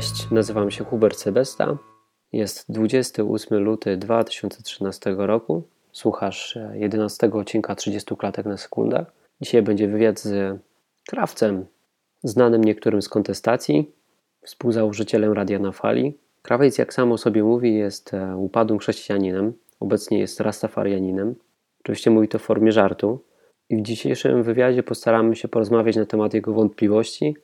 Cześć, 0.00 0.30
nazywam 0.30 0.70
się 0.70 0.84
Hubert 0.84 1.18
Sebesta. 1.18 1.78
Jest 2.32 2.72
28 2.72 3.58
luty 3.58 3.96
2013 3.96 5.14
roku. 5.18 5.62
Słuchasz 5.92 6.58
11 6.74 7.30
odcinka 7.32 7.74
30 7.74 8.16
klatek 8.16 8.46
na 8.46 8.56
sekundę. 8.56 9.06
Dzisiaj 9.40 9.62
będzie 9.62 9.88
wywiad 9.88 10.20
z 10.20 10.58
krawcem, 11.08 11.66
znanym 12.22 12.64
niektórym 12.64 13.02
z 13.02 13.08
kontestacji, 13.08 13.90
współzałożycielem 14.42 15.32
Radia 15.32 15.58
na 15.58 15.72
Fali. 15.72 16.14
Krawiec, 16.42 16.78
jak 16.78 16.94
samo 16.94 17.18
sobie 17.18 17.42
mówi, 17.42 17.74
jest 17.74 18.14
e, 18.14 18.36
upadłym 18.36 18.78
chrześcijaninem. 18.78 19.52
Obecnie 19.80 20.18
jest 20.18 20.40
rastafarianinem. 20.40 21.34
Oczywiście 21.80 22.10
mówi 22.10 22.28
to 22.28 22.38
w 22.38 22.42
formie 22.42 22.72
żartu. 22.72 23.20
I 23.68 23.76
w 23.76 23.82
dzisiejszym 23.82 24.42
wywiadzie 24.42 24.82
postaramy 24.82 25.36
się 25.36 25.48
porozmawiać 25.48 25.96
na 25.96 26.06
temat 26.06 26.34
jego 26.34 26.52
wątpliwości, 26.52 27.34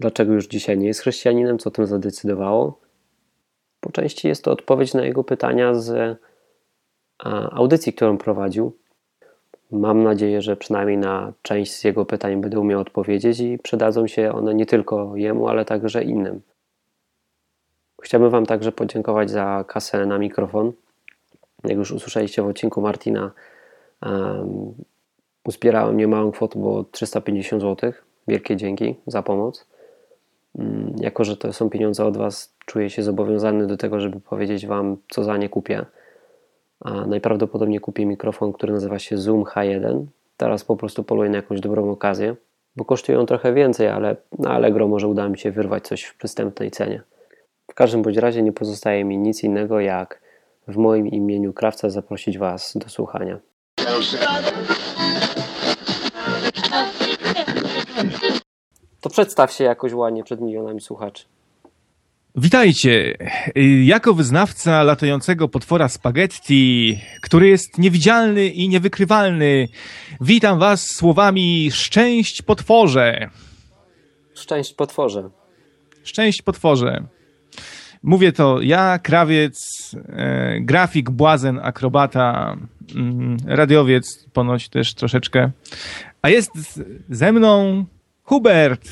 dlaczego 0.00 0.32
już 0.32 0.46
dzisiaj 0.46 0.78
nie 0.78 0.86
jest 0.86 1.00
chrześcijaninem, 1.00 1.58
co 1.58 1.70
tym 1.70 1.86
zadecydowało. 1.86 2.80
Po 3.80 3.92
części 3.92 4.28
jest 4.28 4.44
to 4.44 4.52
odpowiedź 4.52 4.94
na 4.94 5.04
jego 5.04 5.24
pytania 5.24 5.74
z 5.74 6.18
audycji, 7.50 7.92
którą 7.92 8.18
prowadził. 8.18 8.76
Mam 9.70 10.02
nadzieję, 10.02 10.42
że 10.42 10.56
przynajmniej 10.56 10.98
na 10.98 11.32
część 11.42 11.72
z 11.72 11.84
jego 11.84 12.04
pytań 12.04 12.40
będę 12.40 12.60
umiał 12.60 12.80
odpowiedzieć 12.80 13.40
i 13.40 13.58
przydadzą 13.58 14.06
się 14.06 14.32
one 14.32 14.54
nie 14.54 14.66
tylko 14.66 15.16
jemu, 15.16 15.48
ale 15.48 15.64
także 15.64 16.04
innym. 16.04 16.40
Chciałbym 18.02 18.30
Wam 18.30 18.46
także 18.46 18.72
podziękować 18.72 19.30
za 19.30 19.64
kasę 19.68 20.06
na 20.06 20.18
mikrofon. 20.18 20.72
Jak 21.64 21.78
już 21.78 21.92
usłyszeliście 21.92 22.42
w 22.42 22.46
odcinku 22.46 22.80
Martina, 22.80 23.30
um, 24.02 24.74
uzbierałem 25.44 25.96
niemałą 25.96 26.32
kwotę, 26.32 26.58
bo 26.58 26.84
350 26.84 27.62
zł. 27.62 27.92
Wielkie 28.28 28.56
dzięki 28.56 28.94
za 29.06 29.22
pomoc. 29.22 29.66
Um, 30.54 30.92
jako, 31.00 31.24
że 31.24 31.36
to 31.36 31.52
są 31.52 31.70
pieniądze 31.70 32.04
od 32.04 32.16
Was, 32.16 32.54
czuję 32.66 32.90
się 32.90 33.02
zobowiązany 33.02 33.66
do 33.66 33.76
tego, 33.76 34.00
żeby 34.00 34.20
powiedzieć 34.20 34.66
Wam, 34.66 34.96
co 35.10 35.24
za 35.24 35.36
nie 35.36 35.48
kupię. 35.48 35.86
A 36.80 37.06
najprawdopodobniej 37.06 37.80
kupię 37.80 38.06
mikrofon, 38.06 38.52
który 38.52 38.72
nazywa 38.72 38.98
się 38.98 39.18
Zoom 39.18 39.42
H1. 39.42 40.04
Teraz 40.36 40.64
po 40.64 40.76
prostu 40.76 41.04
poluję 41.04 41.30
na 41.30 41.36
jakąś 41.36 41.60
dobrą 41.60 41.90
okazję, 41.90 42.36
bo 42.76 42.84
kosztują 42.84 43.26
trochę 43.26 43.52
więcej, 43.52 43.88
ale 43.88 44.16
na 44.38 44.50
Allegro 44.50 44.88
może 44.88 45.08
uda 45.08 45.28
mi 45.28 45.38
się 45.38 45.50
wyrwać 45.50 45.86
coś 45.86 46.02
w 46.02 46.16
przystępnej 46.16 46.70
cenie. 46.70 47.02
W 47.70 47.74
każdym 47.74 48.02
bądź 48.02 48.16
razie 48.16 48.42
nie 48.42 48.52
pozostaje 48.52 49.04
mi 49.04 49.18
nic 49.18 49.44
innego, 49.44 49.80
jak 49.80 50.20
w 50.68 50.76
moim 50.76 51.08
imieniu 51.08 51.52
krawca 51.52 51.90
zaprosić 51.90 52.38
Was 52.38 52.76
do 52.76 52.88
słuchania. 52.88 53.38
To 59.04 59.10
przedstaw 59.10 59.52
się 59.52 59.64
jakoś 59.64 59.92
ładnie 59.92 60.24
przed 60.24 60.40
milionami 60.40 60.80
słuchaczy. 60.80 61.24
Witajcie. 62.36 63.16
Jako 63.84 64.14
wyznawca 64.14 64.82
latającego 64.82 65.48
potwora 65.48 65.88
spaghetti, 65.88 66.98
który 67.20 67.48
jest 67.48 67.78
niewidzialny 67.78 68.46
i 68.46 68.68
niewykrywalny, 68.68 69.68
witam 70.20 70.58
was 70.58 70.86
słowami 70.86 71.70
szczęść 71.70 72.42
potworze. 72.42 73.30
Szczęść 74.34 74.74
potworze. 74.74 75.30
Szczęść 76.04 76.42
potworze. 76.42 77.04
Mówię 78.02 78.32
to 78.32 78.60
ja, 78.60 78.98
krawiec, 78.98 79.56
e, 80.08 80.60
grafik, 80.60 81.10
błazen, 81.10 81.60
akrobata, 81.62 82.56
mm, 82.96 83.36
radiowiec, 83.46 84.26
ponoć 84.32 84.68
też 84.68 84.94
troszeczkę. 84.94 85.50
A 86.22 86.28
jest 86.28 86.50
ze 87.08 87.32
mną 87.32 87.84
Hubert. 88.24 88.88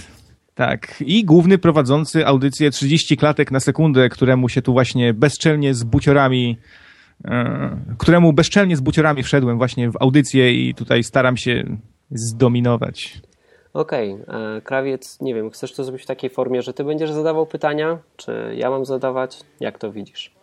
Tak, 0.54 0.94
i 1.06 1.24
główny 1.24 1.58
prowadzący 1.58 2.26
audycję 2.26 2.70
30 2.70 3.16
klatek 3.16 3.50
na 3.50 3.60
sekundę, 3.60 4.08
któremu 4.08 4.48
się 4.48 4.62
tu 4.62 4.72
właśnie 4.72 5.14
bezczelnie 5.14 5.74
z 5.74 5.84
buciorami, 5.84 6.58
e, 7.24 7.76
któremu 7.98 8.32
bezczelnie 8.32 8.76
z 8.76 8.80
buciorami 8.80 9.22
wszedłem 9.22 9.58
właśnie 9.58 9.90
w 9.90 9.96
audycję 10.00 10.52
i 10.52 10.74
tutaj 10.74 11.04
staram 11.04 11.36
się 11.36 11.76
zdominować. 12.10 13.20
Okej, 13.72 14.12
okay. 14.12 14.60
krawiec, 14.64 15.20
nie 15.20 15.34
wiem, 15.34 15.50
chcesz 15.50 15.72
to 15.72 15.84
zrobić 15.84 16.02
w 16.02 16.06
takiej 16.06 16.30
formie, 16.30 16.62
że 16.62 16.74
ty 16.74 16.84
będziesz 16.84 17.10
zadawał 17.10 17.46
pytania, 17.46 17.98
czy 18.16 18.54
ja 18.56 18.70
mam 18.70 18.84
zadawać? 18.84 19.40
Jak 19.60 19.78
to 19.78 19.92
widzisz? 19.92 20.34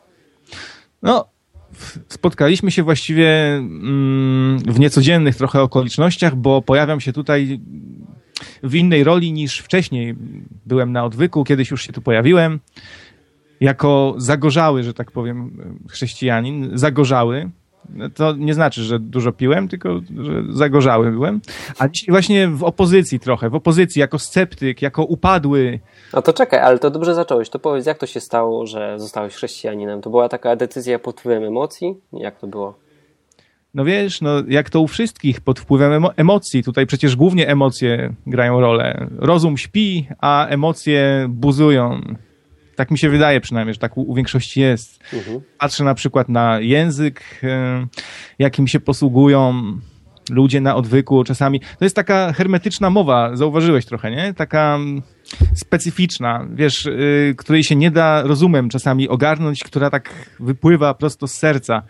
No, 1.01 1.25
spotkaliśmy 2.07 2.72
się 2.72 2.83
właściwie 2.83 3.55
mm, 3.55 4.59
w 4.59 4.79
niecodziennych 4.79 5.35
trochę 5.35 5.61
okolicznościach, 5.61 6.35
bo 6.35 6.61
pojawiam 6.61 6.99
się 6.99 7.13
tutaj 7.13 7.59
w 8.63 8.75
innej 8.75 9.03
roli 9.03 9.33
niż 9.33 9.59
wcześniej. 9.59 10.16
Byłem 10.66 10.91
na 10.91 11.05
odwyku, 11.05 11.44
kiedyś 11.44 11.72
już 11.72 11.81
się 11.81 11.94
tu 11.94 12.01
pojawiłem. 12.01 12.59
Jako 13.61 14.16
zagorzały, 14.17 14.83
że 14.83 14.94
tak 14.94 15.11
powiem, 15.11 15.51
chrześcijanin, 15.89 16.72
zagorzały. 16.73 17.49
To 18.16 18.35
nie 18.35 18.53
znaczy, 18.53 18.83
że 18.83 18.99
dużo 18.99 19.31
piłem, 19.31 19.67
tylko 19.67 19.99
że 20.17 20.44
zagorzały 20.49 21.11
byłem. 21.11 21.41
A 21.79 21.88
dzisiaj 21.88 22.11
właśnie 22.11 22.47
w 22.47 22.63
opozycji 22.63 23.19
trochę, 23.19 23.49
w 23.49 23.55
opozycji, 23.55 23.99
jako 23.99 24.19
sceptyk, 24.19 24.81
jako 24.81 25.03
upadły. 25.03 25.79
No 26.13 26.22
to 26.22 26.33
czekaj, 26.33 26.59
ale 26.59 26.79
to 26.79 26.91
dobrze 26.91 27.16
zacząłeś. 27.16 27.49
To 27.49 27.59
powiedz, 27.59 27.85
jak 27.85 27.97
to 27.97 28.05
się 28.05 28.19
stało, 28.19 28.66
że 28.66 28.99
zostałeś 28.99 29.33
chrześcijaninem? 29.33 30.01
To 30.01 30.09
była 30.09 30.29
taka 30.29 30.55
decyzja 30.55 30.99
pod 30.99 31.19
wpływem 31.19 31.44
emocji? 31.44 31.95
Jak 32.13 32.39
to 32.39 32.47
było? 32.47 32.88
No 33.74 33.85
wiesz, 33.85 34.22
no 34.22 34.44
jak 34.47 34.69
to 34.69 34.81
u 34.81 34.88
wszystkich, 34.88 35.41
pod 35.41 35.59
wpływem 35.59 36.06
emocji. 36.18 36.63
Tutaj 36.63 36.85
przecież 36.85 37.16
głównie 37.16 37.47
emocje 37.47 38.13
grają 38.28 38.59
rolę. 38.59 39.07
Rozum 39.18 39.57
śpi, 39.57 40.07
a 40.19 40.47
emocje 40.47 41.25
buzują. 41.30 42.02
Tak 42.75 42.91
mi 42.91 42.97
się 42.97 43.09
wydaje 43.09 43.41
przynajmniej, 43.41 43.74
że 43.74 43.79
tak 43.79 43.97
u, 43.97 44.02
u 44.02 44.16
większości 44.16 44.62
jest. 44.62 45.00
Mhm. 45.13 45.41
Patrzę 45.58 45.84
na 45.84 45.94
przykład 45.94 46.29
na 46.29 46.59
język, 46.59 47.24
e, 47.44 47.88
jakim 48.40 48.68
się 48.68 48.79
posługują 48.79 49.74
ludzie 50.29 50.62
na 50.62 50.75
odwyku 50.75 51.23
czasami. 51.23 51.59
To 51.59 51.85
jest 51.85 51.95
taka 51.95 52.34
hermetyczna 52.34 52.90
mowa, 52.90 53.35
zauważyłeś 53.35 53.85
trochę, 53.85 54.12
nie? 54.12 54.34
Taka 54.34 54.75
mm, 54.75 55.01
specyficzna, 55.56 56.47
wiesz, 56.53 56.85
yy, 56.85 57.35
której 57.38 57.63
się 57.63 57.75
nie 57.75 57.91
da 57.91 58.22
rozumem 58.23 58.69
czasami 58.69 59.09
ogarnąć, 59.09 59.63
która 59.63 59.90
tak 59.90 60.29
wypływa 60.40 60.94
prosto 60.94 61.28
z 61.28 61.34
serca. 61.34 61.81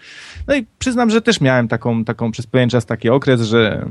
No 0.47 0.55
i 0.55 0.65
przyznam, 0.79 1.09
że 1.09 1.21
też 1.21 1.41
miałem 1.41 1.67
taką, 1.67 2.05
taką 2.05 2.31
przez 2.31 2.47
pewien 2.47 2.69
czas 2.69 2.85
taki 2.85 3.09
okres, 3.09 3.41
że 3.41 3.85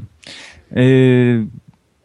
yy, 0.71 1.47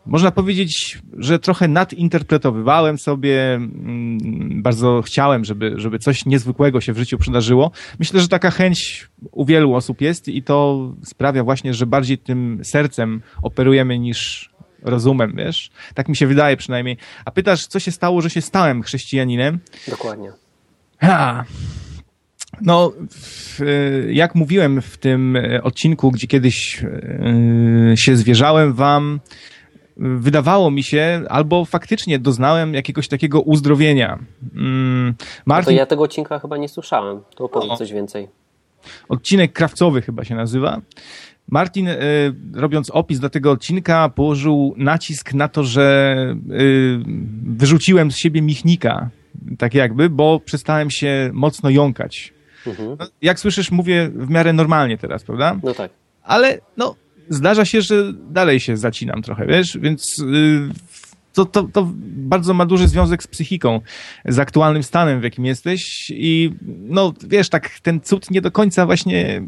można 0.05 0.31
powiedzieć, 0.31 1.01
że 1.17 1.39
trochę 1.39 1.67
nadinterpretowywałem 1.67 2.97
sobie, 2.97 3.55
mm, 3.55 4.61
bardzo 4.61 5.01
chciałem, 5.01 5.45
żeby, 5.45 5.73
żeby 5.75 5.99
coś 5.99 6.25
niezwykłego 6.25 6.81
się 6.81 6.93
w 6.93 6.97
życiu 6.97 7.17
przydarzyło. 7.17 7.71
Myślę, 7.99 8.21
że 8.21 8.27
taka 8.27 8.51
chęć 8.51 9.09
u 9.31 9.45
wielu 9.45 9.73
osób 9.73 10.01
jest 10.01 10.27
i 10.27 10.43
to 10.43 10.89
sprawia 11.03 11.43
właśnie, 11.43 11.73
że 11.73 11.85
bardziej 11.85 12.17
tym 12.17 12.59
sercem 12.63 13.21
operujemy 13.41 13.99
niż 13.99 14.49
rozumem, 14.81 15.33
wiesz? 15.37 15.71
Tak 15.93 16.09
mi 16.09 16.15
się 16.15 16.27
wydaje 16.27 16.57
przynajmniej. 16.57 16.97
A 17.25 17.31
pytasz, 17.31 17.67
co 17.67 17.79
się 17.79 17.91
stało, 17.91 18.21
że 18.21 18.29
się 18.29 18.41
stałem 18.41 18.83
chrześcijaninem? 18.83 19.59
Dokładnie. 19.87 20.31
Ha. 20.97 21.45
No, 22.61 22.91
jak 24.09 24.35
mówiłem 24.35 24.81
w 24.81 24.97
tym 24.97 25.37
odcinku, 25.63 26.11
gdzie 26.11 26.27
kiedyś 26.27 26.83
e, 26.83 27.97
się 27.97 28.15
zwierzałem 28.15 28.73
wam, 28.73 29.19
wydawało 29.97 30.71
mi 30.71 30.83
się, 30.83 31.21
albo 31.29 31.65
faktycznie 31.65 32.19
doznałem 32.19 32.73
jakiegoś 32.73 33.07
takiego 33.07 33.41
uzdrowienia. 33.41 34.19
Mm, 34.55 35.13
Martin... 35.45 35.73
No 35.73 35.77
to 35.77 35.79
ja 35.79 35.85
tego 35.85 36.03
odcinka 36.03 36.39
chyba 36.39 36.57
nie 36.57 36.69
słyszałem. 36.69 37.21
To 37.35 37.43
opowiedz 37.43 37.71
o. 37.71 37.77
coś 37.77 37.93
więcej. 37.93 38.27
Odcinek 39.09 39.53
krawcowy 39.53 40.01
chyba 40.01 40.23
się 40.23 40.35
nazywa. 40.35 40.81
Martin, 41.47 41.87
y, 41.87 41.97
robiąc 42.53 42.89
opis 42.89 43.19
do 43.19 43.29
tego 43.29 43.51
odcinka, 43.51 44.09
położył 44.09 44.73
nacisk 44.77 45.33
na 45.33 45.47
to, 45.47 45.63
że 45.63 46.15
y, 46.51 46.99
wyrzuciłem 47.45 48.11
z 48.11 48.17
siebie 48.17 48.41
michnika, 48.41 49.09
tak 49.57 49.73
jakby, 49.73 50.09
bo 50.09 50.39
przestałem 50.39 50.91
się 50.91 51.29
mocno 51.33 51.69
jąkać. 51.69 52.33
Mhm. 52.67 52.95
No, 52.99 53.07
jak 53.21 53.39
słyszysz, 53.39 53.71
mówię 53.71 54.09
w 54.15 54.29
miarę 54.29 54.53
normalnie 54.53 54.97
teraz, 54.97 55.23
prawda? 55.23 55.59
No 55.63 55.73
tak. 55.73 55.91
Ale 56.23 56.59
no, 56.77 56.95
zdarza 57.29 57.65
się, 57.65 57.81
że 57.81 58.13
dalej 58.13 58.59
się 58.59 58.77
zacinam 58.77 59.21
trochę, 59.21 59.45
wiesz, 59.45 59.77
więc 59.81 60.17
yy, 60.17 60.69
to, 61.33 61.45
to, 61.45 61.63
to 61.63 61.91
bardzo 62.01 62.53
ma 62.53 62.65
duży 62.65 62.87
związek 62.87 63.23
z 63.23 63.27
psychiką, 63.27 63.81
z 64.25 64.39
aktualnym 64.39 64.83
stanem, 64.83 65.19
w 65.19 65.23
jakim 65.23 65.45
jesteś 65.45 66.11
i 66.15 66.53
no, 66.81 67.13
wiesz, 67.27 67.49
tak 67.49 67.69
ten 67.79 68.01
cud 68.01 68.31
nie 68.31 68.41
do 68.41 68.51
końca 68.51 68.85
właśnie 68.85 69.47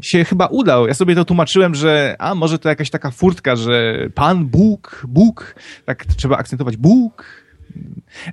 się 0.00 0.24
chyba 0.24 0.46
udał. 0.46 0.86
Ja 0.86 0.94
sobie 0.94 1.14
to 1.14 1.24
tłumaczyłem, 1.24 1.74
że 1.74 2.16
a 2.18 2.34
może 2.34 2.58
to 2.58 2.68
jakaś 2.68 2.90
taka 2.90 3.10
furtka, 3.10 3.56
że 3.56 4.06
Pan 4.14 4.46
Bóg, 4.46 5.04
Bóg, 5.08 5.54
tak 5.84 6.06
trzeba 6.06 6.36
akcentować 6.36 6.76
Bóg. 6.76 7.24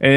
E, 0.02 0.08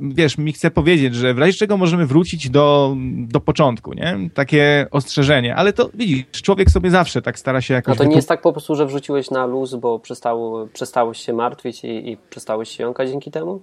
wiesz, 0.00 0.38
mi 0.38 0.52
chce 0.52 0.70
powiedzieć, 0.70 1.14
że 1.14 1.34
w 1.34 1.38
razie 1.38 1.52
czego 1.52 1.76
możemy 1.76 2.06
wrócić 2.06 2.50
do, 2.50 2.96
do 3.16 3.40
początku, 3.40 3.92
nie? 3.92 4.30
Takie 4.34 4.86
ostrzeżenie, 4.90 5.56
ale 5.56 5.72
to 5.72 5.90
widzisz, 5.94 6.24
człowiek 6.42 6.70
sobie 6.70 6.90
zawsze 6.90 7.22
tak 7.22 7.38
stara 7.38 7.60
się 7.60 7.74
jakoś... 7.74 7.98
No 7.98 8.04
to 8.04 8.10
nie 8.10 8.16
jest 8.16 8.28
tak 8.28 8.42
po 8.42 8.52
prostu, 8.52 8.74
że 8.74 8.86
wrzuciłeś 8.86 9.30
na 9.30 9.46
luz, 9.46 9.74
bo 9.74 9.98
przestało, 9.98 10.66
przestałeś 10.72 11.18
się 11.18 11.32
martwić 11.32 11.84
i, 11.84 12.10
i 12.10 12.16
przestałeś 12.30 12.68
się 12.68 12.82
jąkać 12.82 13.10
dzięki 13.10 13.30
temu? 13.30 13.62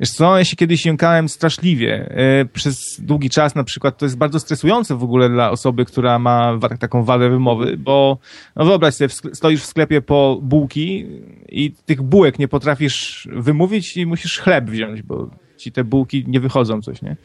Wiesz 0.00 0.10
co, 0.10 0.38
ja 0.38 0.44
się 0.44 0.56
kiedyś 0.56 0.86
jąkałem 0.86 1.28
straszliwie. 1.28 2.14
E, 2.40 2.44
przez 2.44 3.00
długi 3.00 3.30
czas 3.30 3.54
na 3.54 3.64
przykład 3.64 3.98
to 3.98 4.04
jest 4.04 4.16
bardzo 4.16 4.40
stresujące 4.40 4.96
w 4.96 5.02
ogóle 5.02 5.28
dla 5.28 5.50
osoby, 5.50 5.84
która 5.84 6.18
ma 6.18 6.58
taką 6.80 7.04
wadę 7.04 7.30
wymowy, 7.30 7.76
bo 7.76 8.18
no 8.56 8.64
wyobraź 8.64 8.94
sobie, 8.94 9.08
stoisz 9.32 9.62
w 9.62 9.66
sklepie 9.66 10.00
po 10.00 10.38
bułki 10.42 11.06
i 11.48 11.72
tych 11.86 12.02
bułek 12.02 12.38
nie 12.38 12.48
potrafisz 12.48 13.28
wymówić 13.32 13.96
i 13.96 14.06
musisz 14.06 14.38
chleb 14.38 14.70
wziąć, 14.70 15.02
bo 15.02 15.30
ci 15.62 15.72
te 15.72 15.84
bułki 15.84 16.24
nie 16.28 16.40
wychodzą 16.40 16.82
coś, 16.82 17.02
nie? 17.02 17.16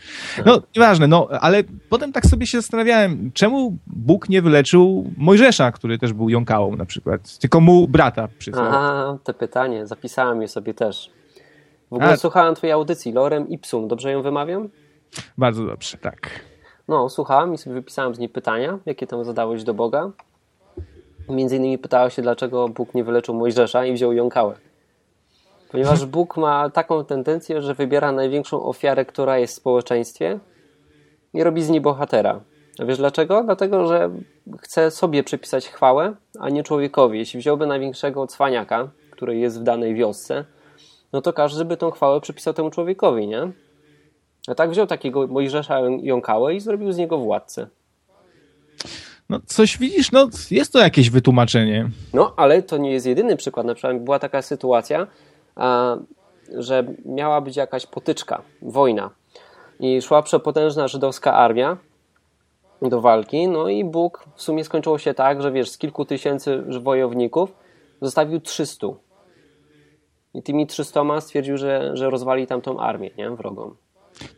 No, 0.46 0.62
nieważne, 0.76 1.08
no, 1.08 1.28
ale 1.42 1.64
potem 1.90 2.12
tak 2.12 2.26
sobie 2.26 2.48
się 2.48 2.62
zastanawiałem, 2.62 3.32
czemu 3.34 3.78
Bóg 3.88 4.30
nie 4.30 4.42
wyleczył 4.42 5.14
Mojżesza, 5.18 5.72
który 5.72 5.98
też 5.98 6.14
był 6.14 6.30
jąkałą 6.30 6.76
na 6.76 6.86
przykład, 6.86 7.38
tylko 7.38 7.62
mu 7.62 7.88
brata 7.88 8.28
przysłał. 8.38 8.66
Aha, 8.66 9.18
te 9.24 9.34
pytanie, 9.34 9.88
zapisałem 9.88 10.42
je 10.42 10.48
sobie 10.48 10.74
też. 10.74 11.10
W 11.92 11.94
ogóle 11.94 12.12
A... 12.12 12.18
słuchałem 12.18 12.56
twojej 12.56 12.74
audycji, 12.74 13.12
Lorem 13.12 13.50
Ipsum, 13.50 13.88
dobrze 13.88 14.12
ją 14.12 14.22
wymawiam? 14.22 14.70
Bardzo 15.38 15.66
dobrze, 15.66 15.98
tak. 15.98 16.30
No, 16.88 17.10
słuchałem 17.10 17.54
i 17.54 17.58
sobie 17.58 17.74
wypisałem 17.74 18.16
z 18.16 18.20
niej 18.20 18.30
pytania, 18.30 18.80
jakie 18.86 19.08
tam 19.08 19.24
zadałeś 19.24 19.64
do 19.64 19.74
Boga. 19.74 20.12
Między 21.30 21.56
innymi 21.56 21.78
pytałeś 21.78 22.14
się, 22.14 22.22
dlaczego 22.22 22.70
Bóg 22.70 22.94
nie 22.94 23.04
wyleczył 23.04 23.36
Mojżesza 23.36 23.86
i 23.86 23.94
wziął 23.94 24.14
jąkałę. 24.14 24.56
Ponieważ 25.72 26.06
Bóg 26.16 26.38
ma 26.38 26.70
taką 26.70 27.06
tendencję, 27.06 27.62
że 27.62 27.74
wybiera 27.74 28.12
największą 28.12 28.64
ofiarę, 28.64 29.06
która 29.06 29.38
jest 29.38 29.54
w 29.54 29.58
społeczeństwie 29.58 30.40
i 31.34 31.44
robi 31.44 31.64
z 31.64 31.70
niej 31.70 31.82
bohatera. 31.82 32.42
A 32.80 32.86
wiesz 32.86 32.98
dlaczego? 32.98 33.44
Dlatego, 33.44 33.88
że 33.88 34.10
chce 34.62 34.92
sobie 34.92 35.24
przypisać 35.24 35.70
chwałę, 35.70 36.16
a 36.40 36.50
nie 36.50 36.64
człowiekowi. 36.64 37.20
Jeśli 37.20 37.40
wziąłby 37.40 37.68
największego 37.68 38.28
cwaniaka, 38.28 38.90
który 39.12 39.38
jest 39.38 39.60
w 39.60 39.64
danej 39.64 39.96
wiosce, 39.96 40.46
no 41.14 41.22
to 41.22 41.34
każdy 41.34 41.66
by 41.66 41.78
tą 41.78 41.92
chwałę 41.92 42.22
przypisał 42.22 42.54
temu 42.54 42.70
człowiekowi, 42.70 43.28
nie? 43.28 43.52
A 44.48 44.56
tak 44.56 44.70
wziął 44.70 44.88
takiego 44.88 45.28
Mojżesza 45.28 45.80
jąkałę 46.02 46.56
i 46.56 46.60
zrobił 46.60 46.92
z 46.92 46.98
niego 46.98 47.18
władcę. 47.18 47.68
No 49.30 49.40
coś 49.46 49.78
widzisz, 49.78 50.12
no 50.12 50.30
jest 50.52 50.74
to 50.74 50.80
jakieś 50.80 51.10
wytłumaczenie. 51.10 51.90
No, 52.14 52.34
ale 52.38 52.64
to 52.64 52.78
nie 52.78 52.92
jest 52.92 53.06
jedyny 53.06 53.38
przykład. 53.38 53.66
Na 53.66 53.74
przykład 53.74 54.04
była 54.04 54.20
taka 54.20 54.42
sytuacja, 54.42 55.08
że 56.58 56.84
miała 57.06 57.42
być 57.42 57.56
jakaś 57.56 57.86
potyczka, 57.86 58.42
wojna. 58.62 59.10
I 59.80 60.02
szła 60.02 60.22
przepotężna 60.22 60.88
żydowska 60.88 61.34
armia 61.34 61.78
do 62.82 63.02
walki, 63.02 63.48
no 63.48 63.70
i 63.70 63.84
Bóg 63.84 64.26
w 64.36 64.42
sumie 64.42 64.64
skończyło 64.64 64.98
się 64.98 65.14
tak, 65.14 65.42
że 65.42 65.52
wiesz, 65.52 65.70
z 65.70 65.78
kilku 65.78 66.06
tysięcy 66.06 66.64
wojowników 66.82 67.54
zostawił 68.02 68.40
300. 68.42 68.88
I 70.38 70.44
tymi 70.44 70.68
300 70.68 71.22
stwierdził, 71.22 71.58
że, 71.58 71.92
że 71.94 72.10
rozwali 72.10 72.48
tamtą 72.48 72.80
armię, 72.80 73.10
nie? 73.18 73.30
Wrogą. 73.30 73.76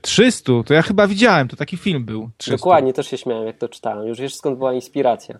300? 0.01 0.51
To 0.65 0.73
ja 0.73 0.81
chyba 0.81 1.07
widziałem, 1.07 1.47
to 1.47 1.55
taki 1.55 1.77
film 1.77 2.05
był. 2.05 2.29
300. 2.37 2.57
Dokładnie, 2.57 2.93
też 2.93 3.07
się 3.07 3.17
śmiałem, 3.17 3.47
jak 3.47 3.57
to 3.57 3.69
czytałem. 3.69 4.07
Już 4.07 4.19
wiesz, 4.19 4.35
skąd 4.35 4.57
była 4.57 4.73
inspiracja. 4.73 5.39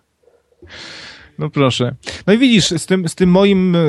No 1.39 1.49
proszę. 1.49 1.95
No 2.27 2.33
i 2.33 2.37
widzisz, 2.37 2.67
z 2.67 2.85
tym, 2.85 3.09
z 3.09 3.15
tym 3.15 3.29
moim 3.29 3.75
e, 3.75 3.79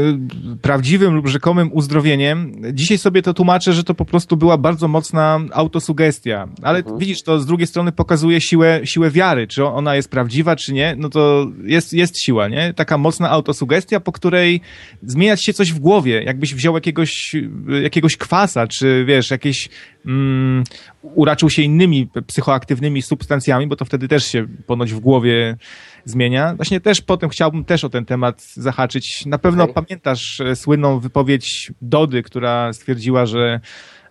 prawdziwym 0.63 1.15
lub 1.15 1.29
rzekomym 1.29 1.73
uzdrowieniem, 1.73 2.53
dzisiaj 2.73 2.99
sobie 2.99 3.23
to 3.23 3.35
tłumaczę, 3.35 3.73
że 3.73 3.85
to 3.85 3.95
po 3.95 4.05
prostu 4.05 4.37
była 4.37 4.59
bardzo 4.59 4.89
mocna 4.89 5.41
autosugestia. 5.53 6.49
Ale 6.63 6.79
mhm. 6.79 6.99
widzisz, 6.99 7.23
to 7.23 7.41
z 7.41 7.47
drugiej 7.47 7.67
strony 7.67 7.93
pokazuje 7.93 8.41
siłę, 8.41 8.81
siłę 8.85 9.11
wiary. 9.11 9.47
Czy 9.47 9.65
ona 9.65 9.97
jest 9.97 10.11
prawdziwa, 10.11 10.57
czy 10.57 10.73
nie? 10.73 10.95
No 10.99 11.09
to 11.09 11.47
jest, 11.65 11.93
jest 11.93 12.19
siła, 12.19 12.49
nie? 12.49 12.75
Taka 12.75 12.99
mocna 12.99 13.31
autosugestia, 13.31 14.01
po 14.01 14.13
której 14.13 14.61
zmieniać 15.03 15.45
się 15.45 15.53
coś 15.53 15.73
w 15.73 15.79
głowie. 15.79 16.23
Jakbyś 16.23 16.55
wziął 16.55 16.75
jakiegoś, 16.75 17.37
jakiegoś 17.83 18.17
kwasa, 18.17 18.67
czy 18.67 19.05
wiesz, 19.05 19.31
jakieś 19.31 19.69
mm, 20.07 20.65
uraczył 21.03 21.51
się 21.51 21.63
innymi 21.63 22.09
psychoaktywnymi 22.27 23.03
substancjami, 23.03 23.67
bo 23.67 23.77
to 23.77 23.85
wtedy 23.85 24.09
też 24.09 24.27
się 24.27 24.47
ponoć 24.67 24.93
w 24.93 25.01
głowie 25.01 25.57
zmienia. 26.05 26.55
Właśnie 26.57 26.81
też 26.81 27.01
potem 27.01 27.31
chciałbym 27.31 27.65
też 27.65 27.85
o 27.85 27.89
ten 27.89 28.05
temat 28.05 28.43
zahaczyć. 28.43 29.27
Na 29.27 29.39
pewno 29.39 29.65
okay. 29.65 29.75
pamiętasz 29.75 30.41
e, 30.41 30.57
słynną 30.57 31.01
wypowiedź 31.01 31.73
Dody, 31.83 32.23
która 32.23 32.73
stwierdziła, 32.73 33.27
że 33.27 33.61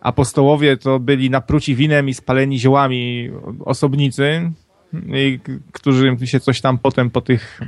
apostołowie 0.01 0.77
to 0.77 0.99
byli 0.99 1.29
napruci 1.29 1.75
winem 1.75 2.09
i 2.09 2.13
spaleni 2.13 2.59
ziołami 2.59 3.29
osobnicy, 3.59 4.51
i, 4.93 5.39
którzy 5.71 6.17
się 6.25 6.39
coś 6.39 6.61
tam 6.61 6.77
potem 6.77 7.09
po 7.09 7.21
tych 7.21 7.61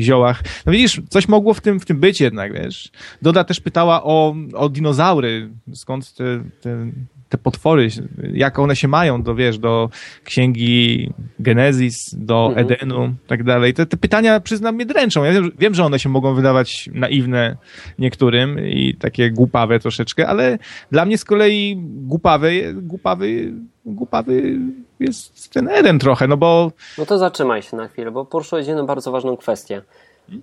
ziołach. 0.00 0.42
No 0.66 0.72
widzisz, 0.72 1.00
coś 1.08 1.28
mogło 1.28 1.54
w 1.54 1.60
tym, 1.60 1.80
w 1.80 1.84
tym 1.84 2.00
być 2.00 2.20
jednak, 2.20 2.52
wiesz. 2.52 2.90
Doda 3.22 3.44
też 3.44 3.60
pytała 3.60 4.04
o, 4.04 4.34
o 4.54 4.68
dinozaury, 4.68 5.50
skąd 5.74 6.14
te, 6.14 6.24
te 6.60 6.90
te 7.28 7.38
potwory, 7.38 7.88
jak 8.32 8.58
one 8.58 8.76
się 8.76 8.88
mają 8.88 9.22
do, 9.22 9.34
wiesz, 9.34 9.58
do 9.58 9.90
księgi 10.24 11.12
Genezis, 11.38 12.14
do 12.18 12.46
mhm. 12.46 12.66
Edenu, 12.66 13.14
tak 13.26 13.44
dalej. 13.44 13.74
Te, 13.74 13.86
te 13.86 13.96
pytania, 13.96 14.40
przyznam, 14.40 14.74
mnie 14.74 14.86
dręczą. 14.86 15.24
Ja 15.24 15.32
wiem, 15.32 15.52
wiem, 15.58 15.74
że 15.74 15.84
one 15.84 15.98
się 15.98 16.08
mogą 16.08 16.34
wydawać 16.34 16.88
naiwne 16.94 17.56
niektórym 17.98 18.66
i 18.68 18.94
takie 18.94 19.30
głupawe 19.30 19.80
troszeczkę, 19.80 20.28
ale 20.28 20.58
dla 20.92 21.04
mnie 21.04 21.18
z 21.18 21.24
kolei 21.24 21.76
głupawy, 21.82 22.74
głupawy, 22.82 23.52
głupawy 23.86 24.58
jest 25.00 25.52
ten 25.52 25.68
Eden 25.68 25.98
trochę, 25.98 26.28
no 26.28 26.36
bo... 26.36 26.72
No 26.98 27.06
to 27.06 27.18
zatrzymaj 27.18 27.62
się 27.62 27.76
na 27.76 27.88
chwilę, 27.88 28.10
bo 28.10 28.24
poruszyłeś 28.24 28.66
jedną 28.66 28.86
bardzo 28.86 29.12
ważną 29.12 29.36
kwestię. 29.36 29.82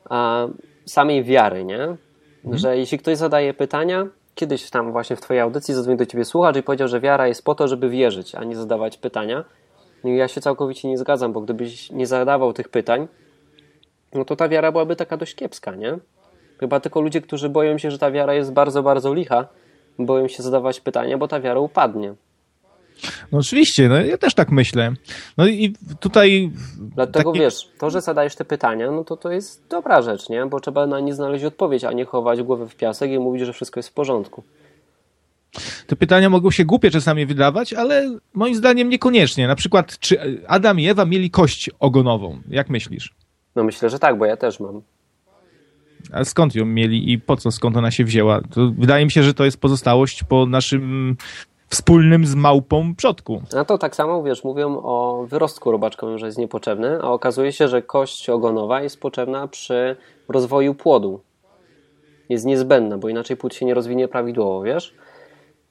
A, 0.10 0.48
samej 0.86 1.24
wiary, 1.24 1.66
nie? 1.66 1.84
Mhm. 1.84 2.58
Że 2.58 2.78
jeśli 2.78 2.98
ktoś 2.98 3.18
zadaje 3.18 3.54
pytania, 3.54 4.08
kiedyś 4.36 4.70
tam 4.70 4.92
właśnie 4.92 5.16
w 5.16 5.22
Twojej 5.22 5.42
audycji 5.42 5.74
zadzwonił 5.74 5.98
do 5.98 6.06
Ciebie 6.06 6.26
słuchacz 6.26 6.56
i 6.56 6.64
powiedział, 6.64 6.88
że 6.88 7.00
wiara 7.00 7.28
jest 7.28 7.46
po 7.46 7.56
to, 7.56 7.68
żeby 7.68 7.90
wierzyć, 7.90 8.36
a 8.36 8.44
nie 8.44 8.56
zadawać 8.56 8.98
pytania. 8.98 9.44
No 10.04 10.10
I 10.10 10.16
ja 10.16 10.28
się 10.28 10.42
całkowicie 10.42 10.90
nie 10.90 10.98
zgadzam, 10.98 11.34
bo 11.34 11.42
gdybyś 11.42 11.92
nie 11.92 12.08
zadawał 12.08 12.54
tych 12.54 12.70
pytań, 12.70 13.08
no 14.14 14.26
to 14.26 14.36
ta 14.36 14.50
wiara 14.50 14.72
byłaby 14.72 14.96
taka 14.96 15.18
dość 15.18 15.36
kiepska, 15.36 15.76
nie? 15.76 15.98
Chyba 16.60 16.80
tylko 16.80 17.02
ludzie, 17.02 17.22
którzy 17.22 17.50
boją 17.50 17.78
się, 17.78 17.92
że 17.92 18.00
ta 18.00 18.12
wiara 18.12 18.34
jest 18.34 18.54
bardzo, 18.54 18.84
bardzo 18.84 19.14
licha, 19.14 19.48
boją 20.00 20.28
się 20.28 20.44
zadawać 20.44 20.80
pytania, 20.80 21.18
bo 21.18 21.28
ta 21.28 21.40
wiara 21.40 21.60
upadnie. 21.60 22.14
No 23.32 23.40
oczywiście, 23.40 23.90
no 23.90 23.96
ja 23.96 24.18
też 24.18 24.34
tak 24.34 24.52
myślę. 24.52 24.94
No 25.38 25.48
i 25.48 25.74
tutaj... 26.00 26.52
Dlatego 26.78 27.32
takie... 27.32 27.44
wiesz, 27.44 27.70
to, 27.80 27.90
że 27.90 28.02
zadajesz 28.02 28.36
te 28.36 28.46
pytania, 28.46 28.92
no 28.92 29.04
to 29.04 29.18
to 29.18 29.32
jest 29.32 29.68
dobra 29.70 30.02
rzecz, 30.02 30.30
nie? 30.30 30.46
Bo 30.46 30.60
trzeba 30.60 30.88
na 30.88 31.00
nie 31.00 31.14
znaleźć 31.14 31.46
odpowiedź, 31.46 31.84
a 31.84 31.92
nie 31.92 32.06
chować 32.06 32.44
głowę 32.44 32.68
w 32.68 32.76
piasek 32.76 33.12
i 33.12 33.20
mówić, 33.20 33.46
że 33.46 33.54
wszystko 33.54 33.80
jest 33.80 33.90
w 33.90 33.94
porządku. 33.94 34.44
Te 35.88 35.96
pytania 35.96 36.30
mogą 36.30 36.52
się 36.52 36.66
głupie 36.66 36.92
czasami 36.92 37.26
wydawać, 37.26 37.74
ale 37.74 38.18
moim 38.34 38.56
zdaniem 38.56 38.90
niekoniecznie. 38.90 39.48
Na 39.48 39.56
przykład, 39.56 40.00
czy 40.00 40.42
Adam 40.48 40.80
i 40.80 40.88
Ewa 40.88 41.06
mieli 41.06 41.30
kość 41.30 41.70
ogonową? 41.80 42.42
Jak 42.50 42.70
myślisz? 42.70 43.14
No 43.56 43.64
myślę, 43.64 43.90
że 43.90 44.00
tak, 44.00 44.18
bo 44.18 44.26
ja 44.26 44.38
też 44.38 44.60
mam. 44.60 44.82
A 46.12 46.24
skąd 46.24 46.56
ją 46.56 46.66
mieli 46.66 47.12
i 47.12 47.20
po 47.20 47.38
co, 47.38 47.52
skąd 47.52 47.78
ona 47.78 47.92
się 47.92 48.04
wzięła? 48.04 48.42
To 48.42 48.72
wydaje 48.78 49.06
mi 49.06 49.12
się, 49.12 49.24
że 49.24 49.34
to 49.34 49.46
jest 49.46 49.62
pozostałość 49.62 50.24
po 50.24 50.46
naszym 50.46 51.16
wspólnym 51.70 52.26
z 52.26 52.36
małpą 52.36 52.96
przodku. 52.96 53.42
No 53.54 53.66
to 53.66 53.78
tak 53.78 53.96
samo, 53.96 54.24
wiesz, 54.24 54.44
mówią 54.44 54.82
o 54.84 55.26
wyrostku 55.28 55.72
robaczkowym, 55.72 56.18
że 56.18 56.26
jest 56.26 56.38
niepotrzebny, 56.38 57.00
a 57.02 57.12
okazuje 57.12 57.52
się, 57.52 57.68
że 57.68 57.82
kość 57.82 58.30
ogonowa 58.30 58.82
jest 58.82 59.00
potrzebna 59.00 59.48
przy 59.48 59.96
rozwoju 60.30 60.76
płodu. 60.76 61.20
Jest 62.30 62.46
niezbędna, 62.46 62.98
bo 62.98 63.10
inaczej 63.10 63.38
płód 63.38 63.54
się 63.54 63.66
nie 63.66 63.74
rozwinie 63.74 64.08
prawidłowo, 64.08 64.62
wiesz? 64.62 64.94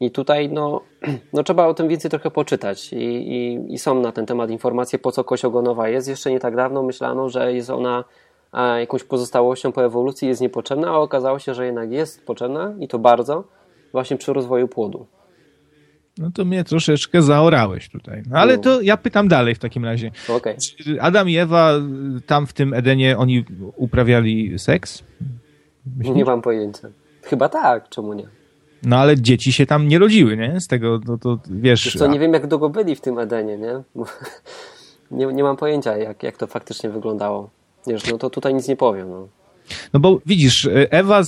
I 0.00 0.10
tutaj 0.10 0.48
no, 0.48 0.80
no 1.32 1.42
trzeba 1.42 1.66
o 1.66 1.74
tym 1.74 1.88
więcej 1.88 2.10
trochę 2.10 2.30
poczytać 2.30 2.92
I, 2.92 2.96
i, 2.96 3.72
i 3.74 3.78
są 3.78 4.00
na 4.00 4.12
ten 4.12 4.26
temat 4.26 4.50
informacje, 4.50 4.98
po 4.98 5.12
co 5.12 5.24
kość 5.24 5.44
ogonowa 5.44 5.88
jest. 5.88 6.08
Jeszcze 6.08 6.30
nie 6.30 6.40
tak 6.40 6.56
dawno 6.56 6.82
myślano, 6.82 7.28
że 7.28 7.52
jest 7.52 7.70
ona 7.70 8.04
jakąś 8.78 9.04
pozostałością 9.04 9.72
po 9.72 9.84
ewolucji, 9.84 10.28
jest 10.28 10.40
niepotrzebna, 10.40 10.88
a 10.88 10.96
okazało 10.96 11.38
się, 11.38 11.54
że 11.54 11.66
jednak 11.66 11.92
jest 11.92 12.26
potrzebna 12.26 12.74
i 12.78 12.88
to 12.88 12.98
bardzo 12.98 13.44
właśnie 13.92 14.16
przy 14.16 14.32
rozwoju 14.32 14.68
płodu. 14.68 15.06
No 16.18 16.30
to 16.34 16.44
mnie 16.44 16.64
troszeczkę 16.64 17.22
zaorałeś 17.22 17.88
tutaj. 17.88 18.22
No, 18.30 18.38
ale 18.38 18.56
no. 18.56 18.62
to 18.62 18.80
ja 18.80 18.96
pytam 18.96 19.28
dalej 19.28 19.54
w 19.54 19.58
takim 19.58 19.84
razie. 19.84 20.10
Okay. 20.28 20.56
Adam 21.00 21.28
i 21.30 21.36
Ewa 21.36 21.72
tam 22.26 22.46
w 22.46 22.52
tym 22.52 22.74
Edenie, 22.74 23.18
oni 23.18 23.44
uprawiali 23.76 24.58
seks? 24.58 25.02
Myślisz? 25.96 26.16
Nie 26.16 26.24
mam 26.24 26.42
pojęcia. 26.42 26.88
Chyba 27.22 27.48
tak, 27.48 27.88
czemu 27.88 28.12
nie? 28.12 28.28
No 28.82 28.96
ale 28.96 29.20
dzieci 29.20 29.52
się 29.52 29.66
tam 29.66 29.88
nie 29.88 29.98
rodziły, 29.98 30.36
nie? 30.36 30.60
Z 30.60 30.66
tego, 30.66 31.00
no 31.06 31.18
to 31.18 31.38
wiesz... 31.50 31.84
wiesz 31.84 31.96
co, 31.96 32.06
nie 32.06 32.18
wiem 32.18 32.32
jak 32.32 32.46
długo 32.46 32.68
byli 32.68 32.96
w 32.96 33.00
tym 33.00 33.18
Edenie, 33.18 33.58
nie? 33.58 33.82
nie, 35.10 35.26
nie 35.26 35.42
mam 35.42 35.56
pojęcia 35.56 35.96
jak, 35.96 36.22
jak 36.22 36.36
to 36.36 36.46
faktycznie 36.46 36.90
wyglądało. 36.90 37.50
Wiesz, 37.86 38.10
no 38.10 38.18
to 38.18 38.30
tutaj 38.30 38.54
nic 38.54 38.68
nie 38.68 38.76
powiem, 38.76 39.10
no. 39.10 39.28
No 39.92 40.00
bo 40.00 40.20
widzisz, 40.26 40.68
Ewa 40.90 41.20
y, 41.20 41.24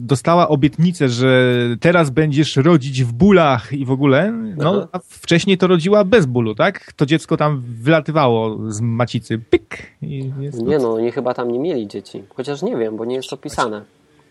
dostała 0.00 0.48
obietnicę, 0.48 1.08
że 1.08 1.56
teraz 1.80 2.10
będziesz 2.10 2.56
rodzić 2.56 3.04
w 3.04 3.12
bólach 3.12 3.72
i 3.72 3.84
w 3.84 3.90
ogóle, 3.90 4.32
no 4.56 4.88
a 4.92 4.98
wcześniej 4.98 5.58
to 5.58 5.66
rodziła 5.66 6.04
bez 6.04 6.26
bólu, 6.26 6.54
tak? 6.54 6.92
To 6.92 7.06
dziecko 7.06 7.36
tam 7.36 7.62
wylatywało 7.66 8.70
z 8.72 8.80
macicy, 8.80 9.38
pyk. 9.38 9.92
nie 10.02 10.78
no, 10.78 10.94
oni 10.94 11.12
chyba 11.12 11.34
tam 11.34 11.52
nie 11.52 11.58
mieli 11.58 11.88
dzieci, 11.88 12.22
chociaż 12.34 12.62
nie 12.62 12.76
wiem, 12.76 12.96
bo 12.96 13.04
nie 13.04 13.16
jest 13.16 13.32
opisane. 13.32 13.84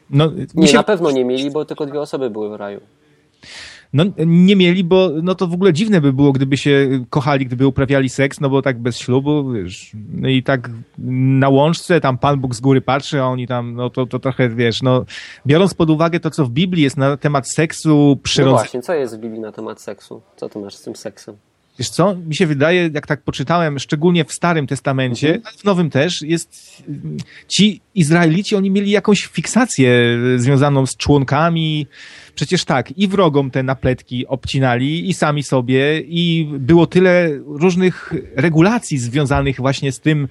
No, 0.10 0.32
nie, 0.56 0.68
się... 0.68 0.78
na 0.78 0.84
pewno 0.84 1.12
nie 1.12 1.26
mieli, 1.26 1.52
bo 1.52 1.66
tylko 1.66 1.86
dwie 1.86 2.02
osoby 2.02 2.30
były 2.30 2.50
w 2.50 2.54
raju. 2.56 2.82
No 3.94 4.04
nie 4.26 4.56
mieli, 4.56 4.84
bo 4.84 5.10
no 5.24 5.36
to 5.36 5.48
w 5.48 5.54
ogóle 5.54 5.74
dziwne 5.74 6.02
by 6.02 6.14
było, 6.14 6.32
gdyby 6.32 6.58
się 6.58 6.90
kochali, 7.10 7.46
gdyby 7.46 7.68
uprawiali 7.68 8.10
seks, 8.10 8.42
no 8.42 8.50
bo 8.50 8.62
tak 8.62 8.80
bez 8.80 8.98
ślubu, 8.98 9.52
wiesz, 9.52 9.92
no 10.14 10.30
i 10.30 10.44
tak 10.44 10.70
na 11.08 11.50
łączce, 11.50 12.02
tam 12.02 12.18
Pan 12.18 12.40
Bóg 12.40 12.56
z 12.56 12.60
góry 12.60 12.82
patrzy, 12.82 13.22
a 13.22 13.26
oni 13.26 13.48
tam, 13.48 13.76
no 13.76 13.90
to, 13.90 14.06
to 14.06 14.20
trochę, 14.20 14.50
wiesz, 14.50 14.82
no 14.82 15.06
biorąc 15.46 15.74
pod 15.74 15.90
uwagę 15.90 16.20
to, 16.20 16.30
co 16.30 16.46
w 16.46 16.50
Biblii 16.50 16.84
jest 16.84 16.98
na 16.98 17.18
temat 17.18 17.52
seksu, 17.52 18.20
przyrodzenia... 18.24 18.56
No 18.56 18.64
właśnie, 18.64 18.82
co 18.82 18.94
jest 18.94 19.18
w 19.18 19.20
Biblii 19.20 19.42
na 19.42 19.52
temat 19.52 19.82
seksu? 19.82 20.22
Co 20.36 20.50
ty 20.50 20.60
masz 20.60 20.76
z 20.76 20.82
tym 20.82 20.96
seksem? 20.96 21.36
Wiesz 21.80 21.90
co, 21.90 22.16
mi 22.16 22.36
się 22.36 22.48
wydaje, 22.48 22.90
jak 22.94 23.08
tak 23.08 23.22
poczytałem, 23.22 23.80
szczególnie 23.80 24.26
w 24.26 24.34
Starym 24.34 24.68
Testamencie, 24.68 25.36
mhm. 25.36 25.58
w 25.58 25.64
Nowym 25.64 25.90
też, 25.90 26.22
jest 26.22 26.84
ci 27.48 27.82
Izraelici, 27.96 28.56
oni 28.56 28.72
mieli 28.72 28.92
jakąś 28.92 29.26
fiksację 29.26 30.18
związaną 30.38 30.86
z 30.86 30.98
członkami. 30.98 31.88
Przecież 32.36 32.66
tak, 32.66 32.98
i 32.98 33.08
wrogom 33.08 33.52
te 33.52 33.64
napletki 33.64 34.28
obcinali, 34.28 35.10
i 35.10 35.14
sami 35.14 35.44
sobie, 35.44 36.02
i 36.02 36.48
było 36.60 36.88
tyle 36.88 37.30
różnych 37.46 38.14
regulacji 38.36 38.98
związanych 38.98 39.58
właśnie 39.58 39.92
z 39.92 40.00
tym, 40.00 40.28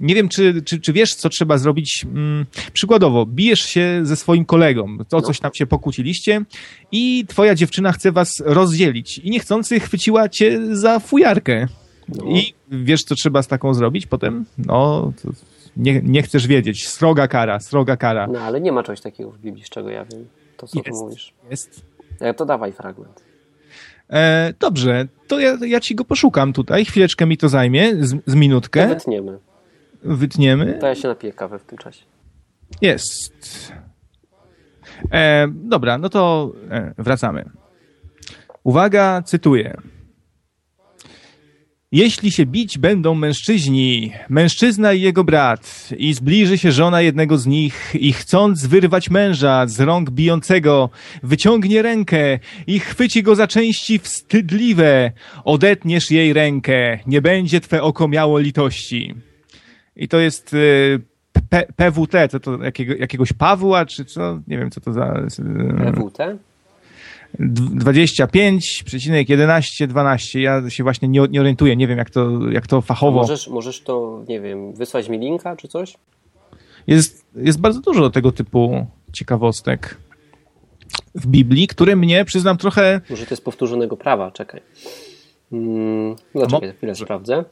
nie 0.00 0.14
wiem, 0.14 0.28
czy, 0.28 0.62
czy, 0.62 0.80
czy 0.80 0.92
wiesz, 0.92 1.14
co 1.14 1.28
trzeba 1.28 1.58
zrobić. 1.58 2.00
Hmm, 2.02 2.46
przykładowo, 2.72 3.26
bijesz 3.26 3.60
się 3.60 4.00
ze 4.02 4.16
swoim 4.16 4.44
kolegą, 4.44 4.98
to 5.08 5.16
no. 5.16 5.22
coś 5.22 5.40
tam 5.40 5.50
się 5.54 5.66
pokłóciliście 5.66 6.44
i 6.92 7.24
twoja 7.28 7.54
dziewczyna 7.54 7.92
chce 7.92 8.12
was 8.12 8.42
rozdzielić 8.44 9.18
i 9.18 9.30
niechcący 9.30 9.80
chwyciła 9.80 10.28
cię 10.28 10.76
za 10.76 10.98
fujarkę. 11.00 11.66
No. 12.08 12.24
I 12.24 12.54
wiesz, 12.70 13.02
co 13.02 13.14
trzeba 13.14 13.42
z 13.42 13.48
taką 13.48 13.74
zrobić 13.74 14.06
potem? 14.06 14.44
No, 14.58 15.12
nie, 15.76 16.00
nie 16.02 16.22
chcesz 16.22 16.46
wiedzieć. 16.46 16.88
Sroga 16.88 17.28
kara, 17.28 17.60
sroga 17.60 17.96
kara. 17.96 18.26
No, 18.26 18.40
ale 18.40 18.60
nie 18.60 18.72
ma 18.72 18.82
czegoś 18.82 19.00
takiego 19.00 19.30
w 19.30 19.38
Biblii, 19.38 19.64
z 19.64 19.70
czego 19.70 19.90
ja 19.90 20.04
wiem. 20.04 20.26
To, 20.56 20.66
co 20.66 20.78
jest, 20.78 20.84
ty 20.84 20.92
mówisz. 20.92 21.32
Jest. 21.50 21.82
E, 22.20 22.34
to 22.34 22.46
dawaj 22.46 22.72
fragment. 22.72 23.22
E, 24.10 24.54
dobrze, 24.60 25.08
to 25.26 25.40
ja, 25.40 25.58
ja 25.66 25.80
ci 25.80 25.94
go 25.94 26.04
poszukam 26.04 26.52
tutaj. 26.52 26.84
Chwileczkę 26.84 27.26
mi 27.26 27.36
to 27.36 27.48
zajmie, 27.48 28.04
z, 28.04 28.16
z 28.26 28.34
minutkę. 28.34 28.88
Wytniemy 28.88 29.38
wytniemy. 30.04 30.78
To 30.80 30.86
ja 30.86 30.94
się 30.94 31.08
napiję 31.08 31.32
kawę 31.32 31.58
w 31.58 31.64
tym 31.64 31.78
czasie. 31.78 32.04
Jest. 32.80 33.72
E, 35.12 35.48
dobra, 35.48 35.98
no 35.98 36.08
to 36.08 36.52
e, 36.70 36.94
wracamy. 36.98 37.50
Uwaga, 38.64 39.22
cytuję. 39.22 39.76
Jeśli 41.92 42.32
się 42.32 42.46
bić 42.46 42.78
będą 42.78 43.14
mężczyźni, 43.14 44.12
mężczyzna 44.28 44.92
i 44.92 45.00
jego 45.00 45.24
brat, 45.24 45.88
i 45.96 46.14
zbliży 46.14 46.58
się 46.58 46.72
żona 46.72 47.00
jednego 47.00 47.38
z 47.38 47.46
nich, 47.46 47.94
i 47.94 48.12
chcąc 48.12 48.66
wyrwać 48.66 49.10
męża 49.10 49.66
z 49.66 49.80
rąk 49.80 50.10
bijącego, 50.10 50.90
wyciągnie 51.22 51.82
rękę 51.82 52.38
i 52.66 52.80
chwyci 52.80 53.22
go 53.22 53.34
za 53.34 53.46
części 53.46 53.98
wstydliwe, 53.98 55.12
odetniesz 55.44 56.10
jej 56.10 56.32
rękę, 56.32 56.98
nie 57.06 57.22
będzie 57.22 57.60
twe 57.60 57.82
oko 57.82 58.08
miało 58.08 58.38
litości. 58.38 59.14
I 59.96 60.08
to 60.08 60.18
jest 60.18 60.54
y, 60.54 61.00
P 61.48 61.66
PWT, 61.76 62.28
to, 62.28 62.40
to 62.40 62.62
jakiego, 62.62 62.94
jakiegoś 62.94 63.32
Pawła, 63.32 63.86
czy 63.86 64.04
co? 64.04 64.40
Nie 64.48 64.58
wiem, 64.58 64.70
co 64.70 64.80
to 64.80 64.92
za... 64.92 65.14
Y, 65.14 65.92
PWT? 65.92 66.38
25,11,12. 67.40 70.38
Ja 70.38 70.70
się 70.70 70.82
właśnie 70.82 71.08
nie, 71.08 71.20
nie 71.30 71.40
orientuję, 71.40 71.76
nie 71.76 71.86
wiem 71.86 71.98
jak 71.98 72.10
to, 72.10 72.50
jak 72.50 72.66
to 72.66 72.80
fachowo. 72.80 73.20
możesz, 73.20 73.48
możesz 73.48 73.80
to, 73.80 74.24
nie 74.28 74.40
wiem, 74.40 74.72
wysłać 74.72 75.08
mi 75.08 75.18
linka 75.18 75.56
czy 75.56 75.68
coś? 75.68 75.94
Jest, 76.86 77.26
jest 77.36 77.60
bardzo 77.60 77.80
dużo 77.80 78.10
tego 78.10 78.32
typu 78.32 78.86
ciekawostek 79.12 79.96
w 81.14 81.26
Biblii, 81.26 81.66
które 81.66 81.96
mnie, 81.96 82.24
przyznam, 82.24 82.56
trochę... 82.56 83.00
Może 83.10 83.26
to 83.26 83.32
jest 83.32 83.44
powtórzonego 83.44 83.96
prawa, 83.96 84.30
czekaj. 84.30 84.60
Hmm, 85.50 86.16
no 86.34 86.46
czekaj, 86.46 86.72
chwilę 86.76 86.94
sprawdzę. 86.94 87.44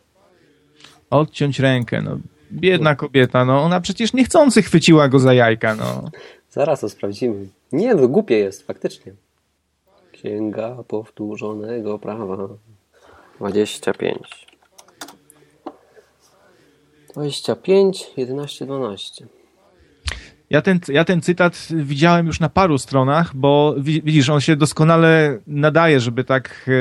Odciąć 1.10 1.58
rękę, 1.58 2.02
no. 2.02 2.18
Biedna 2.52 2.94
kobieta, 2.94 3.44
no. 3.44 3.62
Ona 3.62 3.80
przecież 3.80 4.12
niechcący 4.12 4.62
chwyciła 4.62 5.08
go 5.08 5.18
za 5.18 5.34
jajka, 5.34 5.74
no. 5.74 6.10
Zaraz 6.50 6.80
to 6.80 6.88
sprawdzimy. 6.88 7.48
Nie, 7.72 7.94
no 7.94 8.08
głupie 8.08 8.38
jest, 8.38 8.66
faktycznie. 8.66 9.12
Księga 10.12 10.76
powtórzonego 10.88 11.98
prawa. 11.98 12.48
25. 13.38 14.46
25, 17.14 18.06
11, 18.16 18.66
12. 18.66 19.26
Ja 20.50 20.62
ten, 20.62 20.80
ja 20.88 21.04
ten 21.04 21.20
cytat 21.20 21.68
widziałem 21.74 22.26
już 22.26 22.40
na 22.40 22.48
paru 22.48 22.78
stronach, 22.78 23.36
bo 23.36 23.74
widzisz, 23.78 24.28
on 24.28 24.40
się 24.40 24.56
doskonale 24.56 25.38
nadaje, 25.46 26.00
żeby 26.00 26.24
tak, 26.24 26.68
e, 26.68 26.72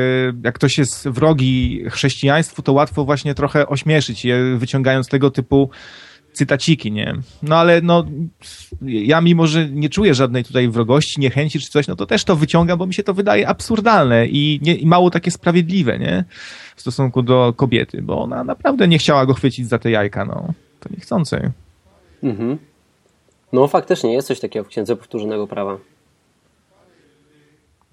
jak 0.44 0.56
ktoś 0.56 0.78
jest 0.78 1.08
wrogi 1.08 1.84
chrześcijaństwu, 1.90 2.62
to 2.62 2.74
łatwo 2.74 3.06
właśnie 3.06 3.36
trochę 3.36 3.68
ośmieszyć 3.68 4.26
je, 4.26 4.58
wyciągając 4.58 5.08
tego 5.08 5.32
typu 5.32 5.70
cytaciki, 6.34 6.92
nie? 6.92 7.14
No 7.44 7.58
ale 7.58 7.82
no, 7.82 8.06
ja 8.82 9.22
mimo, 9.22 9.48
że 9.48 9.70
nie 9.70 9.90
czuję 9.90 10.14
żadnej 10.14 10.44
tutaj 10.44 10.70
wrogości, 10.70 11.20
niechęci 11.20 11.60
czy 11.60 11.70
coś, 11.70 11.88
no 11.88 11.96
to 11.96 12.06
też 12.06 12.24
to 12.24 12.36
wyciągam, 12.36 12.80
bo 12.80 12.88
mi 12.88 12.94
się 12.94 13.04
to 13.04 13.14
wydaje 13.14 13.48
absurdalne 13.48 14.28
i, 14.28 14.60
nie, 14.62 14.76
i 14.76 14.86
mało 14.86 15.10
takie 15.10 15.32
sprawiedliwe, 15.32 16.00
nie? 16.00 16.24
W 16.76 16.82
stosunku 16.82 17.22
do 17.22 17.54
kobiety, 17.58 18.02
bo 18.02 18.22
ona 18.22 18.44
naprawdę 18.44 18.88
nie 18.88 18.98
chciała 18.98 19.26
go 19.26 19.34
chwycić 19.34 19.68
za 19.68 19.80
te 19.80 19.92
jajka, 19.92 20.26
no. 20.26 20.54
To 20.80 20.90
niechcący. 20.92 21.52
Mhm. 22.24 22.69
No 23.54 23.68
faktycznie, 23.68 24.14
jest 24.14 24.28
coś 24.28 24.40
takiego 24.40 24.66
w 24.66 24.68
Księdze 24.68 24.96
Powtórzonego 24.96 25.48
Prawa. 25.48 25.78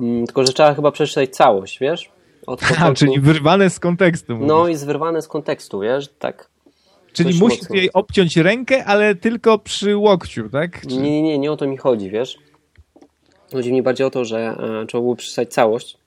Mm, 0.00 0.26
tylko, 0.26 0.46
że 0.46 0.52
trzeba 0.52 0.74
chyba 0.74 0.90
przeczytać 0.90 1.30
całość, 1.30 1.78
wiesz? 1.78 2.10
Od 2.46 2.60
A, 2.80 2.94
czyli 2.94 3.20
wyrwane 3.20 3.70
z 3.70 3.80
kontekstu. 3.80 4.32
Mówisz. 4.32 4.48
No 4.48 4.68
i 4.68 4.76
wyrwane 4.76 5.22
z 5.22 5.28
kontekstu, 5.28 5.80
wiesz? 5.80 6.08
Tak. 6.18 6.48
Czyli 7.12 7.38
musisz 7.38 7.60
mocno. 7.60 7.76
jej 7.76 7.92
obciąć 7.92 8.36
rękę, 8.36 8.84
ale 8.84 9.14
tylko 9.14 9.58
przy 9.58 9.96
łokciu, 9.96 10.48
tak? 10.48 10.80
Czy... 10.80 10.96
Nie, 10.96 11.10
nie, 11.10 11.22
nie, 11.22 11.38
nie 11.38 11.52
o 11.52 11.56
to 11.56 11.66
mi 11.66 11.76
chodzi, 11.76 12.10
wiesz? 12.10 12.38
Chodzi 13.52 13.72
mi 13.72 13.82
bardziej 13.82 14.06
o 14.06 14.10
to, 14.10 14.24
że 14.24 14.38
e, 14.38 14.86
trzeba 14.86 15.02
było 15.02 15.16
przeczytać 15.16 15.52
całość. 15.52 15.98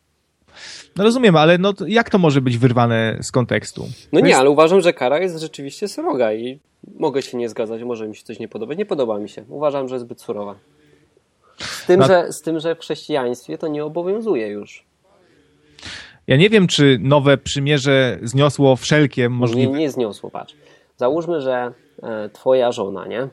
No 0.95 1.03
rozumiem, 1.03 1.35
ale 1.35 1.57
no 1.57 1.73
jak 1.87 2.09
to 2.09 2.17
może 2.17 2.41
być 2.41 2.57
wyrwane 2.57 3.17
z 3.21 3.31
kontekstu? 3.31 3.87
No 4.11 4.19
nie, 4.19 4.27
jest... 4.27 4.39
ale 4.39 4.49
uważam, 4.49 4.81
że 4.81 4.93
kara 4.93 5.19
jest 5.19 5.39
rzeczywiście 5.39 5.87
sroga 5.87 6.33
i 6.33 6.59
mogę 6.99 7.21
się 7.21 7.37
nie 7.37 7.49
zgadzać, 7.49 7.83
może 7.83 8.07
mi 8.07 8.15
się 8.15 8.23
coś 8.23 8.39
nie 8.39 8.47
podobać. 8.47 8.77
Nie 8.77 8.85
podoba 8.85 9.19
mi 9.19 9.29
się. 9.29 9.43
Uważam, 9.49 9.87
że 9.87 9.95
jest 9.95 10.05
zbyt 10.05 10.21
surowa. 10.21 10.55
Z 11.57 11.85
tym, 11.85 12.03
że, 12.03 12.33
z 12.33 12.41
tym, 12.41 12.59
że 12.59 12.75
w 12.75 12.79
chrześcijaństwie 12.79 13.57
to 13.57 13.67
nie 13.67 13.85
obowiązuje 13.85 14.47
już. 14.47 14.85
Ja 16.27 16.37
nie 16.37 16.49
wiem, 16.49 16.67
czy 16.67 16.97
nowe 17.01 17.37
przymierze 17.37 18.19
zniosło 18.23 18.75
wszelkie 18.75 19.29
możliwe... 19.29 19.71
Nie, 19.71 19.79
nie 19.79 19.91
zniosło, 19.91 20.29
patrz. 20.29 20.55
Załóżmy, 20.97 21.41
że 21.41 21.73
e, 22.03 22.29
twoja 22.29 22.71
żona, 22.71 23.07
nie? 23.07 23.27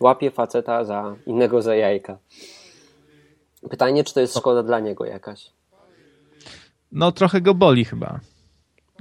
Łapie 0.00 0.30
faceta 0.30 0.84
za 0.84 1.16
innego 1.26 1.62
za 1.62 1.74
jajka. 1.74 2.18
Pytanie, 3.70 4.04
czy 4.04 4.14
to 4.14 4.20
jest 4.20 4.38
szkoda 4.38 4.62
dla 4.62 4.80
niego 4.80 5.04
jakaś? 5.04 5.50
No 6.92 7.12
trochę 7.12 7.40
go 7.40 7.54
boli 7.54 7.84
chyba. 7.84 8.20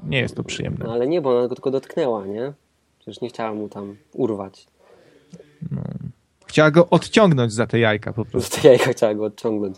Nie 0.03 0.19
jest 0.19 0.35
to 0.35 0.43
przyjemne. 0.43 0.85
No, 0.85 0.93
ale 0.93 1.07
nie, 1.07 1.21
bo 1.21 1.37
ona 1.37 1.47
go 1.47 1.55
tylko 1.55 1.71
dotknęła, 1.71 2.25
nie? 2.25 2.53
Przecież 2.99 3.21
nie 3.21 3.29
chciała 3.29 3.53
mu 3.53 3.69
tam 3.69 3.95
urwać. 4.13 4.67
No. 5.71 5.81
Chciała 6.45 6.71
go 6.71 6.89
odciągnąć 6.89 7.53
za 7.53 7.67
te 7.67 7.79
jajka 7.79 8.13
po 8.13 8.25
prostu. 8.25 8.55
Za 8.55 8.61
te 8.61 8.67
jajka 8.67 8.91
chciała 8.91 9.13
go 9.13 9.25
odciągnąć. 9.25 9.77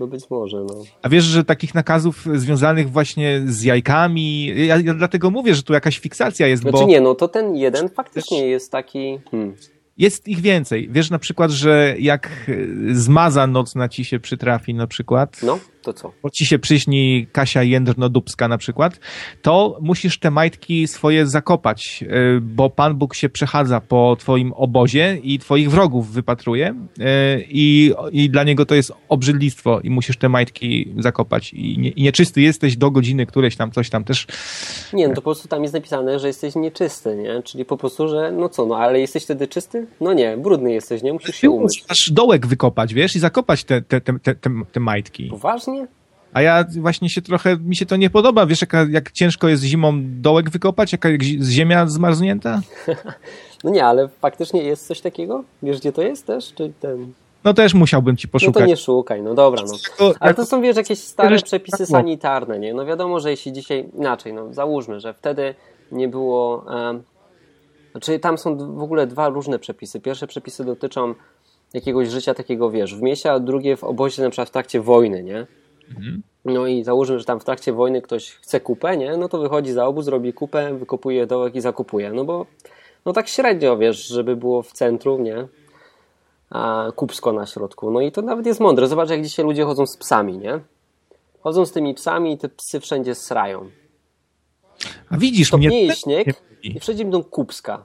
No 0.00 0.06
być 0.06 0.30
może, 0.30 0.56
no. 0.56 0.74
A 1.02 1.08
wiesz, 1.08 1.24
że 1.24 1.44
takich 1.44 1.74
nakazów 1.74 2.26
związanych 2.34 2.90
właśnie 2.90 3.42
z 3.46 3.62
jajkami, 3.62 4.46
ja, 4.66 4.76
ja 4.76 4.94
dlatego 4.94 5.30
mówię, 5.30 5.54
że 5.54 5.62
tu 5.62 5.72
jakaś 5.72 5.98
fiksacja 5.98 6.46
jest, 6.46 6.62
znaczy 6.62 6.78
bo... 6.78 6.86
nie, 6.86 7.00
no 7.00 7.14
to 7.14 7.28
ten 7.28 7.56
jeden 7.56 7.88
faktycznie 7.88 8.46
jest 8.46 8.72
taki... 8.72 9.18
Hmm. 9.30 9.54
Jest 9.98 10.28
ich 10.28 10.40
więcej. 10.40 10.88
Wiesz 10.90 11.10
na 11.10 11.18
przykład, 11.18 11.50
że 11.50 11.94
jak 11.98 12.50
zmaza 12.92 13.46
nocna 13.46 13.88
ci 13.88 14.04
się 14.04 14.20
przytrafi 14.20 14.74
na 14.74 14.86
przykład... 14.86 15.40
No 15.42 15.58
to 15.82 15.92
co? 15.92 16.12
Bo 16.22 16.30
ci 16.30 16.46
się 16.46 16.58
przyśni 16.58 17.26
Kasia 17.32 17.60
Jędrno-Dubska 17.60 18.48
na 18.48 18.58
przykład, 18.58 19.00
to 19.42 19.78
musisz 19.80 20.18
te 20.18 20.30
majtki 20.30 20.88
swoje 20.88 21.26
zakopać, 21.26 22.04
y, 22.36 22.40
bo 22.40 22.70
Pan 22.70 22.94
Bóg 22.94 23.14
się 23.14 23.28
przechadza 23.28 23.80
po 23.80 24.16
twoim 24.18 24.52
obozie 24.52 25.18
i 25.22 25.38
twoich 25.38 25.70
wrogów 25.70 26.12
wypatruje 26.12 26.68
y, 26.68 27.02
i, 27.48 27.94
i 28.12 28.30
dla 28.30 28.44
niego 28.44 28.66
to 28.66 28.74
jest 28.74 28.92
obrzydlistwo 29.08 29.80
i 29.80 29.90
musisz 29.90 30.16
te 30.16 30.28
majtki 30.28 30.94
zakopać 30.98 31.52
i, 31.52 31.78
nie, 31.78 31.90
i 31.90 32.02
nieczysty 32.02 32.40
jesteś 32.40 32.76
do 32.76 32.90
godziny 32.90 33.26
któreś 33.26 33.56
tam, 33.56 33.70
coś 33.70 33.90
tam 33.90 34.04
też. 34.04 34.26
Nie, 34.92 35.08
no 35.08 35.14
to 35.14 35.20
po 35.20 35.30
prostu 35.30 35.48
tam 35.48 35.62
jest 35.62 35.74
napisane, 35.74 36.18
że 36.18 36.26
jesteś 36.26 36.54
nieczysty, 36.54 37.16
nie? 37.16 37.42
Czyli 37.42 37.64
po 37.64 37.76
prostu, 37.76 38.08
że 38.08 38.32
no 38.32 38.48
co, 38.48 38.66
no 38.66 38.76
ale 38.76 39.00
jesteś 39.00 39.24
wtedy 39.24 39.48
czysty? 39.48 39.86
No 40.00 40.12
nie, 40.12 40.36
brudny 40.36 40.72
jesteś, 40.72 41.02
nie? 41.02 41.12
Musisz 41.12 41.36
się 41.36 41.50
umyć. 41.50 41.84
Musisz 41.88 42.12
dołek 42.12 42.46
wykopać, 42.46 42.94
wiesz, 42.94 43.16
i 43.16 43.18
zakopać 43.18 43.64
te, 43.64 43.82
te, 43.82 44.00
te, 44.00 44.18
te, 44.18 44.34
te 44.72 44.80
majtki. 44.80 45.24
Poważnie? 45.24 45.79
A 46.32 46.42
ja 46.42 46.64
właśnie 46.80 47.08
się 47.08 47.22
trochę, 47.22 47.56
mi 47.56 47.76
się 47.76 47.86
to 47.86 47.96
nie 47.96 48.10
podoba. 48.10 48.46
Wiesz, 48.46 48.60
jak, 48.60 48.72
jak 48.90 49.12
ciężko 49.12 49.48
jest 49.48 49.62
zimą 49.62 49.92
dołek 50.02 50.50
wykopać? 50.50 50.92
Jaka 50.92 51.08
ziemia 51.42 51.86
zmarznięta? 51.86 52.60
no 53.64 53.70
nie, 53.70 53.84
ale 53.84 54.08
faktycznie 54.08 54.62
jest 54.62 54.86
coś 54.86 55.00
takiego? 55.00 55.44
Wiesz, 55.62 55.78
gdzie 55.78 55.92
to 55.92 56.02
jest 56.02 56.26
też? 56.26 56.52
Czy 56.54 56.72
ten... 56.80 57.12
No 57.44 57.54
też 57.54 57.74
musiałbym 57.74 58.16
ci 58.16 58.28
poszukać. 58.28 58.54
No 58.54 58.60
to 58.60 58.66
nie 58.66 58.76
szukaj, 58.76 59.22
no 59.22 59.34
dobra, 59.34 59.62
no. 59.98 60.12
Ale 60.20 60.34
to 60.34 60.46
są, 60.46 60.62
wiesz, 60.62 60.76
jakieś 60.76 60.98
stare 60.98 61.42
przepisy 61.42 61.86
sanitarne, 61.86 62.58
nie? 62.58 62.74
No 62.74 62.86
wiadomo, 62.86 63.20
że 63.20 63.30
jeśli 63.30 63.52
dzisiaj, 63.52 63.88
inaczej, 63.98 64.32
no 64.32 64.54
załóżmy, 64.54 65.00
że 65.00 65.14
wtedy 65.14 65.54
nie 65.92 66.08
było... 66.08 66.64
Um, 66.66 67.02
znaczy 67.90 68.18
tam 68.18 68.38
są 68.38 68.56
w 68.56 68.82
ogóle 68.82 69.06
dwa 69.06 69.28
różne 69.28 69.58
przepisy. 69.58 70.00
Pierwsze 70.00 70.26
przepisy 70.26 70.64
dotyczą 70.64 71.14
jakiegoś 71.74 72.08
życia 72.08 72.34
takiego, 72.34 72.70
wiesz, 72.70 72.94
w 72.94 73.02
mieście, 73.02 73.32
a 73.32 73.40
drugie 73.40 73.76
w 73.76 73.84
obozie 73.84 74.22
na 74.22 74.30
przykład 74.30 74.48
w 74.48 74.52
trakcie 74.52 74.80
wojny, 74.80 75.22
nie? 75.22 75.46
Mhm. 75.90 76.22
No 76.44 76.66
i 76.66 76.84
załóżmy, 76.84 77.18
że 77.18 77.24
tam 77.24 77.40
w 77.40 77.44
trakcie 77.44 77.72
wojny 77.72 78.02
ktoś 78.02 78.30
chce 78.30 78.60
kupę, 78.60 78.96
nie? 78.96 79.16
No 79.16 79.28
to 79.28 79.38
wychodzi 79.38 79.72
za 79.72 79.86
obóz, 79.86 80.08
robi 80.08 80.32
kupę, 80.32 80.74
wykopuje 80.74 81.26
dołek 81.26 81.54
i 81.54 81.60
zakupuje. 81.60 82.12
No 82.12 82.24
bo 82.24 82.46
no 83.04 83.12
tak 83.12 83.28
średnio, 83.28 83.76
wiesz, 83.76 84.06
żeby 84.06 84.36
było 84.36 84.62
w 84.62 84.72
centrum, 84.72 85.22
nie? 85.22 85.48
A 86.50 86.88
kupsko 86.96 87.32
na 87.32 87.46
środku. 87.46 87.90
No 87.90 88.00
i 88.00 88.12
to 88.12 88.22
nawet 88.22 88.46
jest 88.46 88.60
mądre. 88.60 88.88
Zobacz, 88.88 89.10
jak 89.10 89.22
dzisiaj 89.22 89.44
ludzie 89.44 89.64
chodzą 89.64 89.86
z 89.86 89.96
psami, 89.96 90.38
nie? 90.38 90.60
Chodzą 91.40 91.66
z 91.66 91.72
tymi 91.72 91.94
psami 91.94 92.32
i 92.32 92.38
te 92.38 92.48
psy 92.48 92.80
wszędzie 92.80 93.14
srają. 93.14 93.70
A 95.10 95.16
widzisz 95.16 95.48
Stopnieje 95.48 95.84
mnie... 95.84 95.96
Śnieg 95.96 96.42
i 96.62 96.80
wszędzie 96.80 97.04
będą 97.04 97.24
kupska. 97.24 97.84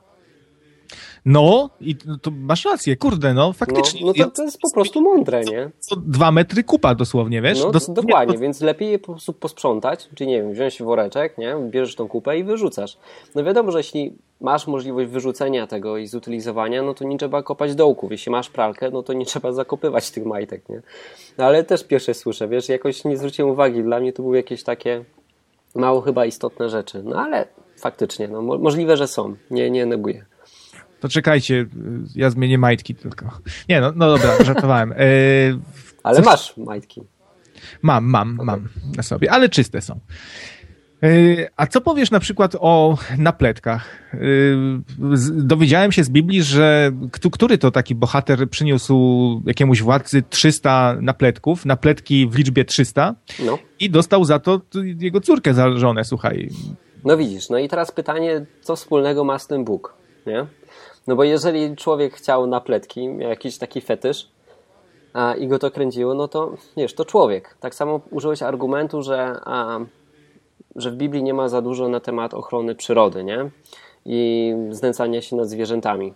No, 1.25 1.69
i 1.81 1.95
to 1.95 2.31
masz 2.31 2.65
rację, 2.65 2.95
kurde, 2.97 3.33
no 3.33 3.53
faktycznie. 3.53 4.01
No, 4.01 4.07
no 4.17 4.25
to, 4.25 4.31
to, 4.31 4.43
jest 4.43 4.59
po 4.61 4.71
prostu 4.71 5.01
mądre, 5.01 5.43
nie? 5.43 5.69
To 5.89 5.95
dwa 5.95 6.31
metry 6.31 6.63
kupa 6.63 6.95
dosłownie, 6.95 7.41
wiesz? 7.41 7.63
No, 7.63 7.71
dosłownie, 7.71 8.03
dokładnie, 8.03 8.33
to... 8.33 8.39
więc 8.39 8.61
lepiej 8.61 8.91
je 8.91 8.99
po 8.99 9.11
prostu 9.11 9.33
posprzątać, 9.33 10.09
czyli 10.15 10.29
nie 10.29 10.41
wiem, 10.41 10.53
wziąć 10.53 10.81
woreczek, 10.81 11.37
nie? 11.37 11.55
Bierzesz 11.69 11.95
tą 11.95 12.07
kupę 12.07 12.37
i 12.37 12.43
wyrzucasz. 12.43 12.97
No 13.35 13.43
wiadomo, 13.43 13.71
że 13.71 13.77
jeśli 13.77 14.13
masz 14.41 14.67
możliwość 14.67 15.09
wyrzucenia 15.09 15.67
tego 15.67 15.97
i 15.97 16.07
zutylizowania, 16.07 16.83
no 16.83 16.93
to 16.93 17.03
nie 17.05 17.17
trzeba 17.17 17.43
kopać 17.43 17.75
dołków. 17.75 18.11
Jeśli 18.11 18.31
masz 18.31 18.49
pralkę, 18.49 18.91
no 18.91 19.03
to 19.03 19.13
nie 19.13 19.25
trzeba 19.35 19.51
zakopywać 19.51 20.11
tych 20.11 20.25
majtek, 20.25 20.69
nie? 20.69 20.81
No 21.37 21.45
ale 21.45 21.63
też 21.63 21.83
pierwsze 21.83 22.13
słyszę, 22.13 22.47
wiesz, 22.47 22.69
jakoś 22.69 23.05
nie 23.05 23.17
zwróciłem 23.17 23.51
uwagi. 23.51 23.83
Dla 23.83 23.99
mnie 23.99 24.13
to 24.13 24.23
były 24.23 24.37
jakieś 24.37 24.63
takie 24.63 25.03
mało 25.75 26.01
chyba 26.01 26.25
istotne 26.25 26.69
rzeczy. 26.69 27.03
No 27.03 27.19
ale 27.21 27.47
faktycznie, 27.77 28.27
no 28.27 28.41
możliwe, 28.41 28.97
że 28.97 29.07
są. 29.07 29.35
Nie, 29.51 29.69
nie 29.69 29.85
neguję. 29.85 30.25
To 31.05 31.09
czekajcie, 31.09 31.65
ja 32.15 32.29
zmienię 32.29 32.57
majtki 32.57 32.95
tylko. 32.95 33.39
Nie, 33.69 33.81
no, 33.81 33.93
no 33.95 34.17
dobra, 34.17 34.37
żartowałem. 34.45 34.91
E, 34.91 34.95
ale 36.03 36.15
coś... 36.15 36.25
masz 36.25 36.57
majtki. 36.57 37.01
Mam, 37.81 38.05
mam, 38.05 38.33
okay. 38.33 38.45
mam 38.45 38.67
na 38.97 39.03
sobie, 39.03 39.31
ale 39.31 39.49
czyste 39.49 39.81
są. 39.81 39.99
E, 41.03 41.07
a 41.57 41.67
co 41.67 41.81
powiesz 41.81 42.11
na 42.11 42.19
przykład 42.19 42.55
o 42.59 42.97
napletkach? 43.17 44.13
Dowiedziałem 45.31 45.91
się 45.91 46.03
z 46.03 46.09
Biblii, 46.09 46.43
że 46.43 46.91
który 47.31 47.57
to 47.57 47.71
taki 47.71 47.95
bohater 47.95 48.49
przyniósł 48.49 48.95
jakiemuś 49.45 49.81
władcy 49.81 50.23
300 50.29 50.97
napletków, 51.01 51.65
napletki 51.65 52.27
w 52.27 52.35
liczbie 52.35 52.65
300 52.65 53.15
no. 53.45 53.57
i 53.79 53.89
dostał 53.89 54.25
za 54.25 54.39
to 54.39 54.61
jego 54.99 55.21
córkę 55.21 55.53
za 55.53 55.77
żonę, 55.77 56.03
słuchaj. 56.03 56.49
No 57.03 57.17
widzisz, 57.17 57.49
no 57.49 57.57
i 57.57 57.69
teraz 57.69 57.91
pytanie, 57.91 58.45
co 58.61 58.75
wspólnego 58.75 59.23
ma 59.23 59.39
z 59.39 59.47
tym 59.47 59.65
Bóg, 59.65 59.93
nie? 60.25 60.45
No 61.07 61.15
bo 61.15 61.23
jeżeli 61.23 61.75
człowiek 61.75 62.13
chciał 62.13 62.47
napletki, 62.47 63.07
miał 63.07 63.29
jakiś 63.29 63.57
taki 63.57 63.81
fetysz 63.81 64.27
a, 65.13 65.35
i 65.35 65.47
go 65.47 65.59
to 65.59 65.71
kręciło, 65.71 66.13
no 66.13 66.27
to 66.27 66.53
wiesz, 66.77 66.93
to 66.93 67.05
człowiek. 67.05 67.57
Tak 67.59 67.75
samo 67.75 68.01
użyłeś 68.11 68.43
argumentu, 68.43 69.01
że, 69.01 69.39
a, 69.43 69.79
że 70.75 70.91
w 70.91 70.95
Biblii 70.95 71.23
nie 71.23 71.33
ma 71.33 71.49
za 71.49 71.61
dużo 71.61 71.87
na 71.87 71.99
temat 71.99 72.33
ochrony 72.33 72.75
przyrody, 72.75 73.23
nie? 73.23 73.49
I 74.05 74.53
znęcania 74.69 75.21
się 75.21 75.35
nad 75.35 75.49
zwierzętami. 75.49 76.13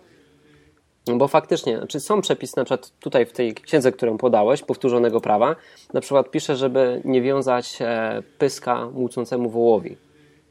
No 1.06 1.16
bo 1.16 1.28
faktycznie, 1.28 1.76
znaczy 1.76 2.00
są 2.00 2.20
przepisy, 2.20 2.54
na 2.56 2.64
przykład 2.64 2.92
tutaj 3.00 3.26
w 3.26 3.32
tej 3.32 3.54
księdze, 3.54 3.92
którą 3.92 4.18
podałeś, 4.18 4.62
powtórzonego 4.62 5.20
prawa, 5.20 5.56
na 5.92 6.00
przykład 6.00 6.30
pisze, 6.30 6.56
żeby 6.56 7.02
nie 7.04 7.22
wiązać 7.22 7.78
e, 7.80 8.22
pyska 8.38 8.90
młócącemu 8.90 9.50
wołowi. 9.50 9.96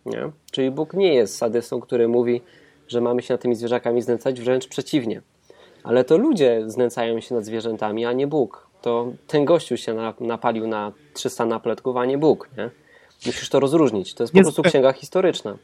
Nie? 0.06 0.32
Czyli 0.52 0.72
Bóg 0.72 0.94
nie 0.94 1.14
jest 1.14 1.38
sadystą, 1.38 1.82
który 1.82 2.08
mówi, 2.08 2.42
że 2.90 3.02
mamy 3.02 3.22
się 3.22 3.34
nad 3.34 3.42
tymi 3.42 3.56
zwierzakami 3.56 4.02
znęcać, 4.02 4.42
wręcz 4.42 4.68
przeciwnie. 4.68 5.22
Ale 5.84 6.04
to 6.04 6.18
ludzie 6.18 6.64
znęcają 6.68 7.20
się 7.20 7.36
nad 7.36 7.46
zwierzętami, 7.46 8.06
a 8.06 8.14
nie 8.14 8.28
Bóg. 8.28 8.68
To 8.82 9.12
ten 9.28 9.46
gościu 9.46 9.78
się 9.78 9.96
napalił 10.20 10.68
na 10.68 10.92
300 11.14 11.46
napletków, 11.46 11.98
a 11.98 12.06
nie 12.06 12.18
Bóg, 12.18 12.50
nie? 12.58 12.70
Musisz 13.26 13.50
to 13.50 13.60
rozróżnić. 13.60 14.14
To 14.14 14.24
jest 14.24 14.34
po 14.34 14.42
prostu 14.42 14.64
księga 14.64 14.94
historyczna. 14.94 15.58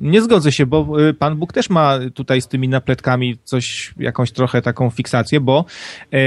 Nie 0.00 0.22
zgodzę 0.22 0.52
się, 0.52 0.66
bo 0.66 1.08
y, 1.08 1.14
Pan 1.14 1.36
Bóg 1.36 1.52
też 1.52 1.70
ma 1.70 1.98
tutaj 2.14 2.40
z 2.40 2.48
tymi 2.48 2.68
napletkami 2.68 3.38
coś, 3.44 3.94
jakąś 3.96 4.32
trochę 4.32 4.62
taką 4.62 4.90
fiksację, 4.90 5.40
bo 5.40 5.64
e, 6.12 6.18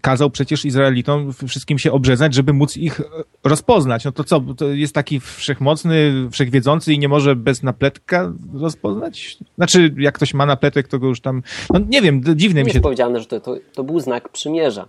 kazał 0.00 0.30
przecież 0.30 0.64
Izraelitom 0.64 1.32
wszystkim 1.48 1.78
się 1.78 1.92
obrzezać, 1.92 2.34
żeby 2.34 2.52
móc 2.52 2.76
ich 2.76 3.00
rozpoznać. 3.44 4.04
No 4.04 4.12
to 4.12 4.24
co, 4.24 4.40
to 4.40 4.68
jest 4.68 4.94
taki 4.94 5.20
wszechmocny, 5.20 6.28
wszechwiedzący 6.30 6.92
i 6.92 6.98
nie 6.98 7.08
może 7.08 7.36
bez 7.36 7.62
napletka 7.62 8.32
rozpoznać? 8.54 9.38
Znaczy, 9.56 9.94
jak 9.98 10.14
ktoś 10.14 10.34
ma 10.34 10.46
napletek, 10.46 10.88
to 10.88 10.98
go 10.98 11.06
już 11.06 11.20
tam, 11.20 11.42
no 11.70 11.80
nie 11.88 12.02
wiem, 12.02 12.22
dziwne 12.36 12.60
nie 12.60 12.64
mi 12.64 12.70
się... 12.70 12.76
Jest 12.76 12.82
powiedziane, 12.82 13.20
że 13.20 13.26
to, 13.26 13.40
to, 13.40 13.56
to 13.72 13.84
był 13.84 14.00
znak 14.00 14.28
przymierza. 14.28 14.88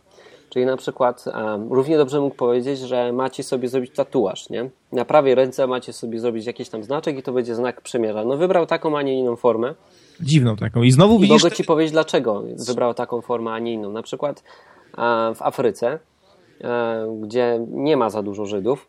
Czyli 0.50 0.66
na 0.66 0.78
przykład 0.78 1.26
um, 1.28 1.74
równie 1.74 1.98
dobrze 1.98 2.20
mógł 2.22 2.36
powiedzieć, 2.36 2.80
że 2.80 3.14
macie 3.14 3.44
sobie 3.44 3.68
zrobić 3.68 3.96
tatuaż, 3.96 4.50
nie? 4.50 4.70
Na 4.92 5.06
prawej 5.06 5.36
ręce 5.36 5.68
macie 5.68 5.94
sobie 5.94 6.20
zrobić 6.20 6.46
jakiś 6.46 6.70
tam 6.70 6.84
znaczek 6.84 7.18
i 7.18 7.24
to 7.24 7.34
będzie 7.34 7.56
znak 7.56 7.82
przymierza. 7.82 8.26
No 8.26 8.38
wybrał 8.38 8.66
taką, 8.66 8.98
a 8.98 9.02
nie 9.02 9.20
inną 9.20 9.36
formę. 9.36 9.76
Dziwną 10.22 10.56
taką. 10.56 10.84
I 10.84 10.92
znowu 10.92 11.16
I 11.16 11.22
widzisz... 11.22 11.44
mogę 11.44 11.56
ci 11.56 11.64
powiedzieć, 11.64 11.92
dlaczego 11.92 12.44
wybrał 12.68 12.94
taką 12.94 13.22
formę, 13.22 13.52
a 13.52 13.60
nie 13.60 13.74
inną. 13.74 13.92
Na 13.92 14.02
przykład 14.02 14.44
w 15.36 15.42
Afryce, 15.42 16.00
gdzie 17.22 17.66
nie 17.72 17.98
ma 17.98 18.10
za 18.10 18.24
dużo 18.24 18.46
Żydów, 18.46 18.88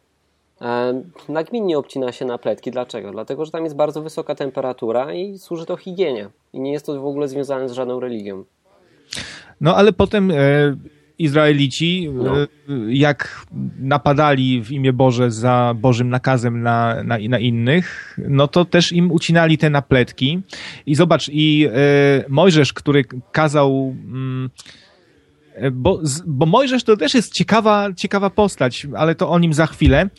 nagminnie 1.28 1.78
obcina 1.78 2.12
się 2.12 2.24
na 2.24 2.38
pletki. 2.38 2.70
Dlaczego? 2.70 3.10
Dlatego, 3.10 3.44
że 3.44 3.50
tam 3.50 3.64
jest 3.64 3.76
bardzo 3.76 4.02
wysoka 4.02 4.34
temperatura 4.34 5.14
i 5.14 5.38
służy 5.38 5.66
to 5.66 5.76
higienie. 5.76 6.28
I 6.52 6.60
nie 6.60 6.72
jest 6.72 6.86
to 6.86 7.00
w 7.00 7.06
ogóle 7.06 7.28
związane 7.28 7.68
z 7.68 7.72
żadną 7.72 8.00
religią. 8.00 8.44
No 9.60 9.76
ale 9.76 9.92
potem... 9.92 10.32
Izraelici, 11.20 12.08
no. 12.12 12.42
E, 12.42 12.46
jak 12.88 13.46
napadali 13.78 14.62
w 14.62 14.70
imię 14.70 14.92
Boże 14.92 15.30
za 15.30 15.74
Bożym 15.76 16.08
nakazem 16.10 16.62
na, 16.62 17.02
na, 17.04 17.18
na 17.28 17.38
innych, 17.38 18.18
no 18.28 18.48
to 18.48 18.64
też 18.64 18.92
im 18.92 19.12
ucinali 19.12 19.58
te 19.58 19.70
napletki. 19.70 20.40
I 20.86 20.94
zobacz, 20.94 21.28
i 21.32 21.68
e, 21.72 22.24
Mojżesz, 22.28 22.72
który 22.72 23.04
kazał. 23.32 23.96
Mm, 24.04 24.50
e, 25.54 25.70
bo, 25.70 26.00
bo 26.26 26.46
Mojżesz 26.46 26.84
to 26.84 26.96
też 26.96 27.14
jest 27.14 27.34
ciekawa, 27.34 27.88
ciekawa 27.96 28.30
postać, 28.30 28.86
ale 28.96 29.14
to 29.14 29.30
o 29.30 29.38
nim 29.38 29.52
za 29.52 29.66
chwilę. 29.66 30.10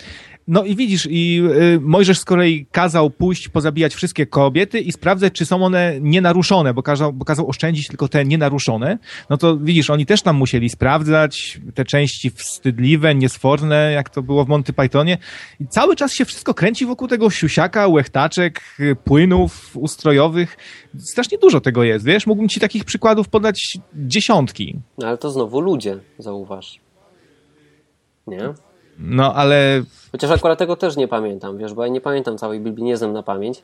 No 0.47 0.63
i 0.63 0.75
widzisz, 0.75 1.07
i 1.09 1.41
y, 1.75 1.79
Mojżesz 1.81 2.19
z 2.19 2.25
kolei 2.25 2.65
kazał 2.71 3.09
pójść, 3.09 3.49
pozabijać 3.49 3.95
wszystkie 3.95 4.25
kobiety 4.25 4.79
i 4.79 4.91
sprawdzać, 4.91 5.33
czy 5.33 5.45
są 5.45 5.63
one 5.63 5.93
nienaruszone, 6.01 6.73
bo 6.73 6.83
kazał, 6.83 7.13
bo 7.13 7.25
kazał 7.25 7.49
oszczędzić 7.49 7.87
tylko 7.87 8.07
te 8.07 8.25
nienaruszone. 8.25 8.97
No 9.29 9.37
to 9.37 9.57
widzisz, 9.57 9.89
oni 9.89 10.05
też 10.05 10.21
tam 10.21 10.35
musieli 10.35 10.69
sprawdzać 10.69 11.61
te 11.73 11.85
części 11.85 12.29
wstydliwe, 12.29 13.15
niesforne, 13.15 13.91
jak 13.91 14.09
to 14.09 14.21
było 14.21 14.45
w 14.45 14.47
Monty 14.47 14.73
Pythonie. 14.73 15.17
I 15.59 15.67
cały 15.67 15.95
czas 15.95 16.13
się 16.13 16.25
wszystko 16.25 16.53
kręci 16.53 16.85
wokół 16.85 17.07
tego 17.07 17.29
siusiaka, 17.29 17.87
łechtaczek, 17.87 18.61
płynów 19.03 19.77
ustrojowych. 19.77 20.57
Strasznie 20.97 21.37
dużo 21.37 21.61
tego 21.61 21.83
jest, 21.83 22.05
wiesz? 22.05 22.27
Mógłbym 22.27 22.49
ci 22.49 22.59
takich 22.59 22.85
przykładów 22.85 23.29
podać 23.29 23.77
dziesiątki. 23.95 24.79
Ale 25.03 25.17
to 25.17 25.31
znowu 25.31 25.61
ludzie, 25.61 25.99
zauważ. 26.19 26.79
Nie? 28.27 28.53
No, 29.01 29.33
ale... 29.35 29.83
Chociaż 30.11 30.31
akurat 30.31 30.59
tego 30.59 30.75
też 30.75 30.97
nie 30.97 31.07
pamiętam, 31.07 31.57
wiesz, 31.57 31.73
bo 31.73 31.83
ja 31.83 31.91
nie 31.91 32.01
pamiętam 32.01 32.37
całej 32.37 32.59
Biblii, 32.59 32.85
nie 32.85 32.97
znam 32.97 33.13
na 33.13 33.23
pamięć 33.23 33.63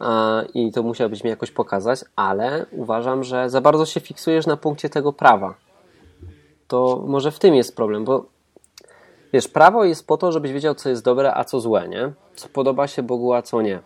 a, 0.00 0.42
i 0.54 0.72
to 0.72 0.82
musiałbyś 0.82 1.24
mi 1.24 1.30
jakoś 1.30 1.50
pokazać, 1.50 2.00
ale 2.16 2.66
uważam, 2.72 3.24
że 3.24 3.50
za 3.50 3.60
bardzo 3.60 3.86
się 3.86 4.00
fiksujesz 4.00 4.46
na 4.46 4.56
punkcie 4.56 4.88
tego 4.88 5.12
prawa. 5.12 5.54
To 6.68 7.04
może 7.06 7.30
w 7.30 7.38
tym 7.38 7.54
jest 7.54 7.76
problem, 7.76 8.04
bo 8.04 8.26
wiesz, 9.32 9.48
prawo 9.48 9.84
jest 9.84 10.06
po 10.06 10.16
to, 10.16 10.32
żebyś 10.32 10.52
wiedział, 10.52 10.74
co 10.74 10.88
jest 10.88 11.04
dobre, 11.04 11.34
a 11.34 11.44
co 11.44 11.60
złe, 11.60 11.88
nie? 11.88 12.12
Co 12.34 12.48
podoba 12.48 12.86
się 12.86 13.02
Bogu, 13.02 13.32
a 13.32 13.42
co 13.42 13.62
nie. 13.62 13.80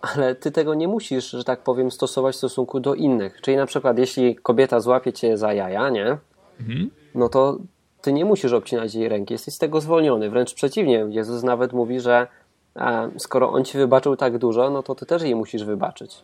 ale 0.00 0.34
ty 0.40 0.50
tego 0.50 0.74
nie 0.74 0.88
musisz, 0.88 1.30
że 1.30 1.44
tak 1.44 1.62
powiem, 1.62 1.90
stosować 1.90 2.34
w 2.34 2.38
stosunku 2.38 2.80
do 2.80 2.94
innych. 2.94 3.40
Czyli 3.40 3.56
na 3.56 3.66
przykład, 3.66 3.98
jeśli 3.98 4.36
kobieta 4.36 4.80
złapie 4.80 5.12
cię 5.12 5.36
za 5.36 5.52
jaja, 5.52 5.88
nie? 5.88 6.18
Mhm. 6.60 6.90
No 7.14 7.28
to 7.28 7.58
ty 8.02 8.12
nie 8.12 8.24
musisz 8.24 8.52
obcinać 8.52 8.94
jej 8.94 9.08
ręki, 9.08 9.34
jesteś 9.34 9.54
z 9.54 9.58
tego 9.58 9.80
zwolniony. 9.80 10.30
Wręcz 10.30 10.54
przeciwnie, 10.54 11.06
Jezus 11.08 11.42
nawet 11.42 11.72
mówi, 11.72 12.00
że 12.00 12.26
e, 12.76 13.10
skoro 13.18 13.52
on 13.52 13.64
ci 13.64 13.78
wybaczył 13.78 14.16
tak 14.16 14.38
dużo, 14.38 14.70
no 14.70 14.82
to 14.82 14.94
ty 14.94 15.06
też 15.06 15.22
jej 15.22 15.34
musisz 15.34 15.64
wybaczyć. 15.64 16.16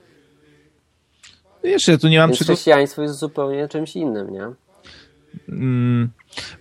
Jeszcze 1.63 1.99
tu 1.99 2.09
nie 2.09 2.19
mam 2.19 2.31
Więc 2.31 2.41
chrześcijaństwo 2.41 3.03
jest 3.03 3.15
zupełnie 3.15 3.69
czymś 3.69 3.97
innym, 3.97 4.31
nie? 4.31 4.51
Mm, 5.49 6.11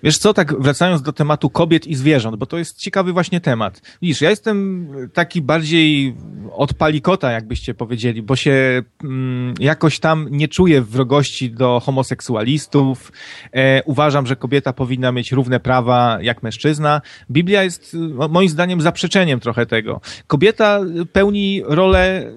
Wiesz 0.04 0.18
co, 0.18 0.34
tak 0.34 0.62
wracając 0.62 1.02
do 1.02 1.14
tematu 1.14 1.50
kobiet 1.50 1.88
i 1.88 1.96
zwierząt, 1.96 2.36
bo 2.36 2.46
to 2.46 2.58
jest 2.58 2.78
ciekawy 2.78 3.14
właśnie 3.14 3.42
temat. 3.42 3.82
Widzisz, 4.02 4.22
ja 4.22 4.30
jestem 4.30 4.88
taki 5.14 5.42
bardziej 5.42 6.16
od 6.52 6.74
palikota, 6.74 7.32
jakbyście 7.32 7.74
powiedzieli, 7.74 8.22
bo 8.22 8.36
się 8.36 8.84
mm, 9.04 9.54
jakoś 9.60 10.00
tam 10.00 10.28
nie 10.32 10.48
czuję 10.48 10.82
wrogości 10.82 11.52
do 11.52 11.80
homoseksualistów. 11.80 13.12
E, 13.54 13.84
uważam, 13.84 14.28
że 14.28 14.36
kobieta 14.36 14.74
powinna 14.74 15.12
mieć 15.12 15.32
równe 15.32 15.60
prawa 15.60 16.18
jak 16.22 16.44
mężczyzna. 16.44 17.02
Biblia 17.32 17.64
jest 17.64 17.98
moim 18.30 18.50
zdaniem 18.50 18.82
zaprzeczeniem 18.82 19.40
trochę 19.40 19.66
tego. 19.66 20.02
Kobieta 20.28 20.80
pełni 21.12 21.62
rolę 21.66 22.32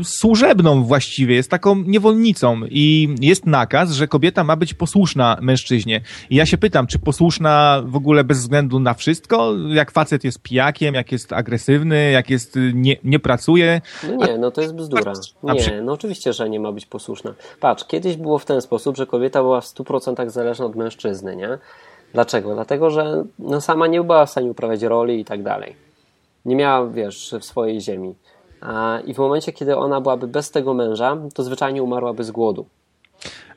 y, 0.00 0.04
służebną 0.04 0.84
właściwie, 0.84 1.34
jest 1.34 1.50
taką 1.50 1.82
niewolnicą 1.82 2.60
i 2.70 3.14
jest 3.20 3.46
nakaz, 3.46 3.92
że 3.92 4.08
kobieta 4.08 4.44
ma 4.44 4.56
być 4.56 4.74
posłuszna 4.74 5.38
mężczyźnie. 5.42 6.00
I 6.30 6.36
ja 6.36 6.46
się 6.46 6.51
pytam, 6.58 6.86
czy 6.86 6.98
posłuszna 6.98 7.82
w 7.86 7.96
ogóle 7.96 8.24
bez 8.24 8.38
względu 8.38 8.80
na 8.80 8.94
wszystko? 8.94 9.54
Jak 9.68 9.90
facet 9.90 10.24
jest 10.24 10.42
pijakiem, 10.42 10.94
jak 10.94 11.12
jest 11.12 11.32
agresywny, 11.32 12.10
jak 12.10 12.30
jest, 12.30 12.56
y, 12.56 12.72
nie, 12.74 12.96
nie 13.04 13.18
pracuje? 13.18 13.80
No 14.08 14.26
nie, 14.26 14.38
no 14.38 14.50
to 14.50 14.60
jest 14.60 14.74
bzdura. 14.74 15.12
Nie, 15.42 15.82
no 15.82 15.92
oczywiście, 15.92 16.32
że 16.32 16.50
nie 16.50 16.60
ma 16.60 16.72
być 16.72 16.86
posłuszna. 16.86 17.34
Patrz, 17.60 17.84
kiedyś 17.84 18.16
było 18.16 18.38
w 18.38 18.44
ten 18.44 18.60
sposób, 18.60 18.96
że 18.96 19.06
kobieta 19.06 19.42
była 19.42 19.60
w 19.60 19.64
100% 19.64 20.30
zależna 20.30 20.64
od 20.64 20.76
mężczyzny, 20.76 21.36
nie? 21.36 21.58
Dlaczego? 22.12 22.54
Dlatego, 22.54 22.90
że 22.90 23.24
no 23.38 23.60
sama 23.60 23.86
nie 23.86 24.02
była 24.02 24.26
w 24.26 24.30
stanie 24.30 24.50
uprawiać 24.50 24.82
roli 24.82 25.20
i 25.20 25.24
tak 25.24 25.42
dalej. 25.42 25.76
Nie 26.44 26.56
miała, 26.56 26.86
wiesz, 26.86 27.34
w 27.40 27.44
swojej 27.44 27.80
ziemi. 27.80 28.14
I 29.06 29.14
w 29.14 29.18
momencie, 29.18 29.52
kiedy 29.52 29.76
ona 29.76 30.00
byłaby 30.00 30.26
bez 30.26 30.50
tego 30.50 30.74
męża, 30.74 31.16
to 31.34 31.42
zwyczajnie 31.42 31.82
umarłaby 31.82 32.24
z 32.24 32.30
głodu 32.30 32.66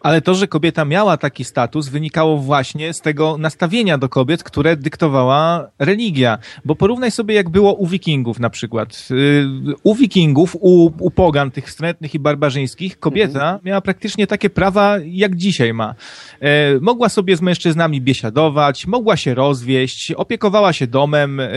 ale 0.01 0.21
to, 0.21 0.35
że 0.35 0.47
kobieta 0.47 0.85
miała 0.85 1.17
taki 1.17 1.43
status, 1.43 1.89
wynikało 1.89 2.37
właśnie 2.37 2.93
z 2.93 3.01
tego 3.01 3.37
nastawienia 3.37 3.97
do 3.97 4.09
kobiet, 4.09 4.43
które 4.43 4.75
dyktowała 4.77 5.67
religia. 5.79 6.37
Bo 6.65 6.75
porównaj 6.75 7.11
sobie, 7.11 7.35
jak 7.35 7.49
było 7.49 7.73
u 7.73 7.87
wikingów 7.87 8.39
na 8.39 8.49
przykład. 8.49 9.07
Y, 9.11 9.45
u 9.83 9.95
wikingów, 9.95 10.55
u, 10.59 10.91
u 10.99 11.11
pogan 11.11 11.51
tych 11.51 11.67
wstrętnych 11.67 12.15
i 12.15 12.19
barbarzyńskich, 12.19 12.99
kobieta 12.99 13.43
mhm. 13.43 13.59
miała 13.63 13.81
praktycznie 13.81 14.27
takie 14.27 14.49
prawa, 14.49 14.95
jak 15.05 15.35
dzisiaj 15.35 15.73
ma. 15.73 15.95
E, 16.39 16.79
mogła 16.79 17.09
sobie 17.09 17.37
z 17.37 17.41
mężczyznami 17.41 18.01
biesiadować, 18.01 18.87
mogła 18.87 19.17
się 19.17 19.33
rozwieść, 19.33 20.11
opiekowała 20.11 20.73
się 20.73 20.87
domem, 20.87 21.39
e, 21.39 21.49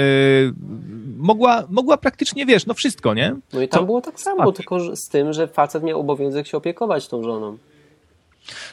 mogła, 1.16 1.64
mogła 1.70 1.96
praktycznie, 1.96 2.46
wiesz, 2.46 2.66
no 2.66 2.74
wszystko, 2.74 3.14
nie? 3.14 3.37
No 3.53 3.62
i 3.62 3.68
tam 3.68 3.81
Co? 3.81 3.87
było 3.87 4.01
tak 4.01 4.20
samo, 4.20 4.53
tylko 4.53 4.96
z 4.96 5.09
tym, 5.09 5.33
że 5.33 5.48
facet 5.48 5.83
miał 5.83 6.01
obowiązek 6.01 6.46
się 6.46 6.57
opiekować 6.57 7.09
tą 7.09 7.22
żoną. 7.22 7.59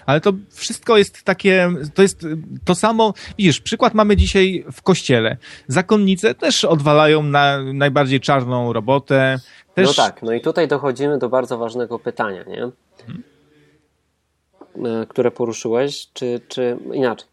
Ale 0.05 0.21
to 0.21 0.33
wszystko 0.51 0.97
jest 0.97 1.23
takie, 1.23 1.69
to 1.93 2.01
jest 2.01 2.25
to 2.65 2.75
samo, 2.75 3.13
widzisz, 3.37 3.61
przykład 3.61 3.93
mamy 3.93 4.17
dzisiaj 4.17 4.65
w 4.71 4.81
kościele. 4.81 5.37
Zakonnice 5.67 6.35
też 6.35 6.65
odwalają 6.65 7.23
na 7.23 7.63
najbardziej 7.73 8.19
czarną 8.19 8.73
robotę. 8.73 9.39
Też... 9.73 9.87
No 9.87 9.93
tak, 10.03 10.23
no 10.23 10.33
i 10.33 10.41
tutaj 10.41 10.67
dochodzimy 10.67 11.17
do 11.17 11.29
bardzo 11.29 11.57
ważnego 11.57 11.99
pytania, 11.99 12.43
nie? 12.43 12.69
Hmm? 13.05 13.23
Które 15.07 15.31
poruszyłeś, 15.31 16.07
czy, 16.13 16.41
czy 16.47 16.77
inaczej, 16.93 17.27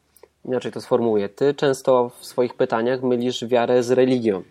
inaczej 0.45 0.73
to 0.73 0.81
sformułuję. 0.81 1.29
Ty 1.29 1.55
często 1.55 2.11
w 2.21 2.27
swoich 2.27 2.55
pytaniach 2.55 3.03
mylisz 3.03 3.45
wiarę 3.45 3.83
z 3.83 3.91
religią. 3.91 4.43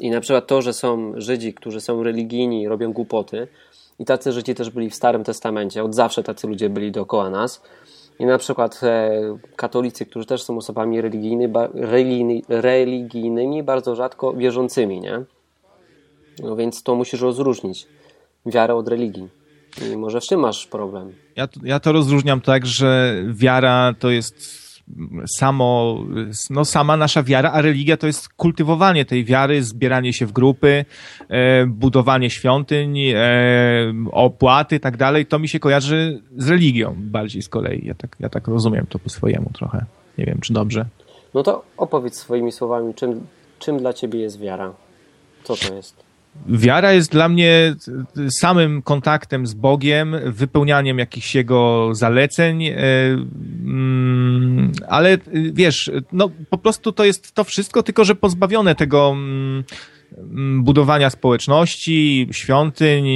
I 0.00 0.10
na 0.10 0.20
przykład 0.20 0.46
to, 0.46 0.62
że 0.62 0.72
są 0.72 1.12
Żydzi, 1.16 1.54
którzy 1.54 1.80
są 1.80 2.02
religijni 2.02 2.62
i 2.62 2.68
robią 2.68 2.92
głupoty, 2.92 3.48
i 4.00 4.04
tacy 4.04 4.32
Żydzi 4.32 4.54
też 4.54 4.70
byli 4.70 4.90
w 4.90 4.94
Starym 4.94 5.24
Testamencie. 5.24 5.84
Od 5.84 5.94
zawsze 5.94 6.22
tacy 6.22 6.46
ludzie 6.46 6.70
byli 6.70 6.92
dookoła 6.92 7.30
nas. 7.30 7.62
I 8.18 8.26
na 8.26 8.38
przykład 8.38 8.80
e, 8.82 9.10
katolicy, 9.56 10.06
którzy 10.06 10.26
też 10.26 10.42
są 10.42 10.56
osobami 10.56 11.00
religijny, 11.00 11.52
religijny, 11.74 12.42
religijnymi, 12.48 13.62
bardzo 13.62 13.96
rzadko 13.96 14.32
wierzącymi, 14.32 15.00
nie? 15.00 15.22
No 16.42 16.56
więc 16.56 16.82
to 16.82 16.94
musisz 16.94 17.20
rozróżnić. 17.20 17.86
Wiarę 18.46 18.74
od 18.74 18.88
religii. 18.88 19.28
I 19.92 19.96
może 19.96 20.20
w 20.20 20.24
czym 20.24 20.40
masz 20.40 20.66
problem? 20.66 21.12
Ja, 21.36 21.48
ja 21.62 21.80
to 21.80 21.92
rozróżniam 21.92 22.40
tak, 22.40 22.66
że 22.66 23.14
wiara 23.28 23.94
to 23.98 24.10
jest 24.10 24.60
samo, 25.26 25.98
no 26.50 26.64
sama 26.64 26.96
nasza 26.96 27.22
wiara, 27.22 27.52
a 27.52 27.60
religia 27.60 27.96
to 27.96 28.06
jest 28.06 28.28
kultywowanie 28.28 29.04
tej 29.04 29.24
wiary, 29.24 29.62
zbieranie 29.62 30.12
się 30.12 30.26
w 30.26 30.32
grupy, 30.32 30.84
e, 31.28 31.66
budowanie 31.66 32.30
świątyń, 32.30 32.98
e, 32.98 33.16
opłaty 34.12 34.76
i 34.76 34.80
tak 34.80 34.96
dalej. 34.96 35.26
To 35.26 35.38
mi 35.38 35.48
się 35.48 35.60
kojarzy 35.60 36.22
z 36.36 36.48
religią 36.48 36.94
bardziej 36.96 37.42
z 37.42 37.48
kolei. 37.48 37.86
Ja 37.86 37.94
tak, 37.94 38.16
ja 38.20 38.28
tak 38.28 38.48
rozumiem 38.48 38.86
to 38.86 38.98
po 38.98 39.10
swojemu 39.10 39.50
trochę. 39.52 39.84
Nie 40.18 40.24
wiem, 40.24 40.38
czy 40.40 40.52
dobrze. 40.52 40.86
No 41.34 41.42
to 41.42 41.64
opowiedz 41.76 42.16
swoimi 42.16 42.52
słowami, 42.52 42.94
czym, 42.94 43.26
czym 43.58 43.78
dla 43.78 43.92
ciebie 43.92 44.20
jest 44.20 44.40
wiara? 44.40 44.72
Co 45.44 45.56
to 45.56 45.74
jest? 45.74 46.09
Wiara 46.46 46.92
jest 46.92 47.12
dla 47.12 47.28
mnie 47.28 47.74
samym 48.30 48.82
kontaktem 48.82 49.46
z 49.46 49.54
Bogiem, 49.54 50.16
wypełnianiem 50.26 50.98
jakichś 50.98 51.34
Jego 51.34 51.90
zaleceń, 51.92 52.64
e, 52.66 52.76
mm, 53.64 54.72
ale 54.88 55.18
wiesz, 55.52 55.90
no 56.12 56.30
po 56.50 56.58
prostu 56.58 56.92
to 56.92 57.04
jest 57.04 57.32
to 57.32 57.44
wszystko, 57.44 57.82
tylko 57.82 58.04
że 58.04 58.14
pozbawione 58.14 58.74
tego 58.74 59.10
mm, 59.10 59.64
budowania 60.64 61.10
społeczności, 61.10 62.28
świątyń, 62.32 63.08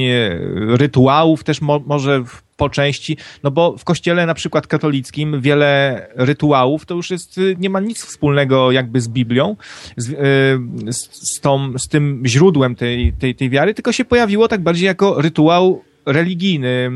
rytuałów 0.69 1.45
też 1.45 1.61
mo 1.61 1.79
może 1.87 2.25
po 2.57 2.71
części, 2.71 3.17
no 3.43 3.51
bo 3.51 3.77
w 3.79 3.85
kościele 3.85 4.27
na 4.27 4.35
przykład 4.35 4.67
katolickim 4.67 5.41
wiele 5.41 6.07
rytuałów 6.15 6.87
to 6.87 6.95
już 6.95 7.11
jest, 7.11 7.41
nie 7.59 7.71
ma 7.71 7.81
nic 7.81 8.05
wspólnego 8.05 8.73
jakby 8.73 9.01
z 9.01 9.09
Biblią, 9.09 9.57
z, 9.97 10.11
y, 10.11 10.93
z, 10.93 11.41
tą, 11.41 11.79
z 11.79 11.89
tym 11.89 12.23
źródłem 12.27 12.75
tej, 12.75 13.13
tej, 13.13 13.35
tej 13.35 13.51
wiary, 13.51 13.75
tylko 13.75 13.93
się 13.93 14.05
pojawiło 14.05 14.49
tak 14.49 14.63
bardziej 14.63 14.87
jako 14.87 15.23
rytuał 15.23 15.83
religijny, 16.07 16.91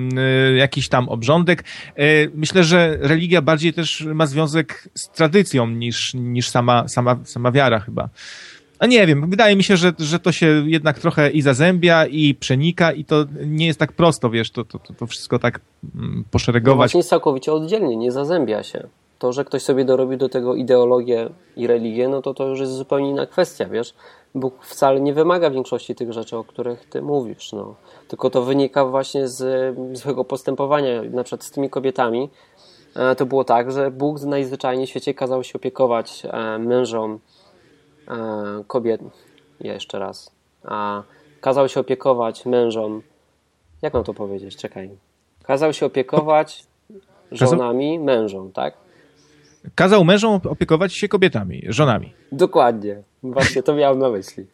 y, 0.53 0.57
jakiś 0.57 0.89
tam 0.89 1.09
obrządek. 1.09 1.65
Y, 1.99 2.31
myślę, 2.35 2.65
że 2.65 2.99
religia 3.01 3.43
bardziej 3.43 3.73
też 3.73 4.07
ma 4.15 4.27
związek 4.27 4.89
z 4.95 5.09
tradycją 5.11 5.67
niż, 5.67 6.15
niż 6.15 6.49
sama, 6.49 6.89
sama, 6.89 7.17
sama 7.25 7.53
wiara 7.53 7.81
chyba. 7.81 8.09
A 8.79 8.87
nie 8.87 9.07
wiem, 9.07 9.31
wydaje 9.31 9.57
mi 9.57 9.65
się, 9.65 9.77
że, 9.77 9.93
że 9.99 10.19
to 10.19 10.33
się 10.33 10.47
jednak 10.67 10.99
trochę 10.99 11.31
i 11.31 11.43
zazębia, 11.43 12.07
i 12.07 12.35
przenika, 12.35 12.93
i 12.93 13.05
to 13.05 13.25
nie 13.47 13.67
jest 13.67 13.79
tak 13.79 13.93
prosto, 13.93 14.31
wiesz, 14.31 14.51
to, 14.51 14.65
to, 14.65 14.79
to 14.99 15.07
wszystko 15.07 15.39
tak 15.39 15.61
mm, 15.95 16.25
poszeregować. 16.31 16.95
No 16.95 16.99
właśnie 16.99 17.11
całkowicie 17.11 17.53
oddzielnie, 17.53 17.97
nie 17.97 18.13
zazębia 18.13 18.63
się. 18.63 18.89
To, 19.19 19.33
że 19.33 19.45
ktoś 19.45 19.63
sobie 19.63 19.85
dorobił 19.85 20.19
do 20.19 20.29
tego 20.29 20.55
ideologię 20.55 21.31
i 21.57 21.67
religię, 21.67 22.09
no 22.09 22.23
to 22.23 22.35
to 22.35 22.47
już 22.47 22.61
jest 22.61 22.73
zupełnie 22.73 23.11
inna 23.11 23.27
kwestia, 23.27 23.69
wiesz. 23.69 23.95
Bóg 24.35 24.65
wcale 24.65 25.01
nie 25.01 25.15
wymaga 25.15 25.51
większości 25.51 25.95
tych 25.95 26.13
rzeczy, 26.13 26.37
o 26.37 26.45
których 26.45 26.89
ty 26.89 27.03
mówisz, 27.03 27.53
no. 27.53 27.75
Tylko 28.09 28.31
to 28.31 28.43
wynika 28.43 28.85
właśnie 28.85 29.29
z 29.29 29.75
złego 29.99 30.25
postępowania, 30.25 31.03
na 31.03 31.25
przykład 31.25 31.45
z 31.45 31.51
tymi 31.51 31.71
kobietami. 31.71 32.31
E, 32.97 33.15
to 33.15 33.27
było 33.27 33.45
tak, 33.45 33.73
że 33.73 33.91
Bóg 33.91 34.21
najzwyczajniej 34.21 34.87
w 34.87 34.91
świecie 34.91 35.15
kazał 35.15 35.45
się 35.45 35.55
opiekować 35.55 36.23
e, 36.25 36.59
mężom 36.59 37.19
kobiet, 38.67 39.01
jeszcze 39.61 39.99
raz, 39.99 40.31
a 40.65 41.03
kazał 41.41 41.69
się 41.69 41.81
opiekować 41.81 42.47
mężom, 42.47 43.03
jak 43.83 43.95
mam 43.95 44.05
to 44.05 44.15
powiedzieć, 44.15 44.57
czekaj, 44.57 44.91
kazał 45.43 45.73
się 45.73 45.87
opiekować 45.87 46.67
żonami 47.33 47.99
mężom, 47.99 48.53
tak? 48.53 48.75
Kazał 49.75 50.05
mężom 50.05 50.41
opiekować 50.49 50.95
się 50.95 51.09
kobietami, 51.09 51.63
żonami. 51.69 52.13
Dokładnie, 52.33 53.03
właśnie 53.23 53.63
to 53.63 53.75
miałem 53.75 53.99
na 53.99 54.11
myśli. 54.11 54.47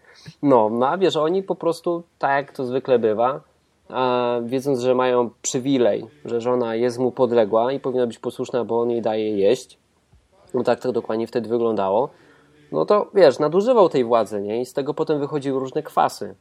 No, 0.42 0.70
no 0.70 0.88
a 0.88 0.98
wiesz, 0.98 1.16
oni 1.16 1.42
po 1.42 1.54
prostu, 1.54 2.02
tak 2.18 2.30
jak 2.30 2.56
to 2.56 2.64
zwykle 2.64 2.98
bywa, 2.98 3.40
a 3.88 4.36
wiedząc, 4.44 4.80
że 4.80 4.94
mają 4.94 5.30
przywilej, 5.42 6.06
że 6.24 6.40
żona 6.40 6.74
jest 6.74 6.98
mu 6.98 7.12
podległa 7.12 7.72
i 7.72 7.80
powinna 7.80 8.06
być 8.06 8.18
posłuszna, 8.18 8.64
bo 8.64 8.80
on 8.80 8.90
jej 8.90 9.02
daje 9.02 9.38
jeść, 9.38 9.78
no 10.54 10.62
tak 10.62 10.80
to 10.80 10.92
dokładnie 10.92 11.26
wtedy 11.26 11.48
wyglądało, 11.48 12.08
no 12.72 12.87
to 12.87 13.11
wiesz, 13.14 13.38
nadużywał 13.38 13.88
tej 13.88 14.05
władzy, 14.05 14.40
nie? 14.40 14.61
I 14.61 14.66
z 14.66 14.72
tego 14.72 14.94
potem 14.94 15.20
wychodziły 15.20 15.61
różne 15.61 15.83
kwasy. 15.83 16.35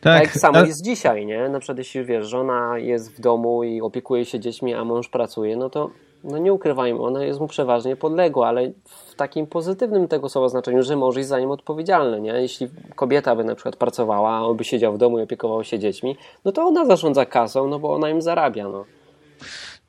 Tak, 0.00 0.22
tak 0.22 0.36
samo 0.36 0.60
jest 0.60 0.84
dzisiaj, 0.84 1.26
nie? 1.26 1.48
Na 1.48 1.58
przykład 1.58 1.78
jeśli 1.78 2.04
wiesz, 2.04 2.26
żona 2.26 2.78
jest 2.78 3.16
w 3.16 3.20
domu 3.20 3.64
i 3.64 3.80
opiekuje 3.80 4.24
się 4.24 4.40
dziećmi, 4.40 4.74
a 4.74 4.84
mąż 4.84 5.08
pracuje, 5.08 5.56
no 5.56 5.70
to 5.70 5.90
no 6.24 6.38
nie 6.38 6.52
ukrywajmy, 6.52 7.00
ona 7.00 7.24
jest 7.24 7.40
mu 7.40 7.46
przeważnie 7.48 7.96
podległa, 7.96 8.48
ale 8.48 8.70
w 8.84 9.14
takim 9.14 9.46
pozytywnym 9.46 10.08
tego 10.08 10.28
słowa 10.28 10.48
znaczeniu, 10.48 10.82
że 10.82 10.96
mąż 10.96 11.16
jest 11.16 11.28
za 11.28 11.40
nim 11.40 11.50
odpowiedzialny, 11.50 12.20
nie? 12.20 12.30
Jeśli 12.30 12.68
kobieta 12.94 13.36
by 13.36 13.44
na 13.44 13.54
przykład 13.54 13.76
pracowała, 13.76 14.46
on 14.46 14.56
by 14.56 14.64
siedział 14.64 14.92
w 14.92 14.98
domu 14.98 15.18
i 15.18 15.22
opiekował 15.22 15.64
się 15.64 15.78
dziećmi, 15.78 16.16
no 16.44 16.52
to 16.52 16.62
ona 16.62 16.86
zarządza 16.86 17.26
kasą, 17.26 17.68
no 17.68 17.78
bo 17.78 17.94
ona 17.94 18.10
im 18.10 18.22
zarabia, 18.22 18.68
no 18.68 18.84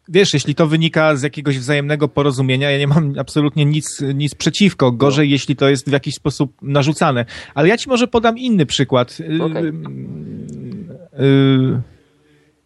wiesz, 0.09 0.33
jeśli 0.33 0.55
to 0.55 0.67
wynika 0.67 1.15
z 1.15 1.23
jakiegoś 1.23 1.59
wzajemnego 1.59 2.07
porozumienia, 2.07 2.71
ja 2.71 2.77
nie 2.77 2.87
mam 2.87 3.13
absolutnie 3.19 3.65
nic, 3.65 4.03
nic 4.15 4.35
przeciwko. 4.35 4.91
Gorzej, 4.91 5.27
no. 5.27 5.31
jeśli 5.31 5.55
to 5.55 5.69
jest 5.69 5.89
w 5.89 5.91
jakiś 5.91 6.15
sposób 6.15 6.53
narzucane. 6.61 7.25
Ale 7.55 7.67
ja 7.67 7.77
ci 7.77 7.89
może 7.89 8.07
podam 8.07 8.37
inny 8.37 8.65
przykład. 8.65 9.17
Y, 9.19 9.43
okay. 9.43 9.63
Y, 9.63 9.73
y, 11.23 11.81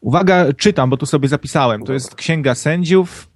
uwaga, 0.02 0.54
czytam, 0.54 0.90
bo 0.90 0.98
tu 0.98 1.06
sobie 1.06 1.28
zapisałem. 1.28 1.84
To 1.84 1.94
jest 1.94 2.16
Księga 2.16 2.56
Sędziów, 2.56 3.32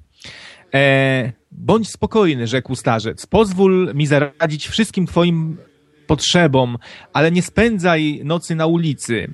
E, 0.75 1.31
bądź 1.51 1.89
spokojny, 1.89 2.47
rzekł 2.47 2.75
starzec. 2.75 3.25
Pozwól 3.25 3.93
mi 3.93 4.07
zaradzić 4.07 4.67
wszystkim 4.67 5.07
twoim 5.07 5.57
potrzebom, 6.07 6.77
ale 7.13 7.31
nie 7.31 7.41
spędzaj 7.41 8.21
nocy 8.23 8.55
na 8.55 8.65
ulicy. 8.65 9.27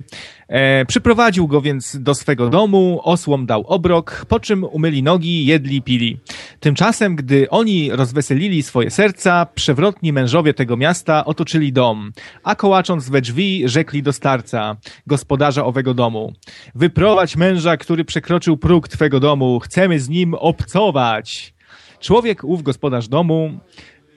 E, 0.52 0.84
przyprowadził 0.84 1.48
go 1.48 1.60
więc 1.60 1.96
do 2.00 2.14
swego 2.14 2.48
domu, 2.48 3.00
osłom 3.02 3.46
dał 3.46 3.66
obrok, 3.66 4.26
po 4.28 4.40
czym 4.40 4.64
umyli 4.64 5.02
nogi, 5.02 5.46
jedli, 5.46 5.82
pili. 5.82 6.18
Tymczasem, 6.60 7.16
gdy 7.16 7.50
oni 7.50 7.90
rozweselili 7.90 8.62
swoje 8.62 8.90
serca, 8.90 9.46
przewrotni 9.54 10.12
mężowie 10.12 10.54
tego 10.54 10.76
miasta 10.76 11.24
otoczyli 11.24 11.72
dom, 11.72 12.12
a 12.42 12.54
kołacząc 12.54 13.08
we 13.08 13.20
drzwi, 13.20 13.62
rzekli 13.68 14.02
do 14.02 14.12
starca, 14.12 14.76
gospodarza 15.06 15.64
owego 15.64 15.94
domu. 15.94 16.32
Wyprowadź 16.74 17.36
męża, 17.36 17.76
który 17.76 18.04
przekroczył 18.04 18.56
próg 18.56 18.88
twego 18.88 19.20
domu, 19.20 19.60
chcemy 19.60 20.00
z 20.00 20.08
nim 20.08 20.34
obcować. 20.34 21.54
Człowiek 22.00 22.44
ów 22.44 22.62
gospodarz 22.62 23.08
domu 23.08 23.60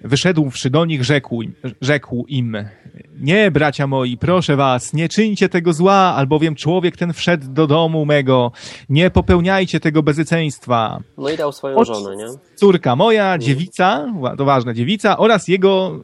Wyszedłszy 0.04 0.70
do 0.70 0.86
nich, 0.86 1.04
rzekł, 1.04 1.44
rzekł 1.82 2.26
im, 2.28 2.58
nie, 3.20 3.52
bracia 3.52 3.88
moi, 3.88 4.18
proszę 4.18 4.56
was, 4.56 4.94
nie 4.94 5.10
czyńcie 5.10 5.50
tego 5.50 5.74
zła, 5.74 5.94
albowiem 5.94 6.56
człowiek 6.56 6.98
ten 6.98 7.14
wszedł 7.14 7.48
do 7.48 7.68
domu 7.68 8.06
mego, 8.06 8.52
nie 8.90 9.10
popełniajcie 9.10 9.80
tego 9.80 10.04
bezyceństwa. 10.04 11.00
No 11.18 11.30
i 11.30 11.38
dał 11.38 11.52
swoją 11.52 11.84
żonę, 11.84 12.16
nie? 12.16 12.26
Córka 12.56 12.96
moja, 12.96 13.38
dziewica, 13.38 14.14
to 14.38 14.46
ważne, 14.46 14.74
dziewica 14.74 15.18
oraz 15.18 15.48
jego 15.48 16.00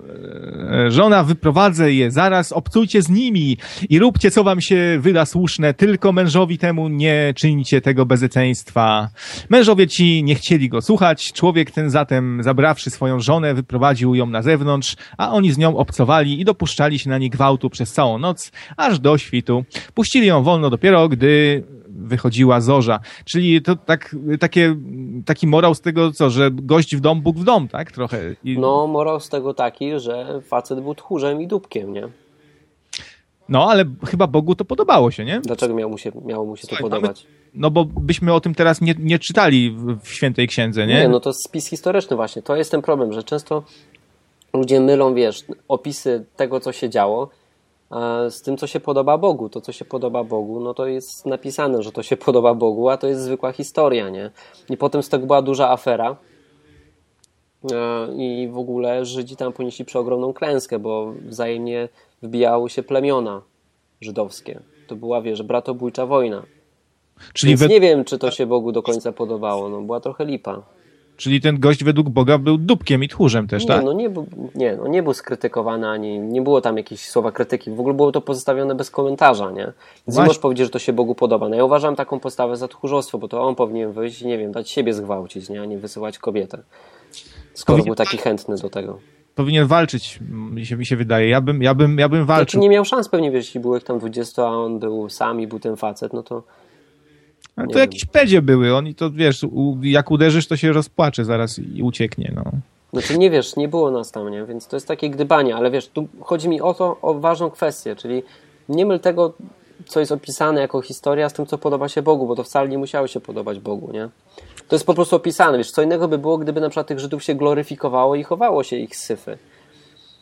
e, 0.71 0.91
żona, 0.91 1.23
wyprowadzę 1.23 1.93
je 1.93 2.11
zaraz, 2.11 2.51
obcujcie 2.51 3.01
z 3.01 3.09
nimi 3.09 3.57
i 3.89 3.99
róbcie, 3.99 4.31
co 4.31 4.43
wam 4.43 4.61
się 4.61 4.97
wyda 4.99 5.25
słuszne, 5.25 5.73
tylko 5.73 6.11
mężowi 6.11 6.57
temu 6.57 6.87
nie 6.87 7.33
czyńcie 7.35 7.81
tego 7.81 8.05
bezyceństwa. 8.05 9.09
Mężowie 9.49 9.87
ci 9.87 10.23
nie 10.23 10.35
chcieli 10.35 10.69
go 10.69 10.81
słuchać, 10.81 11.33
człowiek 11.33 11.71
ten 11.71 11.89
zatem, 11.89 12.43
zabrawszy 12.43 12.89
swoją 12.89 13.19
żonę, 13.19 13.53
wyprowadził 13.53 13.90
wyprowadził 13.91 14.15
ją 14.15 14.25
na 14.25 14.41
zewnątrz, 14.41 14.95
a 15.17 15.31
oni 15.31 15.51
z 15.51 15.57
nią 15.57 15.77
obcowali 15.77 16.41
i 16.41 16.45
dopuszczali 16.45 16.99
się 16.99 17.09
na 17.09 17.17
nie 17.17 17.29
gwałtu 17.29 17.69
przez 17.69 17.93
całą 17.93 18.17
noc, 18.17 18.51
aż 18.77 18.99
do 18.99 19.17
świtu. 19.17 19.63
Puścili 19.93 20.27
ją 20.27 20.43
wolno 20.43 20.69
dopiero, 20.69 21.09
gdy 21.09 21.63
wychodziła 21.87 22.61
zorza. 22.61 22.99
Czyli 23.25 23.61
to 23.61 23.75
tak, 23.75 24.15
takie, 24.39 24.75
taki 25.25 25.47
morał 25.47 25.75
z 25.75 25.81
tego, 25.81 26.11
co, 26.11 26.29
że 26.29 26.51
gość 26.51 26.95
w 26.95 26.99
dom, 26.99 27.21
Bóg 27.21 27.37
w 27.37 27.43
dom, 27.43 27.67
tak? 27.67 27.91
Trochę. 27.91 28.35
I... 28.43 28.59
No, 28.59 28.87
morał 28.87 29.19
z 29.19 29.29
tego 29.29 29.53
taki, 29.53 29.99
że 29.99 30.41
facet 30.41 30.79
był 30.79 30.95
tchórzem 30.95 31.41
i 31.41 31.47
dubkiem, 31.47 31.93
nie? 31.93 32.09
No, 33.51 33.69
ale 33.69 33.85
chyba 34.07 34.27
Bogu 34.27 34.55
to 34.55 34.65
podobało 34.65 35.11
się, 35.11 35.25
nie? 35.25 35.41
Dlaczego 35.41 35.73
miało 35.73 35.91
mu 35.91 35.97
się, 35.97 36.11
miało 36.25 36.45
mu 36.45 36.55
się 36.55 36.67
Słuchaj, 36.67 36.77
to 36.77 36.89
podobać? 36.89 37.23
Mamy, 37.23 37.35
no 37.53 37.71
bo 37.71 37.85
byśmy 37.85 38.33
o 38.33 38.41
tym 38.41 38.55
teraz 38.55 38.81
nie, 38.81 38.95
nie 38.99 39.19
czytali 39.19 39.71
w, 39.71 39.99
w 40.03 40.13
Świętej 40.13 40.47
Księdze, 40.47 40.87
nie? 40.87 40.95
Nie, 40.95 41.09
no 41.09 41.19
to 41.19 41.33
spis 41.33 41.67
historyczny 41.67 42.15
właśnie. 42.15 42.41
To 42.41 42.55
jest 42.55 42.71
ten 42.71 42.81
problem, 42.81 43.13
że 43.13 43.23
często 43.23 43.63
ludzie 44.53 44.79
mylą, 44.79 45.13
wiesz, 45.13 45.45
opisy 45.67 46.25
tego, 46.35 46.59
co 46.59 46.71
się 46.71 46.89
działo, 46.89 47.29
z 48.29 48.41
tym, 48.41 48.57
co 48.57 48.67
się 48.67 48.79
podoba 48.79 49.17
Bogu. 49.17 49.49
To, 49.49 49.61
co 49.61 49.71
się 49.71 49.85
podoba 49.85 50.23
Bogu, 50.23 50.59
no 50.59 50.73
to 50.73 50.87
jest 50.87 51.25
napisane, 51.25 51.83
że 51.83 51.91
to 51.91 52.03
się 52.03 52.17
podoba 52.25 52.53
Bogu, 52.53 52.89
a 52.89 52.97
to 52.97 53.07
jest 53.07 53.21
zwykła 53.21 53.51
historia, 53.51 54.09
nie? 54.09 54.31
I 54.69 54.77
potem 54.77 55.03
z 55.03 55.09
tego 55.09 55.25
była 55.25 55.41
duża 55.41 55.69
afera 55.69 56.15
i 58.17 58.49
w 58.51 58.57
ogóle 58.57 59.05
Żydzi 59.05 59.35
tam 59.35 59.53
ponieśli 59.53 59.85
przeogromną 59.85 60.33
klęskę, 60.33 60.79
bo 60.79 61.13
wzajemnie 61.25 61.89
wbijały 62.21 62.69
się 62.69 62.83
plemiona 62.83 63.41
żydowskie. 64.01 64.59
To 64.87 64.95
była, 64.95 65.21
wiesz, 65.21 65.43
bratobójcza 65.43 66.05
wojna. 66.05 66.43
Czyli 67.33 67.51
Więc 67.51 67.61
we... 67.61 67.67
nie 67.67 67.79
wiem, 67.79 68.05
czy 68.05 68.17
to 68.17 68.31
się 68.31 68.45
Bogu 68.45 68.71
do 68.71 68.83
końca 68.83 69.11
podobało. 69.11 69.69
No, 69.69 69.81
była 69.81 69.99
trochę 69.99 70.25
lipa. 70.25 70.61
Czyli 71.17 71.41
ten 71.41 71.59
gość 71.59 71.83
według 71.83 72.09
Boga 72.09 72.37
był 72.37 72.57
dupkiem 72.57 73.03
i 73.03 73.07
tchórzem 73.07 73.47
też, 73.47 73.63
nie, 73.63 73.67
tak? 73.67 73.85
No 73.85 73.93
nie, 73.93 74.09
nie, 74.55 74.75
no 74.75 74.87
nie 74.87 75.03
był 75.03 75.13
skrytykowany, 75.13 75.89
ani 75.89 76.19
nie 76.19 76.41
było 76.41 76.61
tam 76.61 76.77
jakichś 76.77 77.03
słowa 77.05 77.31
krytyki. 77.31 77.71
W 77.71 77.79
ogóle 77.79 77.95
było 77.95 78.11
to 78.11 78.21
pozostawione 78.21 78.75
bez 78.75 78.91
komentarza, 78.91 79.51
nie? 79.51 79.73
Więc 80.07 80.17
nie 80.17 80.23
możesz 80.23 80.39
powiedzieć, 80.39 80.65
że 80.65 80.71
to 80.71 80.79
się 80.79 80.93
Bogu 80.93 81.15
podoba. 81.15 81.49
No 81.49 81.55
ja 81.55 81.65
uważam 81.65 81.95
taką 81.95 82.19
postawę 82.19 82.57
za 82.57 82.67
tchórzostwo, 82.67 83.17
bo 83.17 83.27
to 83.27 83.41
on 83.41 83.55
powinien 83.55 83.91
wyjść 83.91 84.21
i 84.21 84.27
nie 84.27 84.37
wiem, 84.37 84.51
dać 84.51 84.69
siebie 84.69 84.93
zgwałcić, 84.93 85.49
nie? 85.49 85.61
a 85.61 85.65
nie 85.65 85.77
wysyłać 85.77 86.19
kobietę. 86.19 86.63
Skoro 87.53 87.77
powinien... 87.77 87.85
był 87.85 87.95
taki 87.95 88.17
chętny 88.17 88.55
do 88.55 88.69
tego 88.69 88.99
powinien 89.41 89.67
walczyć, 89.67 90.19
mi 90.29 90.65
się, 90.65 90.77
mi 90.77 90.85
się 90.85 90.95
wydaje. 90.95 91.29
Ja 91.29 91.41
bym, 91.41 91.61
ja 91.63 91.75
bym, 91.75 91.97
ja 91.99 92.09
bym 92.09 92.25
walczył. 92.25 92.43
Znaczy 92.43 92.59
nie 92.59 92.69
miał 92.69 92.85
szans 92.85 93.09
pewnie, 93.09 93.31
wiesz, 93.31 93.55
jeśli 93.55 93.71
ich 93.77 93.83
tam 93.83 93.99
20, 93.99 94.43
a 94.43 94.45
on 94.45 94.79
był 94.79 95.09
sam 95.09 95.41
i 95.41 95.47
był 95.47 95.59
ten 95.59 95.75
facet, 95.75 96.13
no 96.13 96.23
to 96.23 96.43
to 97.55 97.67
wiem. 97.67 97.79
jakieś 97.79 98.05
pedzie 98.05 98.41
były, 98.41 98.75
oni 98.75 98.95
to 98.95 99.11
wiesz, 99.11 99.43
u, 99.43 99.77
jak 99.81 100.11
uderzysz, 100.11 100.47
to 100.47 100.57
się 100.57 100.71
rozpłacze 100.71 101.25
zaraz 101.25 101.59
i 101.59 101.83
ucieknie, 101.83 102.31
no. 102.35 102.43
Znaczy 102.93 103.17
nie 103.17 103.29
wiesz, 103.29 103.55
nie 103.55 103.67
było 103.67 103.91
nas 103.91 104.11
tam, 104.11 104.29
nie? 104.29 104.45
Więc 104.45 104.67
to 104.67 104.75
jest 104.75 104.87
takie 104.87 105.09
gdybanie, 105.09 105.55
ale 105.55 105.71
wiesz, 105.71 105.87
tu 105.87 106.07
chodzi 106.19 106.49
mi 106.49 106.61
o 106.61 106.73
to, 106.73 106.97
o 107.01 107.13
ważną 107.13 107.49
kwestię, 107.49 107.95
czyli 107.95 108.23
nie 108.69 108.85
myl 108.85 108.99
tego, 108.99 109.33
co 109.85 109.99
jest 109.99 110.11
opisane 110.11 110.61
jako 110.61 110.81
historia 110.81 111.29
z 111.29 111.33
tym, 111.33 111.45
co 111.45 111.57
podoba 111.57 111.89
się 111.89 112.01
Bogu, 112.01 112.27
bo 112.27 112.35
to 112.35 112.43
wcale 112.43 112.69
nie 112.69 112.77
musiało 112.77 113.07
się 113.07 113.19
podobać 113.19 113.59
Bogu, 113.59 113.91
nie? 113.93 114.09
To 114.71 114.75
jest 114.75 114.85
po 114.85 114.93
prostu 114.93 115.15
opisane, 115.15 115.57
wiesz, 115.57 115.71
co 115.71 115.81
innego 115.81 116.07
by 116.07 116.17
było, 116.17 116.37
gdyby 116.37 116.61
na 116.61 116.69
przykład 116.69 116.87
tych 116.87 116.99
Żydów 116.99 117.23
się 117.23 117.35
gloryfikowało 117.35 118.15
i 118.15 118.23
chowało 118.23 118.63
się 118.63 118.75
ich 118.75 118.95
syfy, 118.95 119.37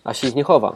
a 0.03 0.13
się 0.13 0.27
ich 0.27 0.35
nie 0.35 0.43
chowa. 0.43 0.75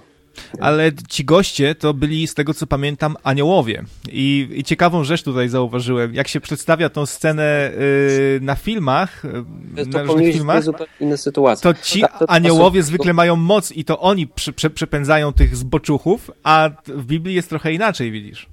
Ale 0.60 0.92
ci 1.10 1.26
goście 1.26 1.76
to 1.76 1.94
byli, 1.94 2.28
z 2.28 2.34
tego 2.34 2.54
co 2.54 2.68
pamiętam, 2.68 3.16
aniołowie. 3.24 3.84
I, 4.12 4.50
i 4.56 4.64
ciekawą 4.64 5.04
rzecz 5.04 5.24
tutaj 5.24 5.50
zauważyłem. 5.50 6.14
Jak 6.14 6.28
się 6.28 6.42
przedstawia 6.42 6.90
tą 6.90 7.06
scenę 7.06 7.72
y, 7.72 8.40
na 8.42 8.56
filmach, 8.56 9.26
y, 9.26 9.86
na 9.88 10.04
różnych 10.04 10.34
filmach, 10.34 10.64
inne 11.00 11.18
sytuacje. 11.18 11.74
to 11.74 11.80
ci 11.84 12.02
tak, 12.02 12.20
to, 12.20 12.28
to, 12.28 12.34
aniołowie 12.34 12.82
to, 12.82 12.88
zwykle 12.88 13.14
mają 13.14 13.36
moc 13.36 13.72
i 13.72 13.86
to 13.86 14.00
oni 14.00 14.28
prze, 14.28 14.54
prze, 14.54 14.70
przepędzają 14.70 15.34
tych 15.34 15.56
zboczuchów, 15.56 16.32
a 16.44 16.70
w 16.88 17.06
Biblii 17.06 17.36
jest 17.36 17.50
trochę 17.50 17.74
inaczej, 17.74 18.12
widzisz. 18.12 18.50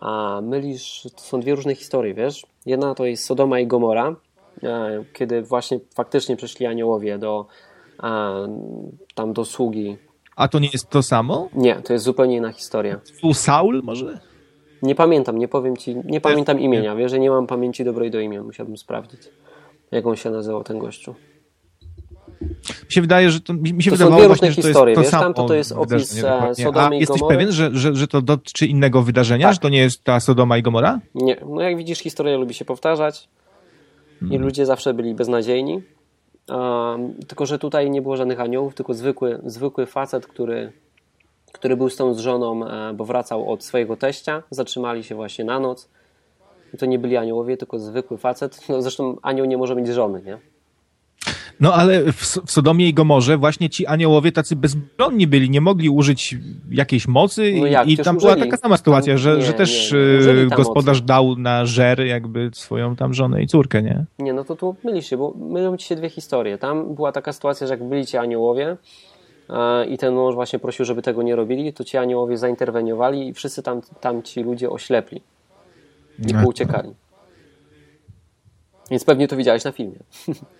A 0.00 0.40
mylisz, 0.42 1.08
to 1.16 1.20
są 1.20 1.40
dwie 1.40 1.54
różne 1.54 1.74
historie, 1.74 2.14
wiesz? 2.14 2.46
Jedna 2.66 2.94
to 2.94 3.04
jest 3.04 3.24
Sodoma 3.24 3.60
i 3.60 3.66
Gomora, 3.66 4.16
e, 4.62 5.04
kiedy 5.12 5.42
właśnie 5.42 5.80
faktycznie 5.94 6.36
przyszli 6.36 6.66
aniołowie 6.66 7.18
do 7.18 7.46
tam 9.14 9.32
do 9.32 9.44
sługi 9.44 9.98
a 10.40 10.48
to 10.48 10.58
nie 10.58 10.68
jest 10.72 10.90
to 10.90 11.02
samo? 11.02 11.48
Nie, 11.54 11.74
to 11.74 11.92
jest 11.92 12.04
zupełnie 12.04 12.36
inna 12.36 12.52
historia. 12.52 13.00
U 13.22 13.34
Saul 13.34 13.82
może? 13.84 14.20
Nie 14.82 14.94
pamiętam, 14.94 15.38
nie 15.38 15.48
powiem 15.48 15.76
ci, 15.76 15.96
nie 16.04 16.20
pamiętam 16.20 16.60
imienia. 16.60 16.96
Wiesz, 16.96 17.10
że 17.10 17.18
nie 17.18 17.30
mam 17.30 17.46
pamięci 17.46 17.84
dobrej 17.84 18.10
do 18.10 18.20
imion, 18.20 18.46
musiałbym 18.46 18.76
sprawdzić, 18.76 19.20
jak 19.90 20.06
on 20.06 20.16
się 20.16 20.30
nazywał, 20.30 20.64
ten 20.64 20.78
gościu. 20.78 21.14
Mi 22.40 22.92
się 22.92 23.00
wydaje, 23.00 23.30
że 23.30 23.40
to 23.40 23.54
mi 23.54 23.82
się 23.82 23.90
to 23.90 23.96
wydawało 23.96 24.16
są 24.16 24.18
dwie 24.18 24.26
właśnie, 24.26 24.48
różne 24.48 24.62
historie, 24.62 24.94
to 24.94 25.00
wiesz, 25.00 25.10
tam 25.10 25.34
to, 25.34 25.46
to 25.46 25.54
jest 25.54 25.72
opis 25.72 26.24
e, 26.24 26.54
Sodomy 26.54 26.96
i 26.96 27.00
jesteś 27.00 27.20
pewien, 27.28 27.52
że, 27.52 27.70
że, 27.72 27.94
że 27.94 28.08
to 28.08 28.22
dotyczy 28.22 28.66
innego 28.66 29.02
wydarzenia, 29.02 29.46
tak. 29.46 29.54
że 29.54 29.60
to 29.60 29.68
nie 29.68 29.78
jest 29.78 30.04
ta 30.04 30.20
Sodoma 30.20 30.58
i 30.58 30.62
Gomora? 30.62 31.00
Nie, 31.14 31.36
no 31.46 31.60
jak 31.60 31.76
widzisz, 31.76 31.98
historia 31.98 32.36
lubi 32.36 32.54
się 32.54 32.64
powtarzać 32.64 33.28
hmm. 34.20 34.36
i 34.36 34.44
ludzie 34.44 34.66
zawsze 34.66 34.94
byli 34.94 35.14
beznadziejni, 35.14 35.82
tylko, 37.28 37.46
że 37.46 37.58
tutaj 37.58 37.90
nie 37.90 38.02
było 38.02 38.16
żadnych 38.16 38.40
aniołów, 38.40 38.74
tylko 38.74 38.94
zwykły, 38.94 39.40
zwykły 39.44 39.86
facet, 39.86 40.26
który, 40.26 40.72
który 41.52 41.76
był 41.76 41.90
z 41.90 41.96
tą 41.96 42.14
z 42.14 42.18
żoną, 42.18 42.66
e, 42.66 42.94
bo 42.94 43.04
wracał 43.04 43.52
od 43.52 43.64
swojego 43.64 43.96
teścia. 43.96 44.42
Zatrzymali 44.50 45.04
się 45.04 45.14
właśnie 45.14 45.44
na 45.44 45.60
noc. 45.60 45.88
To 46.78 46.86
nie 46.86 46.98
byli 46.98 47.16
aniołowie, 47.16 47.56
tylko 47.56 47.78
zwykły 47.78 48.18
facet. 48.18 48.68
No 48.68 48.82
zresztą 48.82 49.16
anioł 49.22 49.46
nie 49.46 49.56
może 49.56 49.76
mieć 49.76 49.88
żony, 49.88 50.22
nie? 50.22 50.38
No 51.60 51.74
ale 51.74 52.12
w, 52.12 52.16
w 52.46 52.50
Sodomie 52.50 52.88
i 52.88 52.94
Gomorze 52.94 53.36
właśnie 53.36 53.70
ci 53.70 53.86
aniołowie 53.86 54.32
tacy 54.32 54.56
bezbronni 54.56 55.26
byli, 55.26 55.50
nie 55.50 55.60
mogli 55.60 55.88
użyć 55.88 56.36
jakiejś 56.70 57.08
mocy 57.08 57.52
no 57.60 57.66
jak, 57.66 57.88
i 57.88 57.96
tam 57.96 58.18
była 58.18 58.36
taka 58.36 58.56
sama 58.56 58.76
sytuacja, 58.76 59.16
że, 59.16 59.36
nie, 59.36 59.42
że 59.42 59.52
też 59.52 59.94
nie, 60.26 60.34
nie. 60.34 60.46
gospodarz 60.46 60.96
mocy. 60.96 61.06
dał 61.06 61.36
na 61.36 61.66
żer 61.66 62.00
jakby 62.00 62.50
swoją 62.52 62.96
tam 62.96 63.14
żonę 63.14 63.42
i 63.42 63.46
córkę, 63.46 63.82
nie? 63.82 64.04
Nie, 64.18 64.32
no 64.32 64.44
to 64.44 64.56
tu 64.56 64.76
mylisz 64.84 65.06
się, 65.06 65.16
bo 65.16 65.34
mylą 65.36 65.76
ci 65.76 65.86
się 65.86 65.96
dwie 65.96 66.10
historie. 66.10 66.58
Tam 66.58 66.94
była 66.94 67.12
taka 67.12 67.32
sytuacja, 67.32 67.66
że 67.66 67.74
jak 67.74 67.84
byli 67.84 68.06
ci 68.06 68.16
aniołowie 68.16 68.76
i 69.88 69.98
ten 69.98 70.14
mąż 70.14 70.34
właśnie 70.34 70.58
prosił, 70.58 70.84
żeby 70.84 71.02
tego 71.02 71.22
nie 71.22 71.36
robili, 71.36 71.72
to 71.72 71.84
ci 71.84 71.96
aniołowie 71.96 72.38
zainterweniowali 72.38 73.28
i 73.28 73.34
wszyscy 73.34 73.62
tam, 73.62 73.80
tam 74.00 74.22
ci 74.22 74.42
ludzie 74.42 74.70
oślepli 74.70 75.22
i 76.28 76.34
pouciekali. 76.34 76.90
Więc 78.90 79.04
pewnie 79.04 79.28
to 79.28 79.36
widziałeś 79.36 79.64
na 79.64 79.72
filmie. 79.72 79.98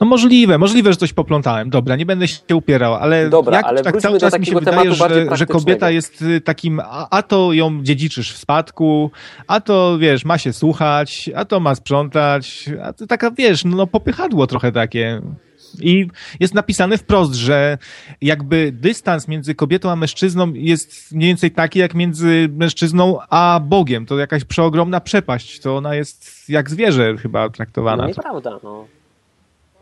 No 0.00 0.06
możliwe, 0.06 0.58
możliwe, 0.58 0.92
że 0.92 0.96
coś 0.96 1.12
poplątałem. 1.12 1.70
Dobra, 1.70 1.96
nie 1.96 2.06
będę 2.06 2.28
się 2.28 2.56
upierał, 2.56 2.94
ale 2.94 3.30
Dobra, 3.30 3.56
jak 3.56 3.66
ale 3.66 3.82
tak 3.82 4.00
cały 4.00 4.18
czas 4.18 4.38
mi 4.38 4.46
się 4.46 4.54
wydaje, 4.54 4.94
że, 4.94 5.36
że 5.36 5.46
kobieta 5.46 5.90
jest 5.90 6.22
y, 6.22 6.40
takim, 6.40 6.80
a, 6.80 7.08
a, 7.10 7.22
to 7.22 7.52
ją 7.52 7.82
dziedziczysz 7.82 8.32
w 8.32 8.38
spadku, 8.38 9.10
a 9.46 9.60
to 9.60 9.98
wiesz, 9.98 10.24
ma 10.24 10.38
się 10.38 10.52
słuchać, 10.52 11.30
a 11.34 11.44
to 11.44 11.60
ma 11.60 11.74
sprzątać, 11.74 12.70
a 12.82 12.92
to 12.92 13.06
taka 13.06 13.30
wiesz, 13.30 13.64
no 13.64 13.86
popychadło 13.86 14.46
trochę 14.46 14.72
takie. 14.72 15.22
I 15.80 16.06
jest 16.40 16.54
napisane 16.54 16.98
wprost, 16.98 17.34
że 17.34 17.78
jakby 18.20 18.72
dystans 18.72 19.28
między 19.28 19.54
kobietą 19.54 19.90
a 19.90 19.96
mężczyzną 19.96 20.52
jest 20.52 21.12
mniej 21.12 21.28
więcej 21.28 21.50
taki, 21.50 21.78
jak 21.78 21.94
między 21.94 22.48
mężczyzną 22.52 23.18
a 23.30 23.60
Bogiem. 23.64 24.06
To 24.06 24.18
jakaś 24.18 24.44
przeogromna 24.44 25.00
przepaść. 25.00 25.60
To 25.60 25.76
ona 25.76 25.94
jest 25.94 26.48
jak 26.48 26.70
zwierzę 26.70 27.16
chyba 27.16 27.48
traktowana. 27.48 28.02
No 28.02 28.08
nieprawda, 28.08 28.58
no. 28.62 28.97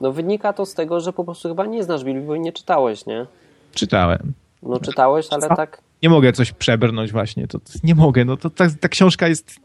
No 0.01 0.13
wynika 0.13 0.53
to 0.53 0.67
z 0.67 0.75
tego, 0.75 1.01
że 1.01 1.13
po 1.13 1.25
prostu 1.25 1.49
chyba 1.49 1.67
nie 1.67 1.85
znasz 1.85 2.05
Biblii, 2.05 2.27
bo 2.27 2.37
nie 2.37 2.53
czytałeś, 2.53 3.07
nie? 3.07 3.27
Czytałem. 3.75 4.33
No 4.63 4.81
czytałeś, 4.81 5.27
ale 5.31 5.49
tak... 5.49 5.81
Nie 6.03 6.09
mogę 6.09 6.33
coś 6.33 6.53
przebrnąć 6.53 7.13
właśnie, 7.13 7.49
to, 7.49 7.59
to 7.59 7.73
nie 7.85 7.95
mogę, 7.95 8.25
no 8.25 8.37
to 8.37 8.51
ta, 8.51 8.65
ta 8.81 8.89
książka 8.89 9.29
jest 9.29 9.61